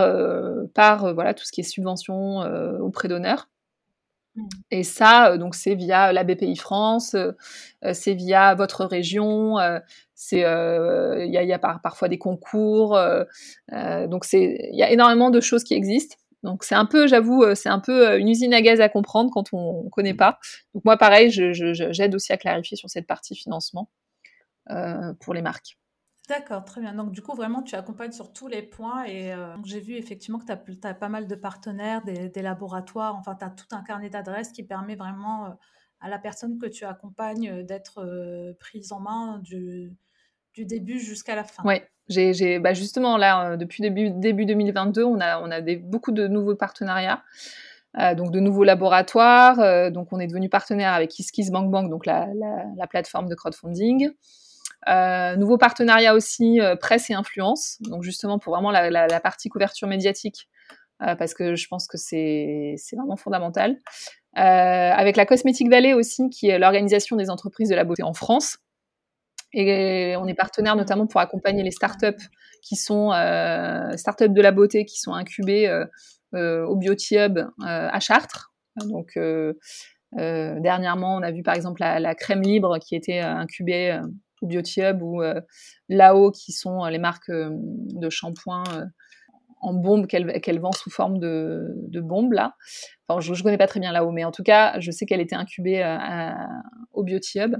par 0.74 1.14
voilà 1.14 1.34
tout 1.34 1.44
ce 1.44 1.52
qui 1.52 1.60
est 1.60 1.64
subvention 1.64 2.40
ou 2.80 2.90
prêt 2.90 3.08
d'honneur. 3.08 3.48
Mmh. 4.34 4.48
Et 4.70 4.84
ça, 4.84 5.36
donc 5.36 5.54
c'est 5.54 5.74
via 5.74 6.12
la 6.12 6.24
BPI 6.24 6.56
France, 6.56 7.14
c'est 7.92 8.14
via 8.14 8.54
votre 8.54 8.84
région, 8.84 9.56
c'est 10.14 10.40
il 10.40 11.30
y 11.30 11.52
a, 11.52 11.58
parfois 11.58 12.08
des 12.08 12.18
concours, 12.18 12.98
donc 13.70 14.24
c'est 14.24 14.70
il 14.72 14.78
y 14.78 14.82
a 14.82 14.90
énormément 14.90 15.30
de 15.30 15.40
choses 15.40 15.64
qui 15.64 15.74
existent. 15.74 16.16
Donc 16.46 16.62
c'est 16.62 16.76
un 16.76 16.86
peu, 16.86 17.08
j'avoue, 17.08 17.42
euh, 17.42 17.54
c'est 17.56 17.68
un 17.68 17.80
peu 17.80 18.08
euh, 18.08 18.18
une 18.18 18.28
usine 18.28 18.54
à 18.54 18.62
gaz 18.62 18.80
à 18.80 18.88
comprendre 18.88 19.30
quand 19.32 19.52
on 19.52 19.82
ne 19.84 19.90
connaît 19.90 20.14
pas. 20.14 20.38
Donc 20.74 20.84
moi, 20.84 20.96
pareil, 20.96 21.30
j'aide 21.30 22.14
aussi 22.14 22.32
à 22.32 22.36
clarifier 22.36 22.76
sur 22.76 22.88
cette 22.88 23.06
partie 23.06 23.34
financement 23.34 23.90
euh, 24.70 25.12
pour 25.20 25.34
les 25.34 25.42
marques. 25.42 25.76
D'accord, 26.28 26.64
très 26.64 26.80
bien. 26.80 26.94
Donc 26.94 27.10
du 27.10 27.20
coup, 27.20 27.34
vraiment, 27.34 27.62
tu 27.62 27.74
accompagnes 27.74 28.12
sur 28.12 28.32
tous 28.32 28.46
les 28.46 28.62
points. 28.62 29.04
Et 29.06 29.32
j'ai 29.64 29.80
vu 29.80 29.94
effectivement 29.94 30.38
que 30.38 30.46
tu 30.46 30.86
as, 30.86 30.94
pas 30.94 31.08
mal 31.08 31.26
de 31.26 31.34
partenaires, 31.34 32.02
des, 32.04 32.42
laboratoires, 32.42 33.14
enfin, 33.16 33.36
tu 33.36 33.44
as 33.44 33.50
tout 33.50 33.66
un 33.72 33.82
carnet 33.82 34.10
d'adresses 34.10 34.50
qui 34.50 34.64
permet 34.64 34.96
vraiment 34.96 35.56
à 36.00 36.08
la 36.08 36.18
personne 36.18 36.58
que 36.58 36.66
tu 36.66 36.84
accompagnes 36.84 37.64
d'être 37.64 38.54
prise 38.58 38.92
en 38.92 38.98
main 38.98 39.38
du, 39.38 39.96
du 40.52 40.64
début 40.64 40.98
jusqu'à 40.98 41.36
la 41.36 41.44
fin. 41.44 41.62
Oui, 41.64 41.80
j'ai, 42.08 42.58
bah 42.58 42.72
justement, 42.72 43.16
là, 43.16 43.50
euh, 43.50 43.56
depuis 43.56 43.82
début, 43.82 44.10
début 44.10 44.46
2022, 44.46 45.04
on 45.04 45.20
a, 45.20 45.40
on 45.40 45.50
a 45.50 45.60
des, 45.60 45.76
beaucoup 45.76 46.12
de 46.12 46.26
nouveaux 46.28 46.54
partenariats. 46.54 47.22
Euh, 47.98 48.14
donc 48.14 48.30
de 48.30 48.40
nouveaux 48.40 48.64
laboratoires. 48.64 49.58
Euh, 49.60 49.90
donc 49.90 50.08
on 50.12 50.20
est 50.20 50.26
devenu 50.26 50.48
partenaire 50.48 50.92
avec 50.92 51.10
KissKissBankBank, 51.10 51.88
donc 51.88 52.04
la, 52.04 52.28
la, 52.76 52.86
plateforme 52.86 53.28
de 53.28 53.34
crowdfunding. 53.34 54.10
Euh, 54.88 55.36
nouveau 55.36 55.56
partenariat 55.56 56.14
aussi 56.14 56.60
presse 56.80 57.10
et 57.10 57.14
influence, 57.14 57.78
donc 57.80 58.02
justement 58.02 58.38
pour 58.38 58.52
vraiment 58.52 58.70
la, 58.70 58.90
la 58.90 59.20
partie 59.20 59.48
couverture 59.48 59.88
médiatique, 59.88 60.48
parce 60.98 61.34
que 61.34 61.56
je 61.56 61.66
pense 61.68 61.88
que 61.88 61.96
c'est 61.96 62.76
vraiment 62.92 63.16
fondamental. 63.16 63.78
avec 64.34 65.16
la 65.16 65.26
Cosmetic 65.26 65.68
Valley 65.70 65.94
aussi, 65.94 66.28
qui 66.28 66.48
est 66.48 66.58
l'organisation 66.58 67.16
des 67.16 67.30
entreprises 67.30 67.70
de 67.70 67.74
la 67.74 67.84
beauté 67.84 68.02
en 68.02 68.12
France. 68.12 68.58
Et 69.58 70.14
on 70.18 70.26
est 70.26 70.34
partenaire 70.34 70.76
notamment 70.76 71.06
pour 71.06 71.18
accompagner 71.18 71.62
les 71.62 71.70
startups 71.70 72.22
qui 72.60 72.76
sont 72.76 73.10
euh, 73.12 73.96
startups 73.96 74.28
de 74.28 74.42
la 74.42 74.52
beauté 74.52 74.84
qui 74.84 75.00
sont 75.00 75.14
incubées 75.14 75.66
euh, 75.66 75.86
euh, 76.34 76.66
au 76.66 76.76
Beauty 76.76 77.16
Hub 77.16 77.38
à 77.62 77.98
Chartres. 77.98 78.52
Donc 78.84 79.18
dernièrement, 80.12 81.16
on 81.16 81.22
a 81.22 81.32
vu 81.32 81.42
par 81.42 81.54
exemple 81.54 81.80
la, 81.80 82.14
crème 82.14 82.42
libre 82.42 82.78
qui 82.78 82.94
était 82.94 83.20
incubée 83.20 83.98
au 84.42 84.46
Beauty 84.46 84.82
Hub 84.82 85.02
ou 85.02 85.22
Lao 85.88 86.30
qui 86.32 86.52
sont 86.52 86.84
les 86.84 86.98
marques 86.98 87.30
de 87.30 88.10
shampoing 88.10 88.64
en 89.62 89.72
bombe 89.72 90.06
qu'elle 90.06 90.60
vend 90.60 90.72
sous 90.72 90.90
forme 90.90 91.18
de, 91.18 92.00
bombe 92.02 92.34
là. 92.34 92.56
Je 93.20 93.32
ne 93.32 93.42
connais 93.42 93.56
pas 93.56 93.68
très 93.68 93.80
bien 93.80 93.92
Lao, 93.92 94.10
mais 94.10 94.24
en 94.24 94.32
tout 94.32 94.42
cas, 94.42 94.78
je 94.80 94.90
sais 94.90 95.06
qu'elle 95.06 95.22
était 95.22 95.36
incubée 95.36 95.82
au 96.92 97.04
Beauty 97.04 97.40
Hub. 97.40 97.56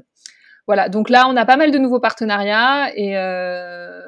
Voilà, 0.67 0.89
donc 0.89 1.11
là, 1.11 1.29
on 1.29 1.37
a 1.37 1.45
pas 1.45 1.57
mal 1.57 1.71
de 1.71 1.79
nouveaux 1.79 2.01
partenariats 2.01 2.91
et, 2.97 3.17
euh, 3.17 4.01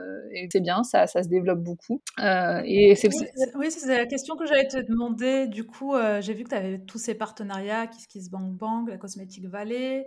c'est 0.52 0.60
bien, 0.60 0.82
ça, 0.82 1.06
ça, 1.06 1.22
se 1.22 1.28
développe 1.28 1.60
beaucoup. 1.60 2.02
Euh, 2.20 2.60
et 2.64 2.94
c'est, 2.96 3.08
oui, 3.56 3.70
c'est 3.70 3.96
la 3.96 4.06
question 4.06 4.36
que 4.36 4.44
j'allais 4.46 4.66
te 4.66 4.78
demander. 4.78 5.46
Du 5.46 5.64
coup, 5.64 5.94
euh, 5.94 6.20
j'ai 6.20 6.34
vu 6.34 6.44
que 6.44 6.50
tu 6.50 6.54
avais 6.54 6.78
tous 6.78 6.98
ces 6.98 7.14
partenariats, 7.14 7.86
KissKissBankBank, 7.86 8.88
la 8.88 8.98
Cosmetic 8.98 9.46
Valley. 9.46 10.06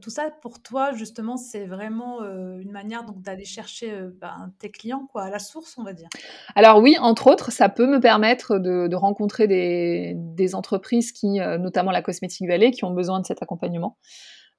tout 0.00 0.10
ça, 0.10 0.30
pour 0.42 0.62
toi, 0.62 0.92
justement, 0.92 1.36
c'est 1.36 1.64
vraiment 1.64 2.20
une 2.22 2.70
manière 2.70 3.04
donc 3.04 3.20
d'aller 3.20 3.44
chercher 3.44 3.92
ben, 4.20 4.52
tes 4.60 4.70
clients 4.70 5.06
quoi, 5.10 5.24
à 5.24 5.30
la 5.30 5.38
source, 5.40 5.76
on 5.78 5.82
va 5.82 5.94
dire. 5.94 6.08
Alors 6.54 6.78
oui, 6.78 6.96
entre 7.00 7.26
autres, 7.26 7.50
ça 7.50 7.68
peut 7.68 7.86
me 7.86 8.00
permettre 8.00 8.58
de, 8.58 8.86
de 8.86 8.96
rencontrer 8.96 9.48
des, 9.48 10.12
des, 10.16 10.54
entreprises 10.54 11.10
qui, 11.10 11.40
notamment 11.58 11.90
la 11.90 12.02
Cosmetic 12.02 12.46
Valley, 12.46 12.70
qui 12.70 12.84
ont 12.84 12.92
besoin 12.92 13.20
de 13.20 13.26
cet 13.26 13.42
accompagnement. 13.42 13.96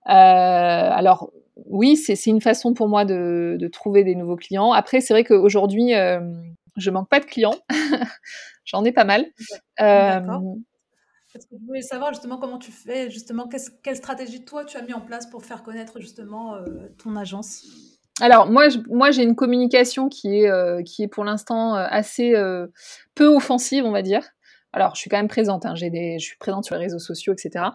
Euh, 0.08 0.12
alors 0.12 1.32
oui, 1.68 1.96
c'est 1.96 2.26
une 2.26 2.42
façon 2.42 2.74
pour 2.74 2.88
moi 2.88 3.06
de, 3.06 3.58
de, 3.60 3.68
trouver 3.68 4.04
des 4.04 4.16
nouveaux 4.16 4.36
clients. 4.36 4.72
Après, 4.72 5.02
c'est 5.02 5.14
vrai 5.14 5.24
qu'aujourd'hui, 5.24 5.94
euh, 5.94 6.20
je 6.78 6.92
manque 6.92 7.10
pas 7.10 7.20
de 7.20 7.26
clients. 7.26 7.56
J'en 8.66 8.84
ai 8.86 8.92
pas 8.92 9.04
mal. 9.04 9.26
Euh, 9.80 10.20
Parce 11.34 11.46
que 11.46 11.56
je 11.60 11.66
voulais 11.66 11.82
savoir 11.82 12.14
justement 12.14 12.38
comment 12.38 12.58
tu 12.58 12.72
fais, 12.72 13.10
justement, 13.10 13.50
quelle 13.84 13.96
stratégie 13.96 14.44
toi 14.46 14.66
tu 14.66 14.78
as 14.78 14.82
mis 14.82 14.94
en 14.94 15.02
place 15.02 15.28
pour 15.28 15.44
faire 15.44 15.64
connaître 15.64 16.00
justement 16.00 16.56
euh, 16.56 16.66
ton 17.02 17.16
agence? 17.16 17.66
Alors 18.20 18.48
moi, 18.50 18.68
moi 18.88 19.12
j'ai 19.12 19.24
une 19.24 19.36
communication 19.36 20.10
qui 20.10 20.44
est, 20.44 20.84
qui 20.86 21.04
est 21.04 21.08
pour 21.08 21.24
l'instant 21.24 21.74
assez 21.74 22.34
peu 23.16 23.28
offensive, 23.28 23.86
on 23.86 23.92
va 23.92 24.02
dire. 24.02 24.24
Alors, 24.74 24.96
je 24.96 25.02
suis 25.02 25.10
quand 25.10 25.18
même 25.18 25.28
présente, 25.28 25.66
hein, 25.66 25.76
j'ai 25.76 25.90
des, 25.90 26.20
je 26.20 26.26
suis 26.26 26.38
présente 26.38 26.66
sur 26.66 26.76
les 26.76 26.82
réseaux 26.82 27.00
sociaux, 27.00 27.34
etc. 27.34 27.66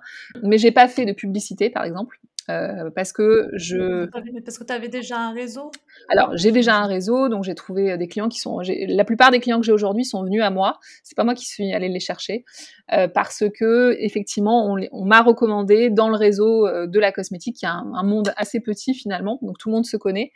Mais 0.42 0.58
j'ai 0.58 0.72
pas 0.72 0.88
fait 0.88 1.04
de 1.04 1.12
publicité, 1.12 1.70
par 1.70 1.84
exemple. 1.84 2.18
Euh, 2.48 2.90
parce 2.94 3.12
que 3.12 3.48
je. 3.54 4.06
Parce 4.44 4.58
que 4.58 4.64
tu 4.64 4.72
avais 4.72 4.88
déjà 4.88 5.18
un 5.18 5.32
réseau? 5.32 5.70
Alors, 6.08 6.36
j'ai 6.36 6.52
déjà 6.52 6.76
un 6.76 6.86
réseau, 6.86 7.28
donc 7.28 7.44
j'ai 7.44 7.54
trouvé 7.54 7.92
euh, 7.92 7.96
des 7.96 8.06
clients 8.06 8.28
qui 8.28 8.38
sont. 8.38 8.60
La 8.88 9.04
plupart 9.04 9.30
des 9.30 9.40
clients 9.40 9.58
que 9.58 9.66
j'ai 9.66 9.72
aujourd'hui 9.72 10.04
sont 10.04 10.22
venus 10.22 10.42
à 10.42 10.50
moi. 10.50 10.78
C'est 11.02 11.16
pas 11.16 11.24
moi 11.24 11.34
qui 11.34 11.46
suis 11.46 11.72
allée 11.72 11.88
les 11.88 12.00
chercher, 12.00 12.44
euh, 12.92 13.08
parce 13.08 13.44
que 13.58 13.96
effectivement, 13.98 14.66
on, 14.66 14.78
on 14.92 15.04
m'a 15.04 15.22
recommandé 15.22 15.90
dans 15.90 16.08
le 16.08 16.16
réseau 16.16 16.68
de 16.86 17.00
la 17.00 17.10
cosmétique, 17.10 17.56
qui 17.56 17.66
a 17.66 17.72
un, 17.72 17.92
un, 17.94 18.04
monde 18.04 18.32
assez 18.36 18.60
petit 18.60 18.94
finalement, 18.94 19.38
donc 19.42 19.58
tout 19.58 19.68
le 19.68 19.74
monde 19.74 19.86
se 19.86 19.96
connaît. 19.96 20.30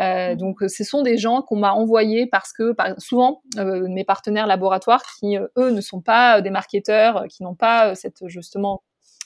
Euh, 0.00 0.34
mmh. 0.34 0.36
donc, 0.36 0.58
ce 0.68 0.84
sont 0.84 1.02
des 1.02 1.16
gens 1.16 1.42
qu'on 1.42 1.56
m'a 1.56 1.72
envoyés 1.72 2.26
parce 2.26 2.52
que, 2.52 2.72
par, 2.72 3.00
souvent, 3.00 3.42
mes 3.56 4.04
partenaires 4.04 4.46
laboratoires 4.46 5.02
qui, 5.18 5.36
eux, 5.36 5.70
ne 5.70 5.80
sont 5.80 6.00
pas 6.00 6.40
des 6.40 6.50
marketeurs, 6.50 7.24
qui 7.28 7.42
n'ont 7.42 7.56
pas 7.56 7.94
cette 7.96 8.26
justement 8.28 8.82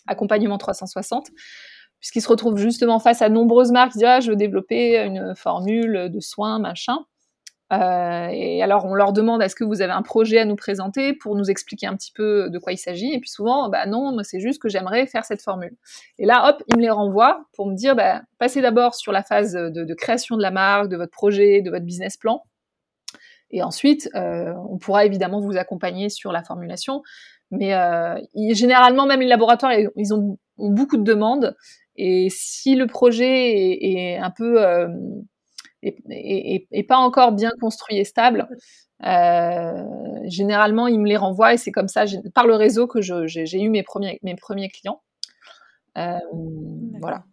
accompagnement 0.06 0.58
360 0.58 1.28
puisqu'ils 2.02 2.20
se 2.20 2.28
retrouvent 2.28 2.58
justement 2.58 2.98
face 2.98 3.22
à 3.22 3.28
nombreuses 3.28 3.70
marques 3.70 3.92
qui 3.92 3.98
disent 3.98 4.08
ah, 4.08 4.20
je 4.20 4.30
veux 4.30 4.36
développer 4.36 4.98
une 4.98 5.36
formule 5.36 6.10
de 6.12 6.20
soins, 6.20 6.58
machin. 6.58 6.98
Euh, 7.72 8.28
et 8.30 8.62
alors 8.62 8.84
on 8.84 8.92
leur 8.92 9.14
demande 9.14 9.40
est-ce 9.40 9.56
que 9.56 9.64
vous 9.64 9.80
avez 9.80 9.92
un 9.92 10.02
projet 10.02 10.38
à 10.38 10.44
nous 10.44 10.56
présenter 10.56 11.14
pour 11.14 11.36
nous 11.36 11.50
expliquer 11.50 11.86
un 11.86 11.96
petit 11.96 12.12
peu 12.12 12.50
de 12.50 12.58
quoi 12.58 12.72
il 12.72 12.76
s'agit? 12.76 13.14
Et 13.14 13.20
puis 13.20 13.30
souvent, 13.30 13.68
bah 13.70 13.86
non, 13.86 14.14
c'est 14.24 14.40
juste 14.40 14.60
que 14.60 14.68
j'aimerais 14.68 15.06
faire 15.06 15.24
cette 15.24 15.40
formule. 15.40 15.74
Et 16.18 16.26
là, 16.26 16.50
hop, 16.50 16.62
ils 16.66 16.76
me 16.76 16.82
les 16.82 16.90
renvoient 16.90 17.46
pour 17.54 17.68
me 17.68 17.76
dire 17.76 17.94
bah, 17.94 18.22
passez 18.38 18.60
d'abord 18.60 18.96
sur 18.96 19.12
la 19.12 19.22
phase 19.22 19.52
de, 19.52 19.94
création 19.94 20.36
de 20.36 20.42
la 20.42 20.50
marque, 20.50 20.88
de 20.88 20.96
votre 20.96 21.12
projet, 21.12 21.62
de 21.62 21.70
votre 21.70 21.84
business 21.84 22.16
plan. 22.16 22.42
Et 23.52 23.62
ensuite, 23.62 24.10
euh, 24.16 24.52
on 24.68 24.78
pourra 24.78 25.06
évidemment 25.06 25.40
vous 25.40 25.56
accompagner 25.56 26.08
sur 26.08 26.32
la 26.32 26.42
formulation. 26.42 27.02
Mais 27.52 27.74
euh, 27.74 28.18
généralement, 28.50 29.06
même 29.06 29.20
les 29.20 29.28
laboratoires, 29.28 29.72
ils 29.96 30.14
ont 30.14 30.38
beaucoup 30.58 30.96
de 30.96 31.04
demandes 31.04 31.54
et 31.96 32.28
si 32.30 32.74
le 32.74 32.86
projet 32.86 33.78
est, 33.80 34.16
un 34.16 34.30
peu 34.30 34.64
euh, 34.64 34.88
est, 35.82 36.88
pas 36.88 36.96
encore 36.96 37.32
bien 37.32 37.50
construit 37.60 37.98
et 37.98 38.04
stable, 38.04 38.48
euh, 39.04 39.84
généralement 40.24 40.86
ils 40.86 41.00
me 41.00 41.08
les 41.08 41.16
renvoient 41.16 41.54
et 41.54 41.56
c'est 41.56 41.72
comme 41.72 41.88
ça 41.88 42.04
par 42.34 42.46
le 42.46 42.54
réseau 42.54 42.86
que 42.86 43.00
j'ai 43.00 43.62
eu 43.62 43.68
mes 43.68 43.82
premiers 43.82 44.18
mes 44.22 44.36
premiers 44.36 44.68
clients. 44.68 45.02
Euh, 45.98 46.18
voilà. 47.00 47.24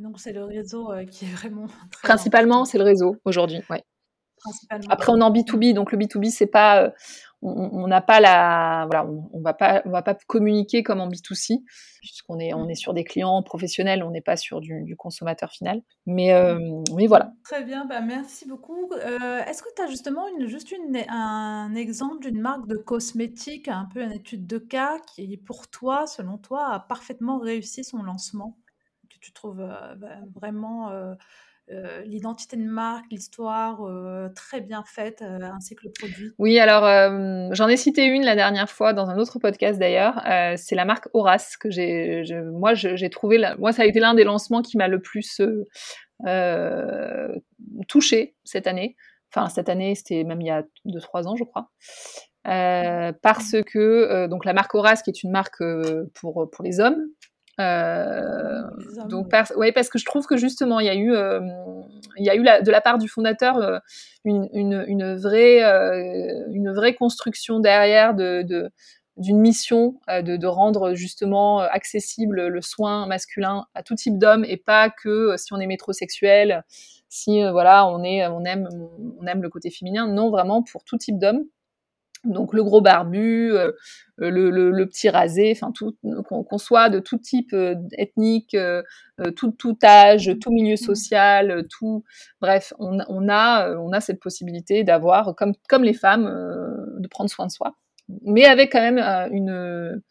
donc 0.00 0.20
c'est 0.20 0.32
le 0.32 0.44
réseau 0.44 0.92
qui 1.10 1.24
est 1.24 1.34
vraiment. 1.34 1.66
Principalement, 2.02 2.64
c'est 2.64 2.78
le 2.78 2.84
réseau 2.84 3.16
aujourd'hui. 3.24 3.62
Ouais. 3.70 3.82
Après, 4.88 5.12
on 5.12 5.18
est 5.18 5.22
en 5.22 5.32
B2B, 5.32 5.74
donc 5.74 5.92
le 5.92 5.98
B2B, 5.98 6.30
c'est 6.30 6.46
pas, 6.46 6.92
on 7.42 7.86
n'a 7.86 8.00
pas 8.00 8.18
la, 8.20 8.86
voilà, 8.90 9.06
on, 9.32 9.40
va 9.40 9.52
pas, 9.52 9.82
on 9.84 9.90
va 9.90 10.02
pas 10.02 10.14
communiquer 10.26 10.82
comme 10.82 11.00
en 11.00 11.08
B2C, 11.08 11.62
puisqu'on 12.00 12.38
est, 12.38 12.54
on 12.54 12.68
est 12.68 12.74
sur 12.74 12.94
des 12.94 13.04
clients 13.04 13.42
professionnels, 13.42 14.02
on 14.02 14.10
n'est 14.10 14.22
pas 14.22 14.36
sur 14.36 14.60
du, 14.60 14.96
consommateur 14.96 15.50
final. 15.50 15.82
Mais, 16.06 16.32
euh, 16.32 16.58
mais 16.94 17.06
voilà. 17.06 17.32
Très 17.44 17.62
bien, 17.62 17.84
bah 17.84 18.00
merci 18.00 18.46
beaucoup. 18.46 18.90
Euh, 18.92 19.44
est-ce 19.44 19.62
que 19.62 19.68
tu 19.76 19.82
as 19.82 19.86
justement 19.86 20.26
une, 20.28 20.46
juste 20.46 20.72
une, 20.72 20.96
un 21.08 21.74
exemple 21.74 22.20
d'une 22.20 22.40
marque 22.40 22.66
de 22.66 22.76
cosmétique, 22.76 23.68
un 23.68 23.88
peu 23.92 24.02
une 24.02 24.12
étude 24.12 24.46
de 24.46 24.58
cas, 24.58 24.98
qui 25.14 25.36
pour 25.36 25.68
toi, 25.68 26.06
selon 26.06 26.38
toi, 26.38 26.72
a 26.72 26.80
parfaitement 26.80 27.38
réussi 27.38 27.84
son 27.84 28.02
lancement, 28.02 28.56
que 29.10 29.18
tu 29.20 29.32
trouves 29.32 29.60
euh, 29.60 29.94
bah, 29.96 30.16
vraiment 30.34 30.90
euh, 31.72 32.02
l'identité 32.02 32.56
de 32.56 32.62
marque, 32.62 33.06
l'histoire 33.10 33.84
euh, 33.84 34.28
très 34.36 34.60
bien 34.60 34.84
faite, 34.84 35.20
euh, 35.22 35.40
ainsi 35.52 35.74
que 35.74 35.80
le 35.84 35.90
produit 35.90 36.30
Oui, 36.38 36.60
alors 36.60 36.84
j'en 37.54 37.66
ai 37.66 37.76
cité 37.76 38.04
une 38.04 38.24
la 38.24 38.36
dernière 38.36 38.70
fois 38.70 38.92
dans 38.92 39.10
un 39.10 39.18
autre 39.18 39.40
podcast 39.40 39.76
d'ailleurs. 39.78 40.22
c'est 40.56 40.76
la 40.76 40.84
marque 40.84 41.08
Horace 41.12 41.56
que 41.56 41.68
j'ai, 41.68 42.22
moi 42.52 42.74
j'ai 42.74 43.10
trouvé, 43.10 43.42
moi 43.58 43.72
ça 43.72 43.82
a 43.82 43.84
été 43.84 43.98
l'un 43.98 44.14
des 44.14 44.22
lancements 44.22 44.62
qui 44.62 44.76
m'a 44.76 44.86
le 44.86 45.00
plus 45.00 45.40
touché 47.88 48.36
cette 48.44 48.68
année. 48.68 48.94
Enfin 49.34 49.48
cette 49.48 49.68
année, 49.68 49.96
c'était 49.96 50.22
même 50.22 50.40
il 50.40 50.46
y 50.46 50.50
a 50.50 50.62
2-3 50.86 51.26
ans, 51.26 51.34
je 51.34 51.42
crois. 51.42 51.70
parce 52.44 53.56
que 53.66 54.28
donc 54.28 54.44
la 54.44 54.52
marque 54.52 54.72
Horace, 54.72 55.02
qui 55.02 55.10
est 55.10 55.22
une 55.24 55.32
marque 55.32 55.64
pour 56.14 56.48
pour 56.48 56.64
les 56.64 56.78
hommes, 56.78 57.06
euh, 57.60 58.62
donc, 59.08 59.32
ouais, 59.56 59.72
parce 59.72 59.88
que 59.88 59.98
je 59.98 60.04
trouve 60.04 60.26
que 60.26 60.36
justement, 60.36 60.80
il 60.80 60.86
y 60.86 60.90
a 60.90 60.94
eu, 60.94 61.14
euh, 61.14 61.40
il 62.18 62.24
y 62.24 62.30
a 62.30 62.34
eu 62.34 62.42
la, 62.42 62.60
de 62.60 62.70
la 62.70 62.80
part 62.80 62.98
du 62.98 63.08
fondateur 63.08 63.56
euh, 63.56 63.78
une, 64.24 64.48
une, 64.52 64.84
une, 64.86 65.16
vraie, 65.16 65.64
euh, 65.64 66.44
une 66.50 66.72
vraie 66.72 66.94
construction 66.94 67.60
derrière 67.60 68.14
de, 68.14 68.42
de 68.42 68.70
d'une 69.16 69.40
mission 69.40 69.98
de, 70.08 70.36
de, 70.36 70.46
rendre 70.46 70.92
justement 70.92 71.60
accessible 71.60 72.48
le 72.48 72.60
soin 72.60 73.06
masculin 73.06 73.64
à 73.74 73.82
tout 73.82 73.94
type 73.94 74.18
d'homme 74.18 74.44
et 74.44 74.58
pas 74.58 74.90
que 74.90 75.38
si 75.38 75.54
on 75.54 75.58
est 75.58 75.66
métrosexuel, 75.66 76.64
si 77.08 77.42
voilà 77.50 77.86
on 77.86 78.04
est, 78.04 78.26
on 78.26 78.44
aime, 78.44 78.68
on 79.18 79.26
aime 79.26 79.40
le 79.40 79.48
côté 79.48 79.70
féminin. 79.70 80.06
Non, 80.06 80.28
vraiment 80.28 80.62
pour 80.62 80.84
tout 80.84 80.98
type 80.98 81.18
d'homme. 81.18 81.44
Donc 82.24 82.52
le 82.54 82.62
gros 82.62 82.80
barbu, 82.80 83.52
euh, 83.52 83.72
le, 84.16 84.50
le, 84.50 84.86
petit 84.86 85.08
rasé, 85.08 85.52
enfin 85.54 85.72
tout, 85.72 85.96
qu'on 86.24 86.58
soit 86.58 86.88
de 86.88 86.98
tout 86.98 87.18
type 87.18 87.52
euh, 87.52 87.74
ethnique, 87.92 88.54
euh, 88.54 88.82
tout, 89.36 89.52
tout 89.52 89.78
âge, 89.84 90.32
tout 90.40 90.50
milieu 90.50 90.74
mmh. 90.74 90.78
social, 90.78 91.64
tout, 91.70 92.04
bref, 92.40 92.72
on, 92.78 92.98
on 93.08 93.28
a, 93.28 93.76
on 93.76 93.92
a 93.92 94.00
cette 94.00 94.20
possibilité 94.20 94.84
d'avoir, 94.84 95.34
comme, 95.36 95.52
comme 95.68 95.84
les 95.84 95.94
femmes, 95.94 96.24
de 96.98 97.08
prendre 97.08 97.30
soin 97.30 97.46
de 97.46 97.52
soi, 97.52 97.74
mais 98.22 98.44
avec 98.44 98.72
quand 98.72 98.80
même 98.80 98.98
une, 99.32 100.02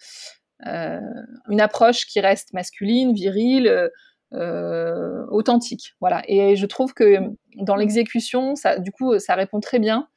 une 0.64 1.62
approche 1.62 2.06
qui 2.06 2.20
reste 2.22 2.54
masculine, 2.54 3.14
virile. 3.14 3.90
authentique, 4.32 5.96
voilà. 6.00 6.22
Et 6.28 6.56
je 6.56 6.66
trouve 6.66 6.94
que 6.94 7.20
dans 7.58 7.76
l'exécution, 7.76 8.56
ça, 8.56 8.80
du 8.80 8.92
coup, 8.92 9.18
ça 9.20 9.36
répond 9.36 9.60
très 9.60 9.80
bien 9.80 10.08
euh, 10.08 10.15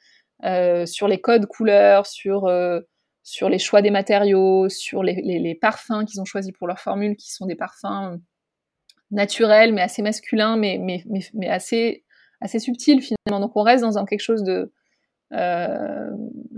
sur 0.87 1.09
les 1.09 1.21
codes 1.21 1.47
couleurs, 1.47 2.07
sur, 2.07 2.47
euh, 2.47 2.81
sur 3.23 3.49
les 3.49 3.59
choix 3.59 3.83
des 3.83 3.91
matériaux, 3.91 4.69
sur 4.69 5.03
les, 5.03 5.59
parfums 5.61 6.05
qu'ils 6.07 6.21
ont 6.21 6.25
choisis 6.25 6.53
pour 6.53 6.67
leur 6.67 6.79
formule, 6.79 7.17
qui 7.17 7.33
sont 7.33 7.47
des 7.47 7.57
parfums 7.57 8.19
naturels, 9.11 9.73
mais 9.73 9.83
assez 9.83 10.03
masculins, 10.03 10.57
mais, 10.57 10.79
mais, 10.79 11.03
mais, 11.35 11.49
assez, 11.49 12.05
assez 12.41 12.59
subtils 12.59 13.01
finalement. 13.01 13.47
Donc 13.47 13.57
on 13.57 13.63
reste 13.63 13.83
dans 13.83 13.99
un, 13.99 14.05
quelque 14.05 14.21
chose 14.21 14.43
de, 14.45 14.73
euh, 15.33 16.11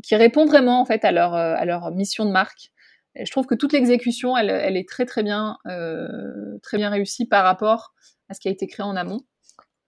qui 0.03 0.16
répond 0.16 0.45
vraiment 0.45 0.81
en 0.81 0.85
fait 0.85 1.05
à 1.05 1.12
leur, 1.12 1.35
à 1.35 1.64
leur 1.64 1.91
mission 1.93 2.24
de 2.24 2.31
marque. 2.31 2.72
Je 3.16 3.31
trouve 3.31 3.47
que 3.47 3.55
toute 3.55 3.72
l'exécution, 3.72 4.37
elle, 4.37 4.76
est 4.76 4.89
très 4.89 5.05
très 5.05 5.22
bien, 5.22 5.57
euh, 5.66 6.59
très 6.62 6.76
bien 6.76 6.91
réussie 6.91 7.26
par 7.26 7.45
rapport 7.45 7.93
à 8.28 8.35
ce 8.35 8.41
qui 8.41 8.49
a 8.49 8.51
été 8.53 8.66
créé 8.66 8.85
en 8.85 8.95
amont. 8.95 9.20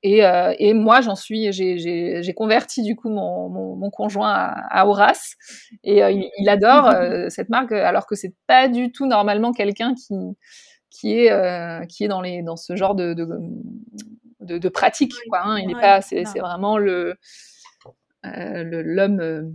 Et, 0.03 0.25
euh, 0.25 0.53
et 0.59 0.75
moi, 0.75 1.01
j'en 1.01 1.15
suis, 1.15 1.53
j'ai 1.53 2.35
converti 2.35 2.83
du 2.83 2.97
coup 2.97 3.09
mon, 3.09 3.49
mon, 3.49 3.77
mon 3.77 3.91
conjoint 3.91 4.33
à, 4.33 4.81
à, 4.81 4.87
Horace, 4.87 5.37
et 5.85 6.03
euh, 6.03 6.11
il, 6.11 6.29
il, 6.39 6.49
adore 6.49 6.89
euh, 6.89 7.27
cette 7.29 7.49
marque, 7.49 7.71
alors 7.71 8.07
que 8.07 8.17
c'est 8.17 8.35
pas 8.49 8.69
du 8.69 8.91
tout 8.91 9.07
normalement 9.07 9.53
quelqu'un 9.53 9.95
qui 9.95 10.15
qui 10.91 11.15
est 11.15 11.87
qui 11.89 12.05
est 12.05 12.09
dans 12.09 12.21
les 12.21 12.43
dans 12.43 12.57
ce 12.57 12.75
genre 12.75 12.97
de 12.97 13.15
de, 13.15 13.29
de, 14.41 14.59
de 14.59 14.69
pratique, 14.69 15.15
quoi. 15.29 15.43
Hein. 15.45 15.61
Il 15.61 15.71
est 15.71 15.81
pas, 15.81 16.01
c'est 16.01 16.25
vraiment 16.39 16.79
le 16.79 17.15
l'homme 18.25 19.53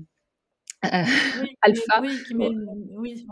oui, 0.83 1.57
alpha. 1.61 2.01
Oui, 2.01 2.17
qui 2.27 2.35
met, 2.35 2.49
oui, 2.95 3.25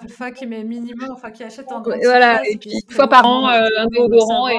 alpha 0.00 0.30
qui 0.32 0.46
met 0.46 0.64
minimum, 0.64 1.10
enfin 1.12 1.30
qui 1.30 1.44
achète 1.44 1.70
un 1.70 1.80
dentifrice. 1.80 2.06
Voilà, 2.06 2.48
et 2.48 2.56
puis 2.56 2.70
une 2.70 2.94
fois 2.94 3.08
par 3.08 3.26
an, 3.26 3.48
euh, 3.48 3.66
un 3.78 3.86
déodorant 3.86 4.48
et, 4.48 4.58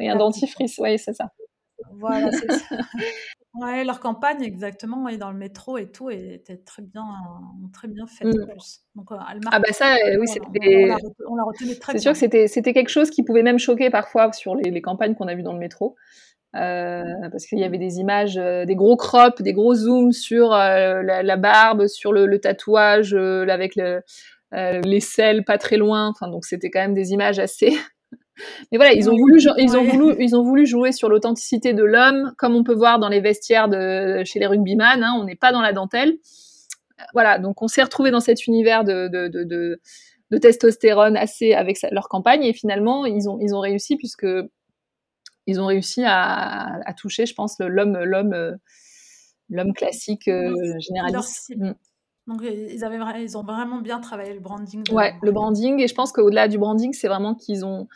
et, 0.00 0.08
un 0.08 0.16
dentifrice, 0.16 0.78
oui, 0.78 0.98
c'est 0.98 1.14
ça. 1.14 1.30
Voilà, 1.98 2.30
c'est 2.32 2.52
ça. 2.52 2.76
Ouais, 3.54 3.84
leur 3.84 4.00
campagne, 4.00 4.42
exactement, 4.42 5.04
ouais, 5.04 5.16
dans 5.16 5.30
le 5.30 5.38
métro 5.38 5.78
et 5.78 5.88
tout, 5.88 6.10
était 6.10 6.56
très 6.56 6.82
bien, 6.82 7.04
très 7.72 7.86
bien 7.86 8.04
faite 8.08 8.26
en 8.26 8.46
plus. 8.48 8.80
Donc, 8.96 9.12
euh, 9.12 9.16
ah 9.52 9.60
bah 9.60 9.70
ça, 9.70 9.94
euh, 9.94 10.18
oui, 10.18 10.26
c'était... 10.26 10.90
On 11.28 11.36
l'a 11.36 11.44
retenu 11.44 11.78
très 11.78 11.92
bien. 11.92 12.00
C'est 12.00 12.02
sûr 12.02 12.12
que 12.12 12.18
c'était, 12.18 12.48
c'était 12.48 12.72
quelque 12.72 12.88
chose 12.88 13.10
qui 13.10 13.22
pouvait 13.22 13.44
même 13.44 13.60
choquer 13.60 13.90
parfois 13.90 14.32
sur 14.32 14.56
les, 14.56 14.72
les 14.72 14.82
campagnes 14.82 15.14
qu'on 15.14 15.28
a 15.28 15.36
vues 15.36 15.44
dans 15.44 15.52
le 15.52 15.60
métro. 15.60 15.94
Euh, 16.56 17.02
parce 17.32 17.46
qu'il 17.46 17.58
y 17.58 17.64
avait 17.64 17.78
des 17.78 17.98
images, 17.98 18.38
euh, 18.38 18.64
des 18.64 18.76
gros 18.76 18.96
crops, 18.96 19.42
des 19.42 19.52
gros 19.52 19.74
zooms 19.74 20.12
sur 20.12 20.52
euh, 20.52 21.02
la, 21.02 21.24
la, 21.24 21.36
barbe, 21.36 21.88
sur 21.88 22.12
le, 22.12 22.26
le 22.26 22.38
tatouage 22.38 23.12
avec 23.14 23.74
le, 23.74 24.02
les 24.52 25.00
selles 25.00 25.44
pas 25.44 25.58
très 25.58 25.76
loin. 25.76 26.08
Enfin, 26.08 26.28
donc 26.28 26.44
c'était 26.44 26.70
quand 26.70 26.80
même 26.80 26.94
des 26.94 27.10
images 27.12 27.40
assez. 27.40 27.70
Mais 28.72 28.78
voilà, 28.78 28.92
ils 28.92 29.10
ont 29.10 29.16
voulu, 29.16 29.40
ils 29.58 29.76
ont 29.76 29.84
voulu, 29.84 30.16
ils 30.18 30.36
ont 30.36 30.42
voulu 30.42 30.66
jouer 30.66 30.92
sur 30.92 31.08
l'authenticité 31.08 31.72
de 31.72 31.84
l'homme, 31.84 32.32
comme 32.36 32.54
on 32.54 32.64
peut 32.64 32.74
voir 32.74 32.98
dans 32.98 33.08
les 33.08 33.20
vestiaires 33.20 33.68
de 33.68 34.22
chez 34.24 34.38
les 34.38 34.46
rugbyman. 34.46 35.02
Hein, 35.02 35.16
on 35.20 35.24
n'est 35.24 35.36
pas 35.36 35.52
dans 35.52 35.60
la 35.60 35.72
dentelle. 35.72 36.14
Voilà, 37.12 37.38
donc 37.38 37.62
on 37.62 37.68
s'est 37.68 37.82
retrouvé 37.82 38.10
dans 38.10 38.20
cet 38.20 38.46
univers 38.46 38.84
de, 38.84 39.08
de, 39.08 39.28
de, 39.28 39.44
de, 39.44 39.80
de 40.30 40.38
testostérone 40.38 41.16
assez 41.16 41.52
avec 41.52 41.78
leur 41.90 42.08
campagne 42.08 42.44
et 42.44 42.52
finalement 42.52 43.04
ils 43.04 43.28
ont, 43.28 43.38
ils 43.40 43.54
ont 43.54 43.60
réussi 43.60 43.96
puisque 43.96 44.26
ils 45.46 45.60
ont 45.60 45.66
réussi 45.66 46.02
à, 46.04 46.80
à 46.84 46.94
toucher, 46.94 47.26
je 47.26 47.34
pense, 47.34 47.58
l'homme, 47.58 47.98
l'homme, 47.98 48.32
euh, 48.32 48.52
l'homme 49.50 49.72
classique 49.74 50.28
euh, 50.28 50.54
généraliste. 50.80 51.52
Mm. 51.56 51.72
Donc 52.26 52.40
ils, 52.42 52.82
avaient, 52.84 53.22
ils 53.22 53.36
ont 53.36 53.42
vraiment 53.42 53.82
bien 53.82 54.00
travaillé 54.00 54.32
le 54.32 54.40
branding. 54.40 54.82
ouais, 54.92 55.14
le 55.20 55.30
branding. 55.30 55.80
Et 55.80 55.88
je 55.88 55.94
pense 55.94 56.10
qu'au-delà 56.10 56.48
du 56.48 56.56
branding, 56.56 56.94
c'est 56.94 57.08
vraiment 57.08 57.34
qu'ils 57.34 57.66
ont, 57.66 57.86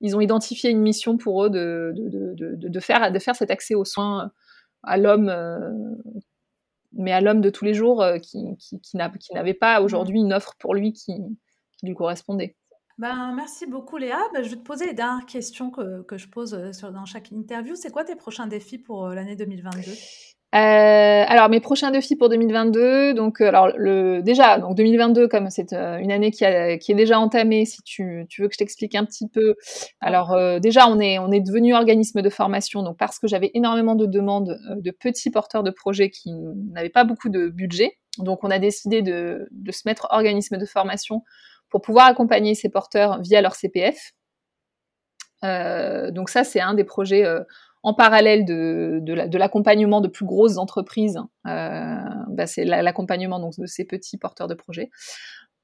ils 0.00 0.14
ont 0.16 0.20
identifié 0.20 0.70
une 0.70 0.80
mission 0.80 1.16
pour 1.16 1.44
eux 1.44 1.50
de, 1.50 1.92
de, 1.96 2.34
de, 2.34 2.68
de 2.68 2.80
faire, 2.80 3.10
de 3.10 3.18
faire 3.18 3.34
cet 3.34 3.50
accès 3.50 3.74
aux 3.74 3.84
soins 3.84 4.30
à 4.84 4.96
l'homme, 4.98 5.34
mais 6.92 7.10
à 7.10 7.20
l'homme 7.20 7.40
de 7.40 7.50
tous 7.50 7.64
les 7.64 7.74
jours 7.74 8.04
qui, 8.22 8.56
qui, 8.58 8.80
qui 8.80 8.96
n'avait 9.34 9.54
pas 9.54 9.80
aujourd'hui 9.80 10.20
une 10.20 10.32
offre 10.32 10.54
pour 10.60 10.74
lui 10.74 10.92
qui, 10.92 11.14
qui 11.76 11.86
lui 11.86 11.94
correspondait. 11.94 12.54
Ben, 12.98 13.32
merci 13.34 13.66
beaucoup 13.66 13.96
Léa. 13.96 14.18
Ben, 14.32 14.42
je 14.42 14.50
vais 14.50 14.56
te 14.56 14.62
poser 14.62 14.86
les 14.86 14.94
dernières 14.94 15.26
questions 15.26 15.70
que, 15.70 16.02
que 16.02 16.18
je 16.18 16.28
pose 16.28 16.72
sur, 16.72 16.92
dans 16.92 17.04
chaque 17.04 17.30
interview. 17.30 17.74
C'est 17.74 17.90
quoi 17.90 18.04
tes 18.04 18.16
prochains 18.16 18.46
défis 18.46 18.78
pour 18.78 19.08
l'année 19.08 19.36
2022 19.36 19.92
euh, 20.54 21.24
alors 21.26 21.48
mes 21.48 21.60
prochains 21.60 21.90
défis 21.90 22.14
pour 22.14 22.28
2022, 22.28 23.14
donc 23.14 23.40
euh, 23.40 23.48
alors 23.48 23.70
le 23.74 24.20
déjà 24.20 24.58
donc 24.58 24.76
2022 24.76 25.26
comme 25.26 25.48
c'est 25.48 25.72
euh, 25.72 25.96
une 25.96 26.12
année 26.12 26.30
qui, 26.30 26.44
a, 26.44 26.76
qui 26.76 26.92
est 26.92 26.94
déjà 26.94 27.18
entamée, 27.18 27.64
si 27.64 27.80
tu, 27.82 28.26
tu 28.28 28.42
veux 28.42 28.48
que 28.48 28.54
je 28.54 28.58
t'explique 28.58 28.94
un 28.94 29.06
petit 29.06 29.28
peu. 29.28 29.54
Alors 30.02 30.32
euh, 30.32 30.58
déjà 30.58 30.88
on 30.88 31.00
est 31.00 31.18
on 31.18 31.32
est 31.32 31.40
devenu 31.40 31.74
organisme 31.74 32.20
de 32.20 32.28
formation 32.28 32.82
donc 32.82 32.98
parce 32.98 33.18
que 33.18 33.26
j'avais 33.28 33.50
énormément 33.54 33.94
de 33.94 34.04
demandes 34.04 34.58
de 34.76 34.90
petits 34.90 35.30
porteurs 35.30 35.62
de 35.62 35.70
projets 35.70 36.10
qui 36.10 36.30
n'avaient 36.70 36.90
pas 36.90 37.04
beaucoup 37.04 37.30
de 37.30 37.48
budget, 37.48 37.96
donc 38.18 38.44
on 38.44 38.50
a 38.50 38.58
décidé 38.58 39.00
de, 39.00 39.48
de 39.52 39.72
se 39.72 39.82
mettre 39.86 40.08
organisme 40.10 40.58
de 40.58 40.66
formation 40.66 41.22
pour 41.72 41.82
pouvoir 41.82 42.06
accompagner 42.06 42.54
ces 42.54 42.68
porteurs 42.68 43.20
via 43.20 43.40
leur 43.40 43.56
CPF. 43.56 44.12
donc 45.42 46.28
ça 46.28 46.44
c'est 46.44 46.60
un 46.60 46.74
des 46.74 46.84
projets 46.84 47.24
en 47.82 47.94
parallèle 47.94 48.44
de, 48.44 49.36
l'accompagnement 49.36 50.00
de, 50.00 50.08
plus 50.08 50.24
grosses 50.24 50.56
entreprises, 50.56 51.18
euh, 51.46 51.96
bah, 52.28 52.46
c'est 52.46 52.64
l'accompagnement 52.64 53.40
donc 53.40 53.58
de 53.58 53.66
ces 53.66 53.84
petits 53.84 54.18
porteurs 54.18 54.46
de 54.46 54.54
projets. 54.54 54.90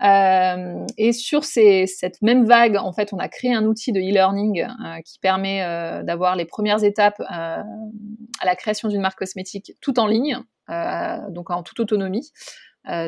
Euh, 0.02 0.86
et 0.96 1.12
sur 1.12 1.44
cette 1.44 2.22
même 2.22 2.44
vague, 2.44 2.76
en 2.76 2.92
fait, 2.92 3.12
on 3.12 3.18
a 3.18 3.28
créé 3.28 3.52
un 3.52 3.64
outil 3.64 3.92
de 3.92 4.00
e-learning 4.00 4.62
euh, 4.62 5.00
qui 5.04 5.18
permet 5.18 5.62
euh, 5.64 6.02
d'avoir 6.04 6.36
les 6.36 6.44
premières 6.44 6.84
étapes 6.84 7.20
à 7.20 7.64
la 8.44 8.56
création 8.56 8.88
d'une 8.88 9.00
marque 9.00 9.18
cosmétique 9.18 9.72
tout 9.80 9.98
en 9.98 10.06
ligne, 10.06 10.38
donc 11.30 11.50
en 11.50 11.62
toute 11.62 11.80
autonomie. 11.80 12.30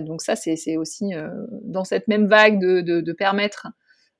Donc 0.02 0.22
ça, 0.22 0.36
c'est 0.36 0.76
aussi 0.76 1.12
dans 1.62 1.84
cette 1.84 2.08
même 2.08 2.26
vague 2.26 2.60
de, 2.60 2.80
de, 2.80 3.00
de, 3.00 3.12
permettre 3.12 3.68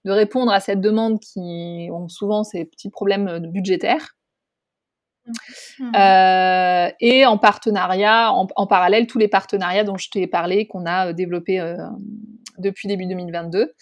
de 0.05 0.11
répondre 0.11 0.53
à 0.53 0.61
cette 0.61 0.81
demande 0.81 1.21
qui 1.21 1.89
ont 1.93 2.09
souvent 2.09 2.45
ces 2.45 2.65
petits 2.65 2.91
problèmes 2.91 3.39
budgétaires. 3.49 4.17
Mmh. 5.79 5.93
Euh, 5.95 6.91
et 7.01 7.27
en 7.27 7.39
partenariat, 7.39 8.33
en, 8.33 8.67
parallèle, 8.67 9.07
tous 9.07 9.19
les 9.19 9.29
partenariats 9.29 9.85
dont 9.85 9.97
je 9.97 10.09
t'ai 10.11 10.27
parlé, 10.27 10.67
qu'on 10.67 10.87
a 10.87 11.09
euh, 11.09 11.13
développés 11.13 11.61
euh, 11.61 11.77
depuis 12.59 12.89
début 12.89 13.07
2022. 13.07 13.73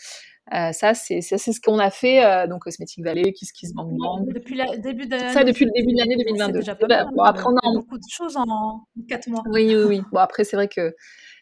Euh, 0.54 0.72
ça, 0.72 0.94
c'est 0.94 1.20
ce 1.20 1.60
qu'on 1.60 1.78
a 1.78 1.90
fait, 1.90 2.24
euh, 2.24 2.46
donc 2.46 2.62
Cosmetic 2.62 3.04
Valley, 3.04 3.32
Kiss 3.32 3.52
Kiss 3.52 3.74
Bang 3.74 3.94
Bang. 3.98 4.32
Depuis 4.32 4.54
le 4.56 4.80
début 4.80 5.06
de 5.06 5.18
Ça, 5.18 5.44
depuis 5.44 5.66
le 5.66 5.72
début 5.72 5.92
de 5.92 5.98
l'année 5.98 6.16
2022. 6.16 6.60
Déjà 6.60 6.74
pas 6.74 6.86
mal, 6.86 7.06
bon, 7.14 7.22
après, 7.22 7.44
on 7.46 7.56
a 7.56 7.72
beaucoup 7.74 7.98
de 7.98 8.02
choses 8.10 8.36
en 8.36 8.84
4 9.08 9.28
mois. 9.28 9.42
Oui, 9.50 9.74
oui, 9.76 9.84
oui. 9.86 10.02
Bon, 10.10 10.18
après, 10.18 10.44
c'est 10.44 10.56
vrai 10.56 10.68
que 10.68 10.94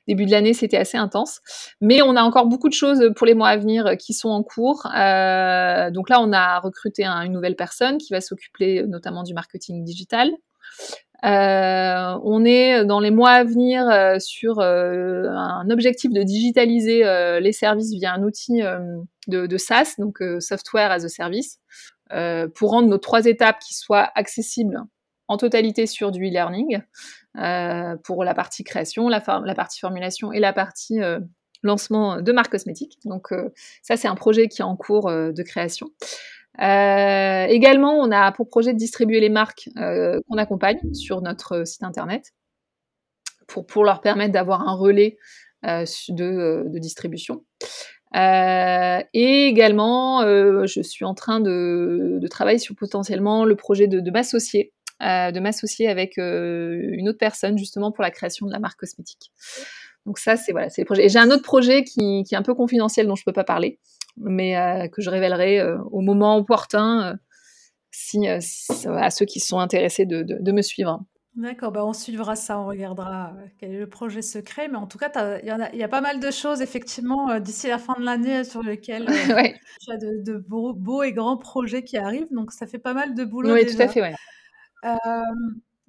début 0.07 0.27
de 0.27 0.31
l'année, 0.31 0.53
c'était 0.53 0.77
assez 0.77 0.99
intense. 0.99 1.41
Mais 1.81 2.03
on 2.03 2.17
a 2.17 2.23
encore 2.23 2.47
beaucoup 2.47 2.69
de 2.69 2.75
choses 2.75 3.11
pour 3.17 3.27
les 3.27 3.35
mois 3.35 3.49
à 3.49 3.57
venir 3.57 3.97
qui 3.99 4.13
sont 4.13 4.29
en 4.29 4.43
cours. 4.43 4.87
Euh, 4.97 5.91
donc 5.91 6.09
là, 6.09 6.21
on 6.21 6.33
a 6.33 6.61
recruté 6.61 7.05
une 7.05 7.33
nouvelle 7.33 7.57
personne 7.57 7.99
qui 7.99 8.13
va 8.13 8.21
s'occuper 8.21 8.85
notamment 8.87 9.23
du 9.23 9.35
marketing 9.35 9.85
digital. 9.85 10.31
Euh, 11.25 12.19
on 12.25 12.45
est 12.45 12.85
dans 12.85 13.01
les 13.01 13.11
mois 13.11 13.31
à 13.31 13.45
venir 13.45 13.89
euh, 13.89 14.19
sur 14.19 14.61
euh, 14.61 15.29
un 15.29 15.71
objectif 15.71 16.13
de 16.13 16.23
digitaliser 16.23 17.05
euh, 17.05 17.41
les 17.41 17.53
services 17.53 17.93
via 17.93 18.13
un 18.13 18.23
outil 18.23 18.61
de, 19.27 19.47
de, 19.47 19.57
SaaS, 19.57 19.95
donc 19.99 20.23
Software 20.41 20.91
as 20.91 21.05
a 21.05 21.09
Service, 21.09 21.59
pour 22.55 22.71
rendre 22.71 22.89
nos 22.89 22.99
trois 22.99 23.27
étapes 23.27 23.59
qui 23.59 23.75
soient 23.75 24.11
accessibles 24.15 24.83
en 25.29 25.37
totalité 25.37 25.87
sur 25.87 26.13
du 26.13 26.27
e-learning. 26.27 26.81
Euh, 27.39 27.97
pour 28.03 28.25
la 28.25 28.33
partie 28.33 28.65
création, 28.65 29.09
la, 29.09 29.21
partie 29.21 29.79
formulation 29.79 30.33
et 30.33 30.41
la 30.41 30.55
partie 30.55 31.03
euh, 31.03 31.21
lancement 31.63 32.23
de 32.23 32.33
marque 32.33 32.51
cosmétique. 32.51 32.99
Donc 33.05 33.31
euh, 33.31 33.51
ça, 33.83 33.97
c'est 33.99 34.09
un 34.09 34.15
projet 34.15 34.49
qui 34.49 34.63
est 34.63 34.65
en 34.65 34.77
cours 34.77 35.11
de 35.11 35.43
création. 35.43 35.89
également, 36.59 37.93
on 37.99 38.11
a 38.11 38.33
pour 38.33 38.49
projet 38.49 38.73
de 38.73 38.79
distribuer 38.79 39.21
les 39.21 39.29
marques 39.29 39.69
qu'on 39.77 40.39
accompagne 40.39 40.81
sur 40.95 41.21
notre 41.21 41.67
site 41.67 41.83
internet 41.83 42.33
pour, 43.47 43.85
leur 43.85 44.01
permettre 44.01 44.33
d'avoir 44.33 44.67
un 44.67 44.75
relais 44.75 45.19
de, 45.63 46.79
distribution. 46.79 47.45
Et 48.15 49.47
également, 49.47 50.23
je 50.23 50.81
suis 50.83 51.05
en 51.05 51.15
train 51.15 51.41
de, 51.41 52.19
travailler 52.31 52.59
sur 52.59 52.75
potentiellement 52.75 53.45
le 53.45 53.57
projet 53.57 53.89
de 53.89 54.11
m'associer 54.11 54.73
euh, 55.03 55.31
de 55.31 55.41
m'associer 55.41 55.89
avec 55.89 56.17
euh, 56.17 56.81
une 56.93 57.11
autre 57.11 57.19
personne 57.19 57.59
justement 57.59 57.93
pour 57.93 58.03
la 58.03 58.11
création 58.11 58.47
de 58.47 58.53
la 58.53 58.59
marque 58.59 58.81
cosmétique. 58.81 59.31
Donc 60.07 60.19
ça, 60.19 60.37
c'est 60.37 60.53
voilà, 60.53 60.71
c'est 60.71 60.81
les 60.81 60.87
projets. 60.87 61.05
Et 61.05 61.09
j'ai 61.11 61.19
un 61.19 61.31
autre 61.31 61.43
projet 61.43 61.85
qui, 61.85 62.23
qui, 62.25 62.35
est 62.35 62.39
un 62.39 62.43
peu 62.43 62.55
confidentiel 62.55 63.07
dont 63.07 63.15
je 63.15 63.25
peux 63.25 63.33
pas 63.33 63.45
parler, 63.45 63.79
mais 64.17 64.57
euh, 64.57 64.89
que 64.89 65.03
je 65.03 65.11
révélerai 65.11 65.63
au 65.91 66.01
moment 66.01 66.39
opportun 66.39 67.19
si, 67.91 68.27
à 68.27 69.11
ceux 69.11 69.27
qui 69.27 69.41
sont 69.41 69.59
intéressés 69.59 70.07
de, 70.07 70.23
de, 70.23 70.39
de 70.41 70.53
me 70.53 70.63
suivre. 70.63 71.01
D'accord, 71.35 71.71
bah 71.71 71.85
on 71.85 71.93
suivra 71.93 72.35
ça, 72.35 72.59
on 72.59 72.67
regardera 72.67 73.35
quel 73.59 73.75
est 73.75 73.79
le 73.79 73.89
projet 73.89 74.23
secret, 74.23 74.69
mais 74.69 74.79
en 74.79 74.87
tout 74.87 74.97
cas, 74.97 75.11
il 75.43 75.45
y, 75.45 75.77
y, 75.77 75.83
a 75.83 75.89
pas 75.89 76.01
mal 76.01 76.19
de 76.19 76.31
choses 76.31 76.63
effectivement 76.63 77.39
d'ici 77.41 77.69
la 77.69 77.77
fin 77.77 77.95
de 77.99 78.05
l'année 78.05 78.45
sur 78.45 78.63
lesquelles 78.63 79.07
ouais. 79.37 79.55
tu 79.83 79.93
as 79.93 79.99
de, 79.99 80.23
de 80.23 80.39
beaux, 80.39 80.73
beaux, 80.73 81.03
et 81.03 81.13
grands 81.13 81.37
projets 81.37 81.85
qui 81.85 81.99
arrivent, 81.99 82.29
donc 82.31 82.53
ça 82.53 82.67
fait 82.67 82.79
pas 82.79 82.95
mal 82.95 83.15
de 83.15 83.23
boulot. 83.23 83.53
Oui, 83.53 83.65
déjà. 83.65 83.77
tout 83.77 83.83
à 83.83 83.89
fait, 83.89 84.01
ouais. 84.01 84.15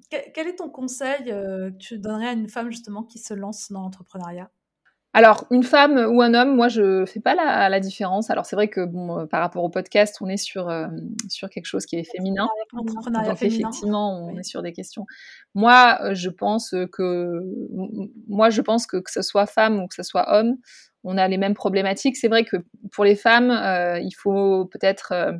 Quel 0.09 0.47
est 0.47 0.55
ton 0.55 0.69
conseil 0.69 1.25
que 1.25 1.69
tu 1.77 1.99
donnerais 1.99 2.29
à 2.29 2.33
une 2.33 2.49
femme 2.49 2.69
justement 2.71 3.03
qui 3.03 3.19
se 3.19 3.33
lance 3.33 3.71
dans 3.71 3.81
l'entrepreneuriat? 3.81 4.49
Alors, 5.13 5.47
une 5.49 5.63
femme 5.63 5.97
ou 6.13 6.21
un 6.21 6.35
homme, 6.35 6.55
moi, 6.55 6.67
je 6.67 7.03
fais 7.05 7.19
pas 7.19 7.33
la, 7.33 7.69
la 7.69 7.79
différence. 7.79 8.29
Alors, 8.29 8.45
c'est 8.45 8.55
vrai 8.55 8.67
que 8.67 8.85
bon, 8.85 9.25
par 9.25 9.41
rapport 9.41 9.63
au 9.63 9.69
podcast, 9.69 10.17
on 10.21 10.27
est 10.27 10.37
sur 10.37 10.69
euh, 10.69 10.87
sur 11.27 11.49
quelque 11.49 11.65
chose 11.65 11.85
qui 11.87 11.95
est 11.95 12.03
féminin. 12.03 12.47
Donc, 12.73 12.91
féminin. 13.03 13.33
effectivement, 13.33 14.25
on 14.25 14.33
oui. 14.33 14.39
est 14.39 14.43
sur 14.43 14.61
des 14.61 14.73
questions. 14.73 15.05
Moi, 15.55 16.13
je 16.13 16.29
pense 16.29 16.75
que 16.91 17.41
moi, 18.27 18.51
je 18.51 18.61
pense 18.61 18.85
que 18.85 18.97
que 18.97 19.09
ce 19.09 19.23
soit 19.23 19.47
femme 19.47 19.79
ou 19.79 19.87
que 19.87 19.95
ce 19.95 20.03
soit 20.03 20.37
homme, 20.37 20.57
on 21.03 21.17
a 21.17 21.27
les 21.27 21.37
mêmes 21.37 21.55
problématiques. 21.55 22.17
C'est 22.17 22.27
vrai 22.27 22.43
que 22.43 22.57
pour 22.91 23.03
les 23.03 23.15
femmes, 23.15 23.49
euh, 23.49 23.99
il 23.99 24.11
faut 24.13 24.65
peut-être 24.65 25.13
euh, 25.13 25.31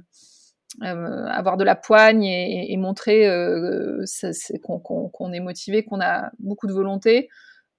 euh, 0.84 1.26
avoir 1.28 1.57
de 1.57 1.63
la 1.63 1.76
poigne 1.76 2.26
et, 2.26 2.76
montrer 2.78 3.28
euh, 3.28 4.03
qu'on 4.63 4.80
qu 4.80 4.93
qu 5.13 5.34
est 5.34 5.39
motivé, 5.39 5.84
qu'on 5.84 6.01
a 6.01 6.30
beaucoup 6.39 6.68
de 6.68 6.74
volonté. 6.74 7.30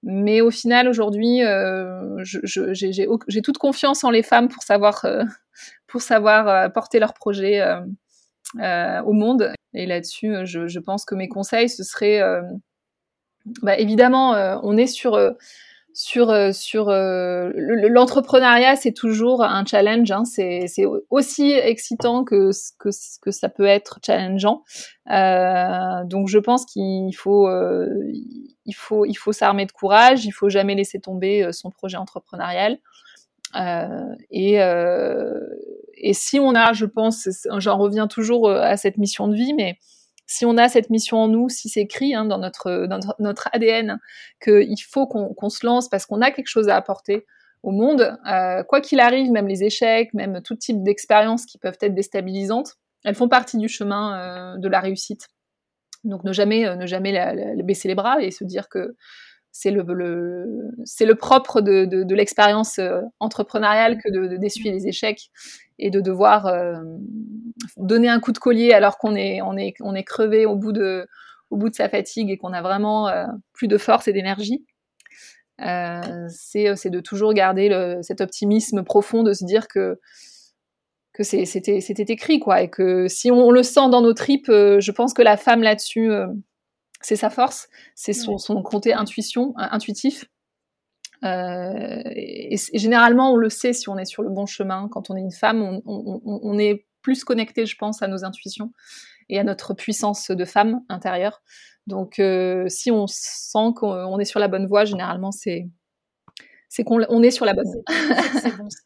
Mais 0.01 0.41
au 0.41 0.49
final, 0.49 0.87
aujourd'hui, 0.87 1.43
euh, 1.43 2.17
j'ai 2.23 3.41
toute 3.41 3.57
confiance 3.57 4.03
en 4.03 4.09
les 4.09 4.23
femmes 4.23 4.47
pour 4.47 4.63
savoir, 4.63 5.05
pour 5.87 6.01
savoir 6.01 6.71
porter 6.73 6.99
leurs 6.99 7.13
projets 7.13 7.61
euh, 7.61 9.01
au 9.03 9.13
monde. 9.13 9.53
Et 9.73 9.85
là-dessus, 9.85 10.45
je, 10.45 10.67
je, 10.67 10.79
pense 10.79 11.05
que 11.05 11.15
mes 11.15 11.29
conseils, 11.29 11.69
ce 11.69 11.83
serait, 11.83 12.21
bah, 13.61 13.77
évidemment, 13.77 14.31
on 14.63 14.77
est 14.77 14.87
sur 14.87 15.15
sur 15.93 16.29
euh, 16.29 16.51
sur 16.51 16.89
euh, 16.89 17.51
l'entrepreneuriat, 17.55 18.75
c'est 18.75 18.93
toujours 18.93 19.43
un 19.43 19.65
challenge. 19.65 20.09
Hein, 20.11 20.23
c'est 20.25 20.85
aussi 21.09 21.51
excitant 21.51 22.23
que, 22.23 22.51
que 22.77 22.89
que 23.21 23.31
ça 23.31 23.49
peut 23.49 23.65
être 23.65 23.99
challengeant. 24.05 24.63
Euh, 25.11 26.03
donc 26.05 26.27
je 26.27 26.39
pense 26.39 26.65
qu'il 26.65 27.15
faut 27.15 27.49
il 28.65 28.75
faut 28.75 29.05
il 29.05 29.15
faut 29.15 29.33
s'armer 29.33 29.65
de 29.65 29.71
courage. 29.71 30.25
Il 30.25 30.31
faut 30.31 30.49
jamais 30.49 30.75
laisser 30.75 30.99
tomber 30.99 31.51
son 31.51 31.71
projet 31.71 31.97
entrepreneurial. 31.97 32.79
et 34.31 34.57
et 36.01 36.13
si 36.13 36.39
on 36.39 36.55
a, 36.55 36.71
je 36.71 36.85
pense, 36.85 37.27
j'en 37.57 37.77
reviens 37.77 38.07
toujours 38.07 38.49
à 38.49 38.77
cette 38.77 38.97
mission 38.97 39.27
de 39.27 39.35
vie, 39.35 39.53
mais 39.53 39.77
si 40.29 40.45
on 40.45 40.57
a 40.57 40.69
cette 40.69 40.91
mission 40.91 41.17
en 41.17 41.27
nous, 41.27 41.49
si 41.49 41.69
c'est 41.69 41.81
écrit 41.81 42.13
hein, 42.13 42.23
dans, 42.23 42.37
notre, 42.37 43.49
ADN 43.51 43.99
qu'il 44.39 44.81
faut 44.87 45.07
qu'on 45.07 45.33
qu 45.33 45.49
se 45.49 45.65
lance 45.65 45.89
parce 45.89 46.05
qu'on 46.05 46.21
a 46.21 46.29
quelque 46.29 46.47
chose 46.47 46.69
à 46.69 46.75
apporter 46.75 47.25
au 47.63 47.71
monde, 47.71 48.15
euh, 48.27 48.63
quoi 48.63 48.79
qu'il 48.79 48.99
arrive, 48.99 49.31
même 49.31 49.47
les 49.47 49.63
échecs, 49.63 50.13
même 50.13 50.41
tout 50.43 50.55
type 50.55 50.83
d'expériences 50.83 51.47
qui 51.47 51.57
peuvent 51.57 51.77
être 51.81 51.95
déstabilisantes, 51.95 52.75
elles 53.03 53.15
font 53.15 53.27
partie 53.27 53.57
du 53.57 53.67
chemin 53.67 54.53
euh, 54.53 54.57
de 54.59 54.67
la 54.69 54.79
réussite. 54.79 55.29
Donc 56.03 56.23
ne 56.23 56.31
jamais, 56.31 56.67
euh, 56.67 56.75
ne 56.75 57.63
baisser 57.63 57.87
les 57.87 57.95
bras 57.95 58.21
et 58.21 58.29
se 58.29 58.43
dire 58.43 58.69
que 58.69 58.95
c'est 59.59 59.71
le, 59.71 59.83
le 59.93 60.71
c'est 60.85 61.05
le 61.05 61.15
propre 61.15 61.59
de, 61.59 61.83
de, 61.83 62.03
de 62.03 62.15
l'expérience 62.15 62.79
euh, 62.79 63.01
entrepreneuriale 63.19 63.97
que 64.01 64.09
de 64.09 64.37
d'essuyer 64.37 64.71
les 64.71 64.87
échecs 64.87 65.31
et 65.79 65.89
de 65.89 65.99
devoir 65.99 66.45
euh, 66.45 66.75
donner 67.75 68.07
un 68.07 68.21
coup 68.21 68.31
de 68.31 68.37
collier 68.37 68.71
alors 68.71 68.97
qu'on 68.97 69.17
est, 69.17 69.41
on 69.41 69.57
est, 69.57 69.73
on 69.81 69.95
est 69.95 70.05
crevé 70.05 70.45
au 70.45 70.55
bout 70.55 70.71
de, 70.71 71.05
au 71.49 71.57
bout 71.57 71.69
de 71.69 71.75
sa 71.75 71.89
fatigue 71.89 72.29
et 72.29 72.37
qu'on 72.37 72.53
a 72.53 72.61
vraiment 72.61 73.09
euh, 73.09 73.25
plus 73.51 73.67
de 73.67 73.77
force 73.77 74.07
et 74.07 74.13
d'énergie. 74.13 74.65
Euh, 75.61 76.25
c'est 76.29 76.89
de 76.89 77.01
toujours 77.01 77.33
garder 77.33 77.67
le, 77.67 77.99
cet 78.01 78.21
optimisme 78.21 78.83
profond 78.83 79.23
de 79.23 79.33
se 79.33 79.43
dire 79.43 79.67
que, 79.67 79.99
que 81.11 81.23
c'était 81.23 81.81
c'était 81.81 82.13
écrit 82.13 82.39
quoi 82.39 82.61
et 82.61 82.69
que 82.69 83.09
si 83.09 83.29
on, 83.29 83.51
le 83.51 83.63
sent 83.63 83.89
dans 83.91 84.01
nos 84.01 84.13
tripes, 84.13 84.47
je 84.47 84.91
pense 84.91 85.13
que 85.13 85.21
la 85.21 85.35
femme 85.35 85.61
là-dessus 85.61 86.13
c'est 87.01 87.15
sa 87.15 87.29
force, 87.29 87.69
c'est 87.95 88.13
son, 88.13 88.37
son 88.37 88.61
côté 88.61 88.93
intuition, 88.93 89.53
intuitif. 89.57 90.25
et, 91.23 92.55
généralement, 92.73 93.33
on 93.33 93.35
le 93.35 93.49
sait 93.49 93.73
si 93.73 93.89
on 93.89 93.97
est 93.97 94.05
sur 94.05 94.23
le 94.23 94.29
bon 94.29 94.45
chemin. 94.45 94.87
Quand 94.89 95.09
on 95.09 95.15
est 95.15 95.21
une 95.21 95.31
femme, 95.31 95.61
on, 95.61 95.81
on, 95.85 96.21
on 96.25 96.59
est 96.59 96.85
plus 97.01 97.23
connecté, 97.23 97.65
je 97.65 97.77
pense, 97.77 98.01
à 98.01 98.07
nos 98.07 98.25
intuitions 98.25 98.71
et 99.29 99.39
à 99.39 99.43
notre 99.43 99.73
puissance 99.73 100.31
de 100.31 100.45
femme 100.45 100.81
intérieure. 100.89 101.41
Donc, 101.87 102.19
euh, 102.19 102.67
si 102.67 102.91
on 102.91 103.07
sent 103.07 103.73
qu'on 103.75 104.19
est 104.19 104.25
sur 104.25 104.39
la 104.39 104.47
bonne 104.47 104.67
voie, 104.67 104.85
généralement, 104.85 105.31
c'est 105.31 105.67
c'est 106.67 106.83
qu'on 106.83 107.01
on 107.09 107.23
est 107.23 107.31
sur 107.31 107.45
la 107.45 107.53
bonne 107.53 107.65
voie. 107.65 107.83
bon. 108.57 108.67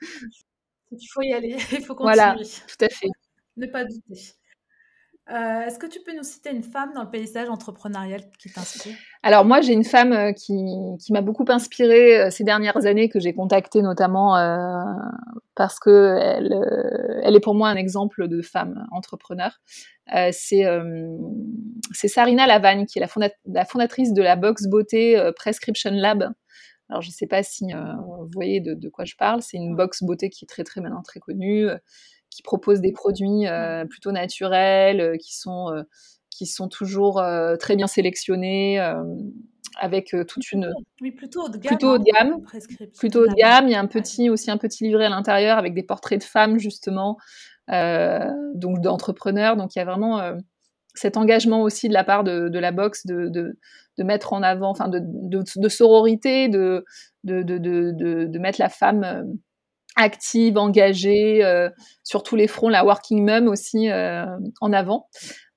Il 0.91 1.07
faut 1.07 1.21
y 1.21 1.33
aller, 1.33 1.57
il 1.71 1.83
faut 1.83 1.95
continuer. 1.95 2.13
Voilà, 2.13 2.35
tout 2.35 2.85
à 2.85 2.87
fait. 2.87 3.07
Ne 3.57 3.65
pas 3.65 3.83
douter. 3.83 4.35
Euh, 5.31 5.61
est-ce 5.65 5.79
que 5.79 5.85
tu 5.85 6.01
peux 6.01 6.13
nous 6.13 6.23
citer 6.23 6.51
une 6.51 6.63
femme 6.63 6.91
dans 6.93 7.03
le 7.03 7.09
paysage 7.09 7.49
entrepreneurial 7.49 8.23
qui 8.37 8.51
t'inspire? 8.51 8.95
Alors 9.21 9.45
moi, 9.45 9.61
j'ai 9.61 9.71
une 9.71 9.85
femme 9.85 10.11
euh, 10.11 10.33
qui, 10.33 10.53
qui 10.99 11.13
m'a 11.13 11.21
beaucoup 11.21 11.45
inspirée 11.47 12.19
euh, 12.19 12.29
ces 12.29 12.43
dernières 12.43 12.85
années, 12.85 13.07
que 13.07 13.21
j'ai 13.21 13.33
contactée 13.33 13.81
notamment 13.81 14.33
parce 15.55 15.79
que 15.79 16.17
elle, 16.19 16.53
elle 17.23 17.35
est 17.35 17.39
pour 17.39 17.55
moi 17.55 17.69
un 17.69 17.75
exemple 17.75 18.27
de 18.27 18.41
femme 18.41 18.85
entrepreneur. 18.91 19.61
c'est 20.31 20.65
Sarina 21.93 22.45
Lavagne, 22.45 22.85
qui 22.85 22.99
est 22.99 23.01
la, 23.01 23.29
la, 23.45 23.65
fondatrice 23.65 24.13
de 24.13 24.21
la 24.21 24.35
box 24.35 24.67
beauté 24.67 25.31
Prescription 25.37 25.91
Lab. 25.91 26.33
Alors 26.89 27.01
je 27.01 27.09
ne 27.09 27.13
sais 27.13 27.27
pas 27.27 27.43
si 27.43 27.71
vous 27.71 28.29
voyez 28.33 28.59
de, 28.59 28.73
de, 28.73 28.89
quoi 28.89 29.05
je 29.05 29.15
parle. 29.15 29.41
C'est 29.41 29.57
une 29.57 29.75
box 29.75 30.03
beauté 30.03 30.29
qui 30.29 30.43
est 30.43 30.47
très 30.47 30.65
très 30.65 30.81
maintenant 30.81 31.01
très 31.01 31.21
connue 31.21 31.69
qui 32.33 32.41
proposent 32.41 32.81
des 32.81 32.91
produits 32.91 33.47
euh, 33.47 33.85
plutôt 33.85 34.11
naturels, 34.11 34.99
euh, 34.99 35.17
qui 35.17 35.35
sont 35.35 35.71
euh, 35.71 35.83
qui 36.29 36.47
sont 36.47 36.67
toujours 36.67 37.23
très 37.59 37.75
bien 37.75 37.85
sélectionnés 37.85 38.79
avec 39.79 40.15
toute 40.27 40.51
une 40.51 40.73
oui, 40.99 41.11
plutôt 41.11 41.43
haut 41.43 41.49
de 41.49 41.57
gamme, 41.57 41.69
plutôt 41.69 41.93
haut 41.93 41.97
de 41.99 42.03
gamme, 42.03 42.41
plutôt 42.97 43.19
haut 43.19 43.27
de 43.27 43.35
gamme. 43.35 43.67
Il 43.67 43.71
y 43.71 43.75
a 43.75 43.79
un 43.79 43.85
petit 43.85 44.31
aussi 44.31 44.49
un 44.49 44.57
petit 44.57 44.83
livret 44.83 45.05
à 45.05 45.09
l'intérieur 45.09 45.59
avec 45.59 45.75
des 45.75 45.83
portraits 45.83 46.19
de 46.19 46.23
femmes 46.23 46.57
justement, 46.57 47.17
donc 47.67 48.81
d'entrepreneurs. 48.81 49.57
Donc 49.57 49.75
il 49.75 49.77
y 49.77 49.81
a 49.83 49.85
vraiment 49.85 50.33
cet 50.95 51.17
engagement 51.17 51.61
aussi 51.61 51.87
de 51.87 51.93
la 51.93 52.03
part 52.03 52.23
de, 52.23 52.49
de 52.49 52.59
la 52.59 52.71
boxe 52.71 53.05
de, 53.05 53.27
de, 53.27 53.55
de, 53.99 54.03
mettre 54.03 54.33
en 54.33 54.41
avant, 54.41 54.71
enfin 54.71 54.87
de, 54.87 55.01
de, 55.03 55.69
sororité, 55.69 56.49
de, 56.49 56.83
de, 57.25 57.43
de, 57.43 58.39
mettre 58.39 58.59
la 58.59 58.69
femme 58.69 59.37
active, 59.95 60.57
engagée 60.57 61.43
euh, 61.43 61.69
sur 62.03 62.23
tous 62.23 62.35
les 62.35 62.47
fronts, 62.47 62.69
la 62.69 62.83
working 62.85 63.23
mum 63.23 63.47
aussi 63.47 63.89
euh, 63.89 64.25
en 64.61 64.73
avant. 64.73 65.07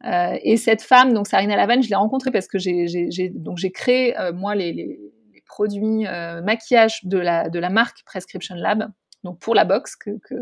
Euh, 0.05 0.39
et 0.43 0.57
cette 0.57 0.83
femme, 0.83 1.13
donc 1.13 1.27
Sarina 1.27 1.57
Lavanne, 1.57 1.83
je 1.83 1.89
l'ai 1.89 1.97
rencontrée 1.97 2.31
parce 2.31 2.47
que 2.49 2.59
j'ai 2.59 3.31
donc 3.35 3.59
j'ai 3.59 3.73
créé 3.73 4.15
moi 4.35 4.55
les, 4.55 4.73
les, 4.73 4.99
les 5.33 5.43
produits 5.47 6.05
maquillage 6.45 7.01
de 7.05 7.19
la 7.19 7.49
de 7.49 7.59
la 7.59 7.71
marque 7.71 8.05
Prescription 8.05 8.55
Lab, 8.57 8.91
donc 9.25 9.39
pour 9.41 9.55
la 9.55 9.65
box 9.65 9.97
que, 9.97 10.11
que 10.29 10.35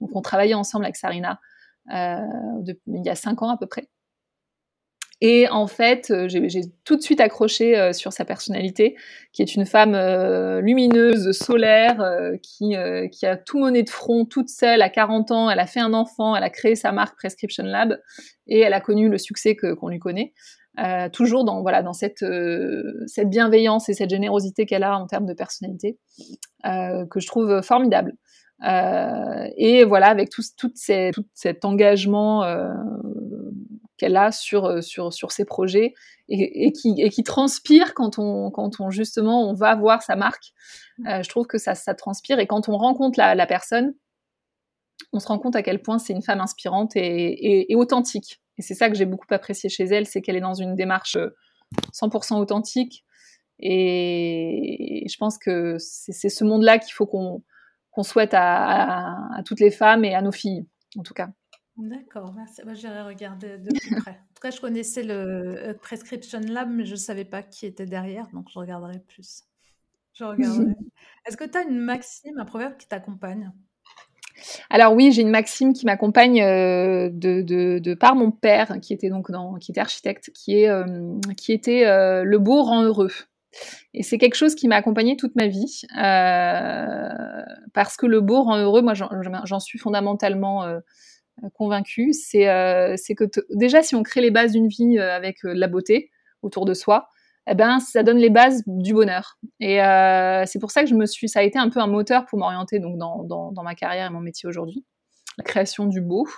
donc 0.00 0.10
on 0.14 0.20
travaillait 0.20 0.54
ensemble 0.54 0.84
avec 0.84 0.96
Sarina 0.96 1.40
il 1.90 3.02
y 3.04 3.08
a 3.08 3.14
cinq 3.14 3.42
ans 3.42 3.50
à 3.50 3.56
peu 3.56 3.66
près. 3.66 3.88
Et 5.22 5.48
en 5.50 5.66
fait, 5.66 6.10
euh, 6.10 6.28
j'ai 6.28 6.62
tout 6.84 6.96
de 6.96 7.02
suite 7.02 7.20
accroché 7.20 7.78
euh, 7.78 7.92
sur 7.92 8.12
sa 8.12 8.24
personnalité, 8.24 8.96
qui 9.32 9.42
est 9.42 9.54
une 9.54 9.66
femme 9.66 9.94
euh, 9.94 10.62
lumineuse, 10.62 11.32
solaire, 11.32 12.02
qui, 12.42 12.74
qui 13.12 13.26
a 13.26 13.36
tout 13.36 13.58
monné 13.58 13.82
de 13.82 13.90
front 13.90 14.24
toute 14.24 14.48
seule 14.48 14.80
à 14.82 14.88
40 14.88 15.30
ans. 15.30 15.50
Elle 15.50 15.60
a 15.60 15.66
fait 15.66 15.80
un 15.80 15.92
enfant, 15.92 16.34
elle 16.34 16.42
a 16.42 16.50
créé 16.50 16.74
sa 16.74 16.92
marque 16.92 17.16
Prescription 17.16 17.64
Lab 17.64 18.00
et 18.46 18.60
elle 18.60 18.72
a 18.72 18.80
connu 18.80 19.08
le 19.08 19.18
succès 19.18 19.56
qu'on 19.56 19.88
lui 19.88 19.98
connaît. 19.98 20.32
toujours 21.12 21.44
dans 21.44 21.60
voilà 21.62 21.82
dans 21.82 21.92
cette 21.92 22.24
cette 23.06 23.28
bienveillance 23.28 23.88
et 23.88 23.94
cette 23.94 24.10
générosité 24.10 24.66
qu'elle 24.66 24.84
a 24.84 24.98
en 24.98 25.06
termes 25.06 25.26
de 25.26 25.34
personnalité 25.34 25.98
que 26.64 27.20
je 27.20 27.26
trouve 27.26 27.60
formidable. 27.62 28.14
et 28.62 29.84
voilà 29.84 30.08
avec 30.08 30.30
tout, 30.30 30.42
tout, 30.56 30.72
ces, 30.74 31.10
tout 31.12 31.24
cet 31.34 31.64
engagement 31.64 32.44
qu'elle 34.00 34.16
a 34.16 34.32
sur, 34.32 34.64
euh, 34.64 34.80
sur, 34.80 35.12
sur 35.12 35.30
ses 35.30 35.44
projets 35.44 35.94
et, 36.28 36.72
qui, 36.72 36.94
et 36.98 37.10
qui 37.10 37.22
transpire 37.22 37.92
quand 37.92 38.18
on, 38.18 38.50
quand 38.50 38.80
on 38.80 38.90
justement 38.90 39.48
on 39.48 39.52
va 39.52 39.74
voir 39.74 40.02
sa 40.02 40.16
marque. 40.16 40.52
Euh, 41.06 41.22
je 41.22 41.28
trouve 41.28 41.46
que 41.46 41.58
ça, 41.58 41.74
ça 41.74 41.94
transpire 41.94 42.38
et 42.38 42.46
quand 42.46 42.68
on 42.68 42.76
rencontre 42.76 43.18
la, 43.18 43.34
la 43.34 43.46
personne, 43.46 43.94
on 45.12 45.20
se 45.20 45.26
rend 45.26 45.38
compte 45.38 45.56
à 45.56 45.62
quel 45.62 45.82
point 45.82 45.98
c'est 45.98 46.12
une 46.12 46.22
femme 46.22 46.40
inspirante 46.40 46.96
et, 46.96 47.70
et, 47.70 47.74
authentique. 47.74 48.40
Et 48.58 48.62
c'est 48.62 48.74
ça 48.74 48.88
que 48.88 48.96
j'ai 48.96 49.06
beaucoup 49.06 49.26
apprécié 49.30 49.68
chez 49.68 49.84
elle, 49.84 50.06
c'est 50.06 50.22
qu'elle 50.22 50.36
est 50.36 50.40
dans 50.40 50.54
une 50.54 50.76
démarche 50.76 51.18
100% 51.92 52.34
euh, 52.34 52.36
authentique. 52.36 53.04
Et 53.58 55.04
je 55.10 55.16
pense 55.18 55.36
que 55.36 55.76
c'est 55.78 56.28
ce 56.30 56.44
monde-là 56.44 56.78
qu'il 56.78 56.94
faut 56.94 57.06
qu'on 57.06 57.42
souhaite 58.02 58.32
à, 58.32 59.16
à, 59.36 59.42
toutes 59.44 59.60
les 59.60 59.70
femmes 59.70 60.04
et 60.04 60.14
à 60.14 60.22
nos 60.22 60.32
filles, 60.32 60.66
en 60.96 61.02
tout 61.02 61.12
cas. 61.12 61.28
D'accord, 61.80 62.34
merci. 62.36 62.60
Moi, 62.64 62.74
j'irai 62.74 63.00
regarder 63.00 63.56
de 63.56 63.70
plus 63.70 63.96
près. 63.96 64.10
En 64.10 64.34
tout 64.34 64.42
cas, 64.42 64.50
je 64.50 64.60
connaissais 64.60 65.02
le 65.02 65.14
euh, 65.14 65.74
Prescription 65.74 66.40
Lab, 66.40 66.68
mais 66.70 66.84
je 66.84 66.92
ne 66.92 66.96
savais 66.96 67.24
pas 67.24 67.42
qui 67.42 67.64
était 67.64 67.86
derrière, 67.86 68.28
donc 68.34 68.48
je 68.52 68.58
regarderai 68.58 68.98
plus. 69.08 69.44
Je 70.12 70.24
regarderai. 70.24 70.74
Est-ce 71.26 71.38
que 71.38 71.44
tu 71.44 71.56
as 71.56 71.62
une 71.62 71.78
maxime, 71.78 72.38
un 72.38 72.44
proverbe 72.44 72.76
qui 72.76 72.86
t'accompagne? 72.86 73.50
Alors 74.68 74.92
oui, 74.92 75.10
j'ai 75.10 75.22
une 75.22 75.30
maxime 75.30 75.72
qui 75.72 75.86
m'accompagne 75.86 76.42
euh, 76.42 77.08
de, 77.10 77.40
de, 77.42 77.94
par 77.94 78.14
mon 78.14 78.30
père, 78.30 78.78
qui 78.82 78.92
était 78.92 79.08
donc 79.08 79.30
dans, 79.30 79.54
qui 79.54 79.70
était 79.72 79.80
architecte, 79.80 80.30
qui 80.34 80.58
est 80.58 80.68
euh, 80.68 81.18
qui 81.36 81.52
était 81.52 81.84
le 82.24 82.38
beau 82.38 82.62
rend 82.62 82.82
heureux. 82.82 83.12
Et 83.94 84.02
c'est 84.02 84.18
quelque 84.18 84.36
chose 84.36 84.54
qui 84.54 84.68
m'a 84.68 84.76
accompagnée 84.76 85.16
toute 85.16 85.34
ma 85.34 85.46
vie, 85.46 85.82
parce 87.74 87.96
que 87.96 88.06
le 88.06 88.20
beau 88.20 88.42
rend 88.42 88.58
heureux. 88.58 88.82
Moi, 88.82 88.94
j'en 88.94 89.60
suis 89.60 89.78
fondamentalement 89.78 90.80
convaincue, 91.54 92.12
c'est 92.12 92.48
euh, 92.48 92.96
que 93.16 93.24
déjà 93.50 93.82
si 93.82 93.94
on 93.94 94.02
crée 94.02 94.20
les 94.20 94.30
bases 94.30 94.52
d'une 94.52 94.68
vie 94.68 94.98
euh, 94.98 95.14
avec 95.14 95.44
euh, 95.44 95.52
la 95.54 95.68
beauté 95.68 96.10
autour 96.42 96.64
de 96.64 96.74
soi, 96.74 97.08
eh 97.46 97.54
ben 97.54 97.80
ça 97.80 98.02
donne 98.02 98.18
les 98.18 98.30
bases 98.30 98.62
du 98.66 98.92
bonheur. 98.92 99.38
Et 99.60 99.78
c'est 100.46 100.58
pour 100.58 100.70
ça 100.70 100.82
que 100.82 100.88
je 100.88 100.94
me 100.94 101.06
suis, 101.06 101.28
ça 101.28 101.40
a 101.40 101.42
été 101.42 101.58
un 101.58 101.68
peu 101.68 101.80
un 101.80 101.86
moteur 101.86 102.26
pour 102.26 102.38
m'orienter 102.38 102.78
donc 102.78 102.96
dans, 102.98 103.62
ma 103.62 103.74
carrière 103.74 104.06
et 104.06 104.10
mon 104.10 104.20
métier 104.20 104.48
aujourd'hui. 104.48 104.84
La 105.38 105.44
création 105.44 105.86
du 105.86 106.00
beau, 106.00 106.28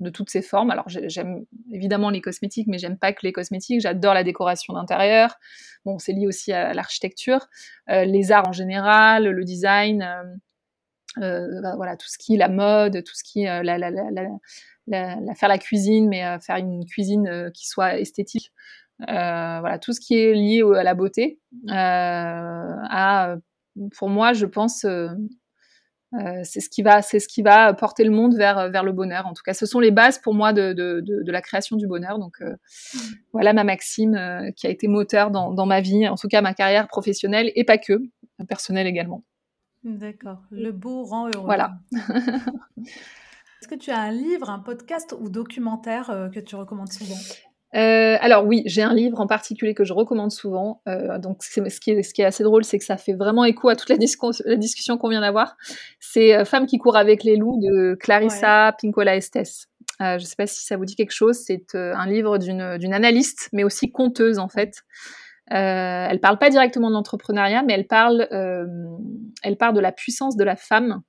de 0.00 0.10
toutes 0.10 0.30
ses 0.30 0.42
formes. 0.42 0.70
Alors 0.70 0.84
j'aime 0.86 1.44
évidemment 1.72 2.08
les 2.10 2.20
cosmétiques, 2.20 2.68
mais 2.68 2.78
j'aime 2.78 2.98
pas 2.98 3.12
que 3.12 3.20
les 3.24 3.32
cosmétiques. 3.32 3.80
J'adore 3.80 4.14
la 4.14 4.22
décoration 4.22 4.74
d'intérieur. 4.74 5.36
Bon, 5.84 5.98
c'est 5.98 6.12
lié 6.12 6.26
aussi 6.26 6.52
à 6.52 6.72
l'architecture, 6.72 7.46
les 7.88 8.32
arts 8.32 8.48
en 8.48 8.52
général, 8.52 9.28
le 9.28 9.44
design. 9.44 10.06
Euh, 11.22 11.60
bah, 11.62 11.74
voilà, 11.76 11.96
tout 11.96 12.08
ce 12.08 12.18
qui 12.18 12.34
est 12.34 12.38
la 12.38 12.48
mode, 12.48 13.02
tout 13.04 13.14
ce 13.14 13.22
qui 13.22 13.44
est 13.44 13.50
euh, 13.50 13.62
la, 13.62 13.78
la, 13.78 13.90
la, 13.90 15.34
faire 15.34 15.48
la 15.48 15.58
cuisine, 15.58 16.08
mais 16.08 16.24
euh, 16.24 16.38
faire 16.38 16.56
une 16.56 16.84
cuisine 16.86 17.50
qui 17.54 17.66
soit 17.66 17.98
esthétique. 17.98 18.52
voilà, 18.98 19.78
tout 19.78 19.92
ce 19.92 20.00
qui 20.00 20.18
est 20.18 20.34
lié 20.34 20.62
à 20.76 20.82
la 20.82 20.94
beauté. 20.94 21.40
à, 21.68 23.36
pour 23.96 24.08
moi, 24.08 24.32
je 24.32 24.46
pense, 24.46 24.86
c'est 26.42 26.60
ce 26.60 26.68
qui 26.68 26.82
va, 26.82 27.02
c'est 27.02 27.18
ce 27.18 27.28
qui 27.28 27.42
va 27.42 27.74
porter 27.74 28.04
le 28.04 28.10
monde 28.10 28.36
vers 28.36 28.70
vers 28.70 28.84
le 28.84 28.92
bonheur. 28.92 29.26
En 29.26 29.34
tout 29.34 29.42
cas, 29.44 29.54
ce 29.54 29.66
sont 29.66 29.80
les 29.80 29.90
bases 29.90 30.18
pour 30.18 30.34
moi 30.34 30.52
de, 30.52 30.72
de, 30.72 31.00
de, 31.00 31.32
la 31.32 31.42
création 31.42 31.76
du 31.76 31.86
bonheur. 31.86 32.18
Donc 32.18 32.40
mmh. 32.40 32.98
voilà 33.32 33.52
ma 33.52 33.64
maxime 33.64 34.16
qui 34.56 34.66
a 34.66 34.70
été 34.70 34.86
moteur 34.86 35.30
dans, 35.30 35.52
dans 35.52 35.66
ma 35.66 35.80
vie, 35.80 36.08
en 36.08 36.16
tout 36.16 36.28
cas 36.28 36.40
ma 36.40 36.54
carrière 36.54 36.86
professionnelle 36.88 37.50
et 37.56 37.64
pas 37.64 37.78
que, 37.78 38.00
personnelle 38.48 38.86
également. 38.86 39.24
D'accord. 39.84 40.38
Le 40.50 40.72
beau 40.72 41.04
rend 41.04 41.28
heureux. 41.28 41.44
Voilà. 41.44 41.74
Est-ce 43.60 43.68
que 43.68 43.74
tu 43.74 43.90
as 43.90 44.00
un 44.00 44.10
livre, 44.10 44.48
un 44.50 44.58
podcast 44.58 45.14
ou 45.18 45.28
documentaire 45.28 46.10
euh, 46.10 46.28
que 46.28 46.40
tu 46.40 46.56
recommandes 46.56 46.92
souvent? 46.92 47.16
Euh, 47.74 48.16
alors 48.20 48.46
oui, 48.46 48.62
j'ai 48.66 48.82
un 48.82 48.94
livre 48.94 49.20
en 49.20 49.26
particulier 49.26 49.74
que 49.74 49.84
je 49.84 49.92
recommande 49.92 50.32
souvent. 50.32 50.80
Euh, 50.88 51.18
donc 51.18 51.42
ce 51.42 51.60
qui, 51.80 51.90
est, 51.90 52.02
ce 52.02 52.14
qui 52.14 52.22
est 52.22 52.24
assez 52.24 52.44
drôle, 52.44 52.64
c'est 52.64 52.78
que 52.78 52.84
ça 52.84 52.96
fait 52.96 53.12
vraiment 53.12 53.44
écho 53.44 53.68
à 53.68 53.76
toute 53.76 53.90
la, 53.90 53.96
discussion 53.96 54.96
qu'on 54.96 55.08
vient 55.08 55.20
d'avoir. 55.20 55.56
C'est 56.00 56.44
Femme 56.44 56.66
qui 56.66 56.78
court 56.78 56.96
avec 56.96 57.24
les 57.24 57.36
loups 57.36 57.60
de 57.60 57.94
Clarissa 57.94 58.74
Pinkola 58.80 59.16
Estes. 59.16 59.68
je 60.00 60.14
ne 60.14 60.18
sais 60.18 60.36
pas 60.36 60.46
si 60.46 60.64
ça 60.64 60.76
vous 60.76 60.84
dit 60.84 60.94
quelque 60.94 61.14
chose. 61.14 61.36
C'est 61.38 61.74
un 61.74 62.06
livre 62.06 62.38
d'une 62.38 62.94
analyste, 62.94 63.48
mais 63.52 63.64
aussi 63.64 63.90
conteuse 63.90 64.38
en 64.38 64.48
fait, 64.48 64.84
euh, 65.52 66.06
elle 66.10 66.20
parle 66.20 66.38
pas 66.38 66.50
directement 66.50 66.88
de 66.88 66.94
l'entrepreneuriat, 66.94 67.62
mais 67.62 67.74
elle 67.74 67.86
parle, 67.86 68.26
euh, 68.32 68.66
elle 69.42 69.56
parle 69.56 69.74
de 69.74 69.80
la 69.80 69.92
puissance 69.92 70.36
de 70.36 70.44
la 70.44 70.56
femme, 70.56 71.02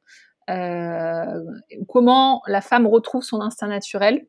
euh, 0.49 1.41
comment 1.87 2.41
la 2.47 2.61
femme 2.61 2.85
retrouve 2.85 3.23
son 3.23 3.41
instinct 3.41 3.67
naturel, 3.67 4.27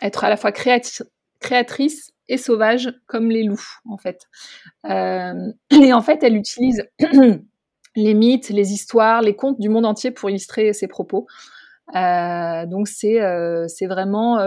être 0.00 0.24
à 0.24 0.28
la 0.28 0.36
fois 0.36 0.52
créatrice 0.52 2.12
et 2.28 2.36
sauvage 2.36 2.94
comme 3.06 3.30
les 3.30 3.42
loups 3.42 3.78
en 3.88 3.98
fait. 3.98 4.28
Et 4.88 5.92
en 5.92 6.02
fait, 6.02 6.22
elle 6.22 6.36
utilise 6.36 6.88
les 7.96 8.14
mythes, 8.14 8.48
les 8.48 8.72
histoires, 8.72 9.22
les 9.22 9.34
contes 9.34 9.60
du 9.60 9.68
monde 9.68 9.86
entier 9.86 10.12
pour 10.12 10.30
illustrer 10.30 10.72
ses 10.72 10.86
propos. 10.86 11.26
Donc 11.92 12.88
c'est 12.88 13.20
c'est 13.68 13.86
vraiment 13.86 14.38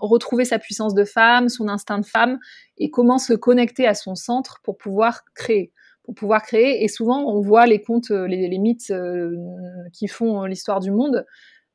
retrouver 0.00 0.44
sa 0.44 0.58
puissance 0.58 0.94
de 0.94 1.04
femme, 1.04 1.48
son 1.48 1.68
instinct 1.68 1.98
de 1.98 2.06
femme 2.06 2.38
et 2.76 2.90
comment 2.90 3.18
se 3.18 3.32
connecter 3.32 3.86
à 3.86 3.94
son 3.94 4.14
centre 4.14 4.60
pour 4.62 4.76
pouvoir 4.78 5.22
créer 5.34 5.72
pour 6.04 6.14
pouvoir 6.14 6.42
créer. 6.42 6.82
Et 6.84 6.88
souvent, 6.88 7.22
on 7.24 7.42
voit 7.42 7.66
les 7.66 7.82
contes, 7.82 8.08
les, 8.08 8.48
les 8.48 8.58
mythes 8.58 8.92
qui 9.92 10.08
font 10.08 10.44
l'histoire 10.44 10.80
du 10.80 10.90
monde. 10.90 11.26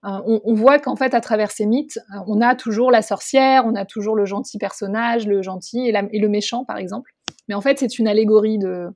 On, 0.06 0.54
voit 0.54 0.80
qu'en 0.80 0.98
fait, 0.98 1.14
à 1.14 1.22
travers 1.22 1.52
ces 1.52 1.66
mythes, 1.66 1.98
on 2.28 2.42
a 2.42 2.56
toujours 2.56 2.92
la 2.92 3.02
sorcière, 3.02 3.64
on 3.66 3.74
a 3.74 3.86
toujours 3.86 4.16
le 4.16 4.26
gentil 4.26 4.58
personnage, 4.58 5.26
le 5.26 5.42
gentil 5.42 5.88
et 5.88 6.20
le 6.20 6.28
méchant, 6.28 6.66
par 6.66 6.78
exemple. 6.78 7.12
Mais 7.48 7.56
en 7.56 7.62
fait, 7.62 7.80
c'est 7.80 8.00
une 8.00 8.08
allégorie 8.08 8.58
de, 8.58 8.88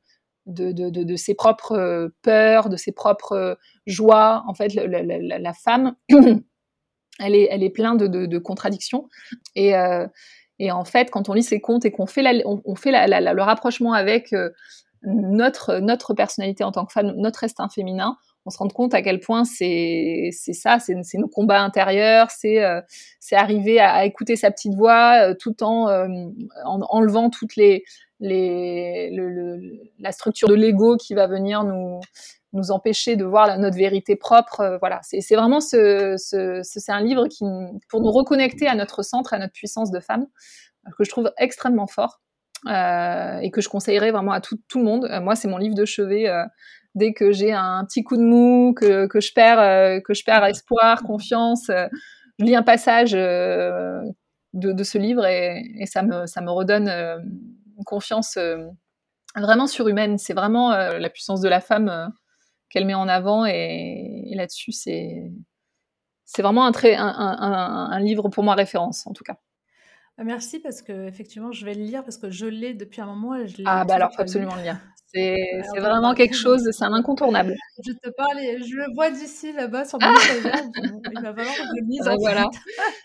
de, 0.48 0.72
de, 0.72 0.90
de, 0.90 1.16
ses 1.16 1.36
propres 1.36 2.12
peurs, 2.22 2.70
de 2.70 2.78
ses 2.78 2.92
propres 2.92 3.58
joies. 3.86 4.44
En 4.48 4.54
fait, 4.54 4.74
la, 4.74 4.88
la, 4.88 5.40
la 5.40 5.54
femme, 5.54 5.96
elle 7.20 7.36
est, 7.36 7.48
elle 7.52 7.64
est 7.64 7.70
pleine 7.70 7.98
de, 7.98 8.38
contradictions. 8.38 9.10
Et, 9.56 9.76
euh, 9.76 10.08
et, 10.60 10.72
en 10.72 10.86
fait, 10.86 11.12
quand 11.12 11.30
on 11.30 11.34
lit 11.34 11.44
ses 11.44 11.60
contes 11.60 11.86
et 11.86 11.92
qu'on 11.92 12.08
fait, 12.08 12.24
on, 12.46 12.62
on, 12.66 12.76
fait 12.76 12.92
le 12.92 13.42
rapprochement 13.42 13.94
avec 13.94 14.34
euh, 14.34 14.50
notre, 15.04 15.78
notre 15.78 16.14
personnalité 16.14 16.64
en 16.64 16.72
tant 16.72 16.86
que 16.86 16.94
femme, 16.94 17.14
notre 17.18 17.44
instinct 17.44 17.70
féminin, 17.70 18.18
on 18.48 18.50
se 18.50 18.58
rend 18.60 18.70
compte 18.70 18.94
à 18.94 19.02
quel 19.02 19.20
point 19.20 19.44
c'est 19.44 20.32
ça, 20.32 20.80
c'est 20.80 21.18
nos 21.18 21.28
combats 21.28 21.62
intérieurs, 21.62 22.32
c'est 22.32 22.64
euh, 22.64 22.80
arriver 23.34 23.80
à, 23.80 24.06
écouter 24.06 24.38
sa 24.38 24.52
petite 24.52 24.74
voix 24.74 25.16
euh, 25.22 25.36
tout 25.38 25.64
en, 25.64 25.90
euh, 25.90 26.08
en, 26.64 26.80
enlevant 26.90 27.30
toutes 27.30 27.58
les, 27.58 27.84
les 28.22 29.12
le, 29.12 29.30
le, 29.30 29.60
la 30.00 30.14
structure 30.14 30.48
de 30.48 30.54
l'ego 30.54 30.96
qui 30.96 31.14
va 31.14 31.28
venir 31.28 31.64
nous 31.64 32.00
nous 32.54 32.72
empêcher 32.72 33.18
de 33.18 33.26
voir 33.26 33.60
notre 33.60 33.76
vérité 33.76 34.16
propre. 34.16 34.78
Voilà, 34.80 35.02
c'est 35.04 35.36
vraiment 35.36 35.60
ce, 35.60 36.16
ce, 36.18 36.62
c'est 36.64 36.92
un 36.92 37.02
livre 37.02 37.28
qui 37.28 37.44
pour 37.90 38.00
nous 38.00 38.10
reconnecter 38.10 38.68
à 38.68 38.76
notre 38.76 39.04
centre, 39.04 39.34
à 39.34 39.40
notre 39.40 39.52
puissance 39.52 39.92
de 39.92 40.00
femme, 40.00 40.26
que 40.98 41.04
je 41.04 41.10
trouve 41.10 41.32
extrêmement 41.38 41.88
fort. 41.88 42.22
Et 42.66 43.52
que 43.52 43.62
je 43.62 43.70
conseillerais 43.70 44.12
vraiment 44.12 44.32
à 44.32 44.42
tout, 44.42 44.58
tout 44.68 44.80
le 44.80 44.86
monde. 44.86 45.08
moi, 45.22 45.36
c'est 45.36 45.50
mon 45.50 45.58
livre 45.58 45.76
de 45.76 45.86
chevet 45.86 46.28
dès 46.98 47.14
que 47.14 47.32
j'ai 47.32 47.54
un 47.54 47.86
petit 47.86 48.04
coup 48.04 48.18
de 48.18 48.24
mou, 48.24 48.74
que, 48.74 49.06
que 49.08 49.22
je 49.22 49.32
perds, 49.32 49.60
euh, 49.60 50.00
que 50.02 50.14
je 50.14 50.24
perds 50.24 50.46
espoir, 50.46 51.04
confiance, 51.04 51.70
euh, 51.70 51.88
je 52.40 52.46
lis 52.46 52.56
un 52.56 52.64
passage 52.64 53.14
euh, 53.14 54.02
de, 54.54 54.72
de, 54.72 54.84
ce 54.84 54.98
livre 54.98 55.26
et, 55.26 55.64
et, 55.80 55.86
ça, 55.86 56.02
me, 56.02 56.26
ça 56.26 56.42
me 56.42 56.52
redonne 56.52 56.90
une 56.90 57.84
confiance 57.86 58.38
vraiment 59.36 59.68
surhumaine. 59.68 60.18
C'est 60.18 60.34
vraiment 60.34 60.72
la 60.72 61.10
puissance 61.10 61.42
de 61.42 61.50
la 61.50 61.62
femme 61.62 62.12
qu'elle 62.70 62.86
met 62.86 62.94
en 62.94 63.08
avant 63.08 63.46
et, 63.46 64.24
et 64.30 64.36
là-dessus, 64.36 64.72
c'est, 64.72 65.32
c'est 66.26 66.42
vraiment 66.42 66.66
un, 66.66 66.72
très, 66.72 66.96
un, 66.96 67.08
un, 67.08 67.92
un 67.92 68.00
livre 68.00 68.30
pour 68.30 68.44
moi 68.44 68.56
référence 68.56 69.08
en 69.08 69.14
tout 69.14 69.24
cas. 69.24 69.38
Merci 70.24 70.60
parce 70.60 70.82
que 70.82 71.08
effectivement 71.08 71.52
je 71.52 71.64
vais 71.64 71.76
le 71.76 71.84
lire 71.84 72.04
parce 72.04 72.18
que 72.18 72.32
je 72.32 72.48
l'ai 72.48 72.74
depuis 72.74 73.02
un 73.02 73.06
moment. 73.06 73.36
Et 73.36 73.48
je 73.48 73.62
ah 73.66 73.86
bah 73.86 73.96
alors 73.96 74.14
faut 74.14 74.22
absolument 74.22 74.56
le 74.56 74.64
lire. 74.64 74.80
C'est 75.14 75.62
vraiment 75.80 76.14
quelque 76.14 76.36
chose, 76.36 76.70
c'est 76.72 76.84
un 76.84 76.94
incontournable. 76.94 77.56
Je 77.86 77.94
te 77.94 78.10
parle, 78.10 78.38
je 78.40 78.76
le 78.76 78.94
vois 78.94 79.10
d'ici 79.10 79.54
là-bas 79.54 79.86
sur 79.86 80.00
mon 80.02 80.12
étagère. 80.14 80.64
Il 80.84 81.22
va 81.22 81.34
falloir 81.34 81.56
que 81.56 81.62
je 81.62 81.82
le 81.82 81.88
lise. 81.88 82.08
Ah, 82.08 82.16
voilà. 82.20 82.50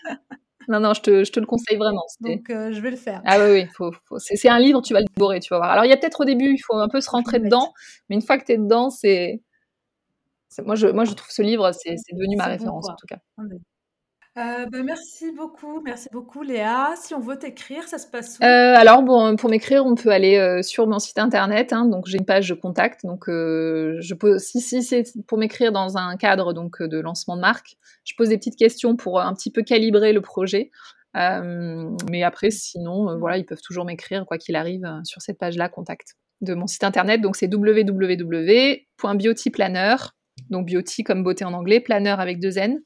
Non, 0.69 0.79
non, 0.79 0.93
je 0.93 1.01
te, 1.01 1.23
je 1.23 1.31
te 1.33 1.39
le 1.41 1.45
conseille 1.45 1.77
vraiment. 1.77 2.05
Donc, 2.21 2.49
euh, 2.49 2.71
je 2.71 2.79
vais 2.79 2.91
le 2.91 2.95
faire. 2.95 3.21
Ah 3.25 3.37
oui, 3.39 3.51
oui, 3.51 3.67
faut, 3.75 3.91
faut... 4.05 4.17
c'est 4.19 4.47
un 4.47 4.59
livre, 4.59 4.81
tu 4.81 4.93
vas 4.93 5.01
le 5.01 5.05
dévorer, 5.13 5.39
tu 5.39 5.49
vas 5.49 5.57
voir. 5.57 5.71
Alors, 5.71 5.85
il 5.85 5.89
y 5.89 5.91
a 5.91 5.97
peut-être 5.97 6.21
au 6.21 6.25
début, 6.25 6.53
il 6.53 6.59
faut 6.59 6.75
un 6.75 6.87
peu 6.87 7.01
se 7.01 7.09
rentrer 7.09 7.39
dedans, 7.39 7.73
mais 8.09 8.15
une 8.15 8.21
fois 8.21 8.37
que 8.37 8.45
tu 8.45 8.53
es 8.53 8.57
dedans, 8.57 8.89
c'est. 8.89 9.41
Moi 10.63 10.75
je, 10.75 10.87
moi, 10.87 11.03
je 11.03 11.13
trouve 11.13 11.31
ce 11.31 11.41
livre, 11.41 11.71
c'est 11.73 11.95
devenu 12.13 12.35
ma 12.37 12.45
référence, 12.45 12.85
bon, 12.85 12.93
en 12.93 12.95
tout 12.95 13.07
cas. 13.07 13.17
Euh, 14.35 14.65
bah, 14.65 14.81
merci 14.81 15.31
beaucoup, 15.31 15.79
merci 15.81 16.09
beaucoup 16.11 16.41
Léa. 16.41 16.95
Si 16.95 17.13
on 17.13 17.19
veut 17.19 17.37
t'écrire, 17.37 17.83
ça 17.83 17.99
se 17.99 18.07
passe 18.07 18.39
où? 18.39 18.43
Euh, 18.43 18.73
Alors 18.75 19.03
bon, 19.03 19.35
pour 19.35 19.47
m'écrire, 19.47 19.85
on 19.85 19.93
peut 19.93 20.09
aller 20.09 20.37
euh, 20.37 20.63
sur 20.63 20.87
mon 20.87 20.97
site 20.97 21.19
internet. 21.19 21.71
Hein, 21.71 21.85
donc 21.85 22.07
j'ai 22.07 22.17
une 22.17 22.25
page 22.25 22.49
de 22.49 22.55
contact. 22.55 23.05
Donc 23.05 23.29
euh, 23.29 23.99
si 24.39 24.81
c'est 24.81 25.03
pour 25.27 25.37
m'écrire 25.37 25.71
dans 25.71 25.97
un 25.97 26.17
cadre 26.17 26.53
donc 26.53 26.81
de 26.81 26.99
lancement 26.99 27.35
de 27.35 27.41
marque, 27.41 27.75
je 28.05 28.15
pose 28.17 28.29
des 28.29 28.39
petites 28.39 28.57
questions 28.57 28.95
pour 28.95 29.21
un 29.21 29.35
petit 29.35 29.51
peu 29.51 29.61
calibrer 29.61 30.13
le 30.13 30.21
projet. 30.21 30.71
mais 31.13 32.23
après, 32.23 32.49
sinon, 32.49 33.19
voilà, 33.19 33.37
ils 33.37 33.45
peuvent 33.45 33.61
toujours 33.61 33.85
m'écrire 33.85 34.25
quoi 34.25 34.39
qu'il 34.39 34.55
arrive 34.55 34.89
sur 35.03 35.21
cette 35.21 35.37
page-là, 35.37 35.69
contact 35.69 36.15
de 36.41 36.55
mon 36.55 36.65
site 36.65 36.83
internet. 36.83 37.21
Donc 37.21 37.35
c'est 37.35 37.53
www.beautyplanner, 37.53 39.95
donc 40.49 40.67
beauty 40.67 41.03
comme 41.03 41.23
beauté 41.23 41.45
en 41.45 41.53
anglais, 41.53 41.79
planner 41.79 42.15
avec 42.17 42.39
deux 42.39 42.57
n 42.57 42.81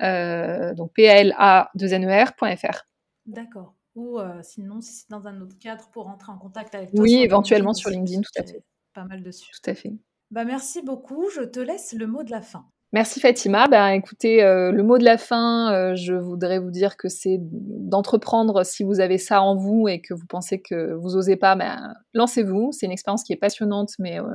euh, 0.00 0.74
donc 0.74 0.92
pla2ner.fr. 0.96 2.82
D'accord. 3.26 3.74
Ou 3.94 4.18
euh, 4.18 4.40
sinon, 4.42 4.80
si 4.80 4.92
c'est 4.94 5.10
dans 5.10 5.26
un 5.26 5.40
autre 5.40 5.58
cadre 5.58 5.88
pour 5.90 6.04
rentrer 6.04 6.32
en 6.32 6.38
contact 6.38 6.74
avec 6.74 6.92
toi. 6.92 7.00
Oui, 7.02 7.16
éventuellement 7.16 7.74
sur 7.74 7.90
LinkedIn, 7.90 8.22
tout 8.22 8.40
à 8.40 8.44
fait. 8.44 8.62
Pas 8.94 9.04
mal 9.04 9.22
dessus. 9.22 9.50
Tout 9.52 9.70
à 9.70 9.74
fait. 9.74 9.92
Bah, 10.30 10.44
merci 10.44 10.82
beaucoup. 10.82 11.28
Je 11.34 11.42
te 11.42 11.60
laisse 11.60 11.92
le 11.92 12.06
mot 12.06 12.22
de 12.22 12.30
la 12.30 12.40
fin. 12.40 12.66
Merci 12.92 13.20
Fatima. 13.20 13.68
Ben, 13.68 13.88
écoutez, 13.88 14.42
euh, 14.42 14.70
le 14.70 14.82
mot 14.82 14.98
de 14.98 15.04
la 15.04 15.16
fin, 15.16 15.72
euh, 15.72 15.94
je 15.96 16.12
voudrais 16.12 16.58
vous 16.58 16.70
dire 16.70 16.98
que 16.98 17.08
c'est 17.08 17.38
d'entreprendre 17.40 18.66
si 18.66 18.84
vous 18.84 19.00
avez 19.00 19.16
ça 19.16 19.40
en 19.40 19.56
vous 19.56 19.88
et 19.88 20.02
que 20.02 20.12
vous 20.12 20.26
pensez 20.26 20.60
que 20.60 20.92
vous 20.92 21.16
osez 21.16 21.36
pas, 21.36 21.54
ben, 21.54 21.94
lancez-vous. 22.12 22.70
C'est 22.72 22.84
une 22.84 22.92
expérience 22.92 23.24
qui 23.24 23.32
est 23.32 23.36
passionnante, 23.36 23.92
mais 23.98 24.20
euh, 24.20 24.26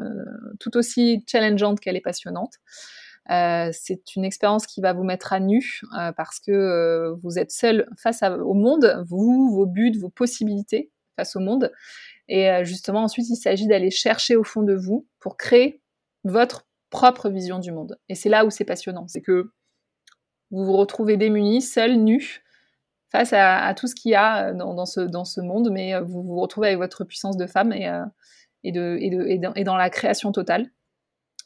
tout 0.60 0.76
aussi 0.76 1.24
challengeante 1.28 1.80
qu'elle 1.80 1.96
est 1.96 2.02
passionnante. 2.02 2.54
Euh, 3.30 3.70
c'est 3.74 4.16
une 4.16 4.24
expérience 4.24 4.66
qui 4.66 4.80
va 4.80 4.94
vous 4.94 5.04
mettre 5.04 5.34
à 5.34 5.40
nu 5.40 5.82
euh, 5.98 6.12
parce 6.14 6.40
que 6.40 6.52
euh, 6.52 7.16
vous 7.24 7.38
êtes 7.38 7.52
seul 7.52 7.90
face 7.98 8.24
au 8.24 8.54
monde, 8.54 9.04
vous, 9.08 9.52
vos 9.54 9.66
buts, 9.66 9.98
vos 10.00 10.10
possibilités 10.10 10.92
face 11.18 11.36
au 11.36 11.40
monde. 11.40 11.72
Et 12.30 12.50
justement, 12.66 13.04
ensuite, 13.04 13.30
il 13.30 13.38
s'agit 13.38 13.68
d'aller 13.68 13.90
chercher 13.90 14.36
au 14.36 14.44
fond 14.44 14.62
de 14.62 14.76
vous 14.76 15.08
pour 15.20 15.38
créer 15.38 15.82
votre 16.26 16.68
propre 16.90 17.30
vision 17.30 17.60
du 17.60 17.72
monde. 17.72 17.98
Et 18.10 18.16
c'est 18.16 18.28
là 18.28 18.46
où 18.46 18.50
c'est 18.50 18.66
passionnant, 18.66 19.08
c'est 19.08 19.22
que 19.22 19.50
vous 20.52 20.66
vous 20.66 20.76
retrouvez 20.76 21.16
démunis, 21.16 21.62
seul, 21.62 21.96
nu, 21.96 22.44
face 23.14 23.32
à, 23.32 23.74
tout 23.76 23.88
ce 23.88 23.96
qu'il 23.96 24.12
y 24.12 24.16
a 24.16 24.52
dans, 24.52 24.86
ce, 24.86 25.40
monde, 25.40 25.70
mais 25.72 25.98
vous 26.02 26.22
vous 26.22 26.40
retrouvez 26.40 26.68
avec 26.68 26.80
votre 26.80 27.06
puissance 27.06 27.38
de 27.38 27.48
femme 27.48 27.72
et 27.72 28.74
dans 28.74 29.78
la 29.78 29.90
création 29.90 30.34
totale. 30.34 30.70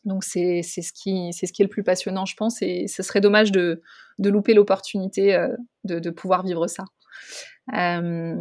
Donc 0.04 0.24
c'est 0.24 0.64
ce 0.64 0.91
qui 0.93 1.32
ce 1.32 1.52
qui 1.52 1.62
est 1.62 1.66
le 1.66 1.70
plus 1.70 1.84
passionnant, 1.84 2.26
je 2.26 2.36
pense, 2.36 2.62
et 2.62 2.88
ce 2.88 3.04
serait 3.04 3.22
dommage 3.22 3.52
de, 3.52 3.82
de 4.18 4.30
louper 4.30 4.54
l'opportunité 4.54 5.36
euh, 5.36 5.56
de, 5.84 5.99
de, 5.99 6.10
pouvoir 6.10 6.43
vivre 6.43 6.68
ça. 6.68 6.86
Euh, 7.76 8.36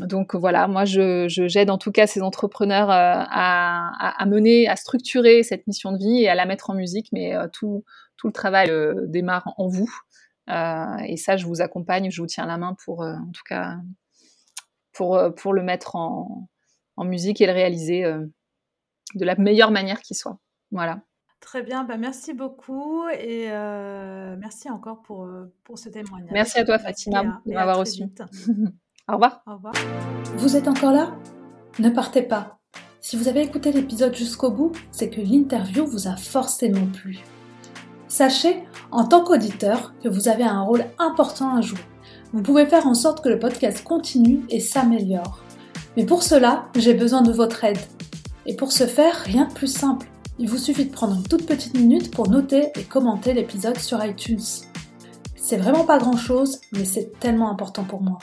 donc 0.00 0.34
voilà, 0.34 0.68
moi 0.68 0.84
je 0.84 1.26
j'aide 1.28 1.70
en 1.70 1.78
tout 1.78 1.92
cas 1.92 2.06
ces 2.06 2.20
entrepreneurs 2.20 2.90
euh, 2.90 2.94
à, 2.94 4.20
à, 4.22 4.26
mener, 4.26 4.68
à 4.68 4.76
structurer 4.76 5.42
cette 5.42 5.66
mission 5.66 5.92
de 5.92 5.98
vie 5.98 6.22
et 6.22 6.28
à 6.28 6.34
la 6.34 6.44
mettre 6.44 6.68
en 6.68 6.74
musique, 6.74 7.08
mais 7.12 7.34
tout 7.52 7.84
tout 8.18 8.26
le 8.26 8.32
travail 8.34 8.70
démarre 9.08 9.54
en 9.56 9.68
vous. 9.68 9.90
et 10.48 11.16
ça, 11.16 11.36
je 11.38 11.46
vous 11.46 11.62
accompagne, 11.62 12.10
je 12.10 12.20
vous 12.20 12.26
tiens 12.26 12.44
la 12.44 12.58
main 12.58 12.76
pour 12.84 13.00
en 13.00 13.30
tout 13.32 13.42
cas 13.48 13.76
pour 14.92 15.18
pour 15.36 15.54
le 15.54 15.62
mettre 15.62 15.96
en, 15.96 16.48
en 16.96 17.04
musique 17.04 17.40
et 17.40 17.46
le 17.46 17.52
réaliser 17.52 18.04
de 19.14 19.24
la 19.24 19.34
meilleure 19.36 19.70
manière 19.70 20.00
qui 20.02 20.14
soit. 20.14 20.38
Voilà. 20.70 21.00
Très 21.40 21.62
bien, 21.62 21.84
bah 21.84 21.96
merci 21.96 22.34
beaucoup 22.34 23.08
et 23.08 23.50
euh, 23.50 24.36
merci 24.38 24.70
encore 24.70 25.00
pour, 25.00 25.24
euh, 25.24 25.52
pour 25.64 25.78
ce 25.78 25.88
témoignage. 25.88 26.30
Merci 26.32 26.58
à 26.58 26.64
toi 26.64 26.78
Fatima 26.78 27.40
de 27.46 27.54
m'avoir 27.54 27.78
reçu. 27.78 28.02
Au 29.08 29.14
revoir. 29.14 29.42
Au 29.46 29.54
revoir. 29.54 29.72
Vous 30.36 30.56
êtes 30.56 30.68
encore 30.68 30.92
là? 30.92 31.16
Ne 31.78 31.88
partez 31.88 32.22
pas. 32.22 32.58
Si 33.00 33.16
vous 33.16 33.28
avez 33.28 33.40
écouté 33.40 33.72
l'épisode 33.72 34.14
jusqu'au 34.14 34.50
bout, 34.50 34.72
c'est 34.92 35.08
que 35.08 35.22
l'interview 35.22 35.86
vous 35.86 36.08
a 36.08 36.16
forcément 36.16 36.86
plu. 36.86 37.18
Sachez, 38.06 38.62
en 38.90 39.04
tant 39.04 39.24
qu'auditeur, 39.24 39.94
que 40.02 40.08
vous 40.08 40.28
avez 40.28 40.44
un 40.44 40.60
rôle 40.60 40.84
important 40.98 41.56
à 41.56 41.62
jouer. 41.62 41.80
Vous 42.32 42.42
pouvez 42.42 42.66
faire 42.66 42.86
en 42.86 42.94
sorte 42.94 43.24
que 43.24 43.30
le 43.30 43.38
podcast 43.38 43.82
continue 43.82 44.44
et 44.50 44.60
s'améliore. 44.60 45.42
Mais 45.96 46.04
pour 46.04 46.22
cela, 46.22 46.68
j'ai 46.76 46.92
besoin 46.92 47.22
de 47.22 47.32
votre 47.32 47.64
aide. 47.64 47.78
Et 48.44 48.54
pour 48.54 48.72
ce 48.72 48.86
faire, 48.86 49.14
rien 49.14 49.46
de 49.46 49.54
plus 49.54 49.72
simple 49.72 50.09
il 50.40 50.48
vous 50.48 50.58
suffit 50.58 50.86
de 50.86 50.90
prendre 50.90 51.16
une 51.16 51.22
toute 51.22 51.44
petite 51.44 51.74
minute 51.74 52.10
pour 52.10 52.30
noter 52.30 52.72
et 52.74 52.82
commenter 52.84 53.34
l'épisode 53.34 53.78
sur 53.78 54.02
iTunes. 54.02 54.40
C'est 55.36 55.58
vraiment 55.58 55.84
pas 55.84 55.98
grand 55.98 56.16
chose, 56.16 56.62
mais 56.72 56.86
c'est 56.86 57.12
tellement 57.20 57.50
important 57.50 57.84
pour 57.84 58.00
moi. 58.00 58.18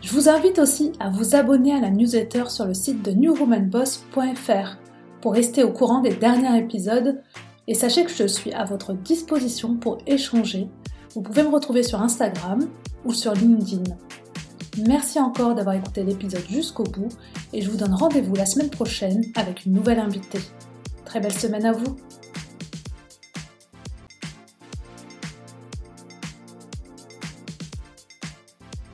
Je 0.00 0.12
vous 0.12 0.28
invite 0.28 0.58
aussi 0.58 0.90
à 0.98 1.10
vous 1.10 1.36
abonner 1.36 1.72
à 1.72 1.80
la 1.80 1.90
newsletter 1.90 2.44
sur 2.48 2.66
le 2.66 2.74
site 2.74 3.02
de 3.02 3.12
newwomanboss.fr 3.12 4.78
pour 5.20 5.32
rester 5.32 5.62
au 5.62 5.70
courant 5.70 6.00
des 6.00 6.14
derniers 6.14 6.58
épisodes 6.58 7.22
et 7.68 7.74
sachez 7.74 8.04
que 8.04 8.12
je 8.12 8.26
suis 8.26 8.52
à 8.52 8.64
votre 8.64 8.92
disposition 8.92 9.76
pour 9.76 9.98
échanger. 10.08 10.68
Vous 11.14 11.22
pouvez 11.22 11.44
me 11.44 11.50
retrouver 11.50 11.84
sur 11.84 12.02
Instagram 12.02 12.68
ou 13.04 13.12
sur 13.12 13.32
LinkedIn. 13.32 13.94
Merci 14.88 15.20
encore 15.20 15.54
d'avoir 15.54 15.76
écouté 15.76 16.02
l'épisode 16.02 16.44
jusqu'au 16.50 16.82
bout 16.82 17.08
et 17.52 17.62
je 17.62 17.70
vous 17.70 17.76
donne 17.76 17.94
rendez-vous 17.94 18.34
la 18.34 18.44
semaine 18.44 18.70
prochaine 18.70 19.22
avec 19.36 19.66
une 19.66 19.72
nouvelle 19.74 20.00
invitée. 20.00 20.40
Très 21.14 21.20
belle 21.20 21.32
semaine 21.32 21.64
à 21.64 21.70
vous 21.70 21.94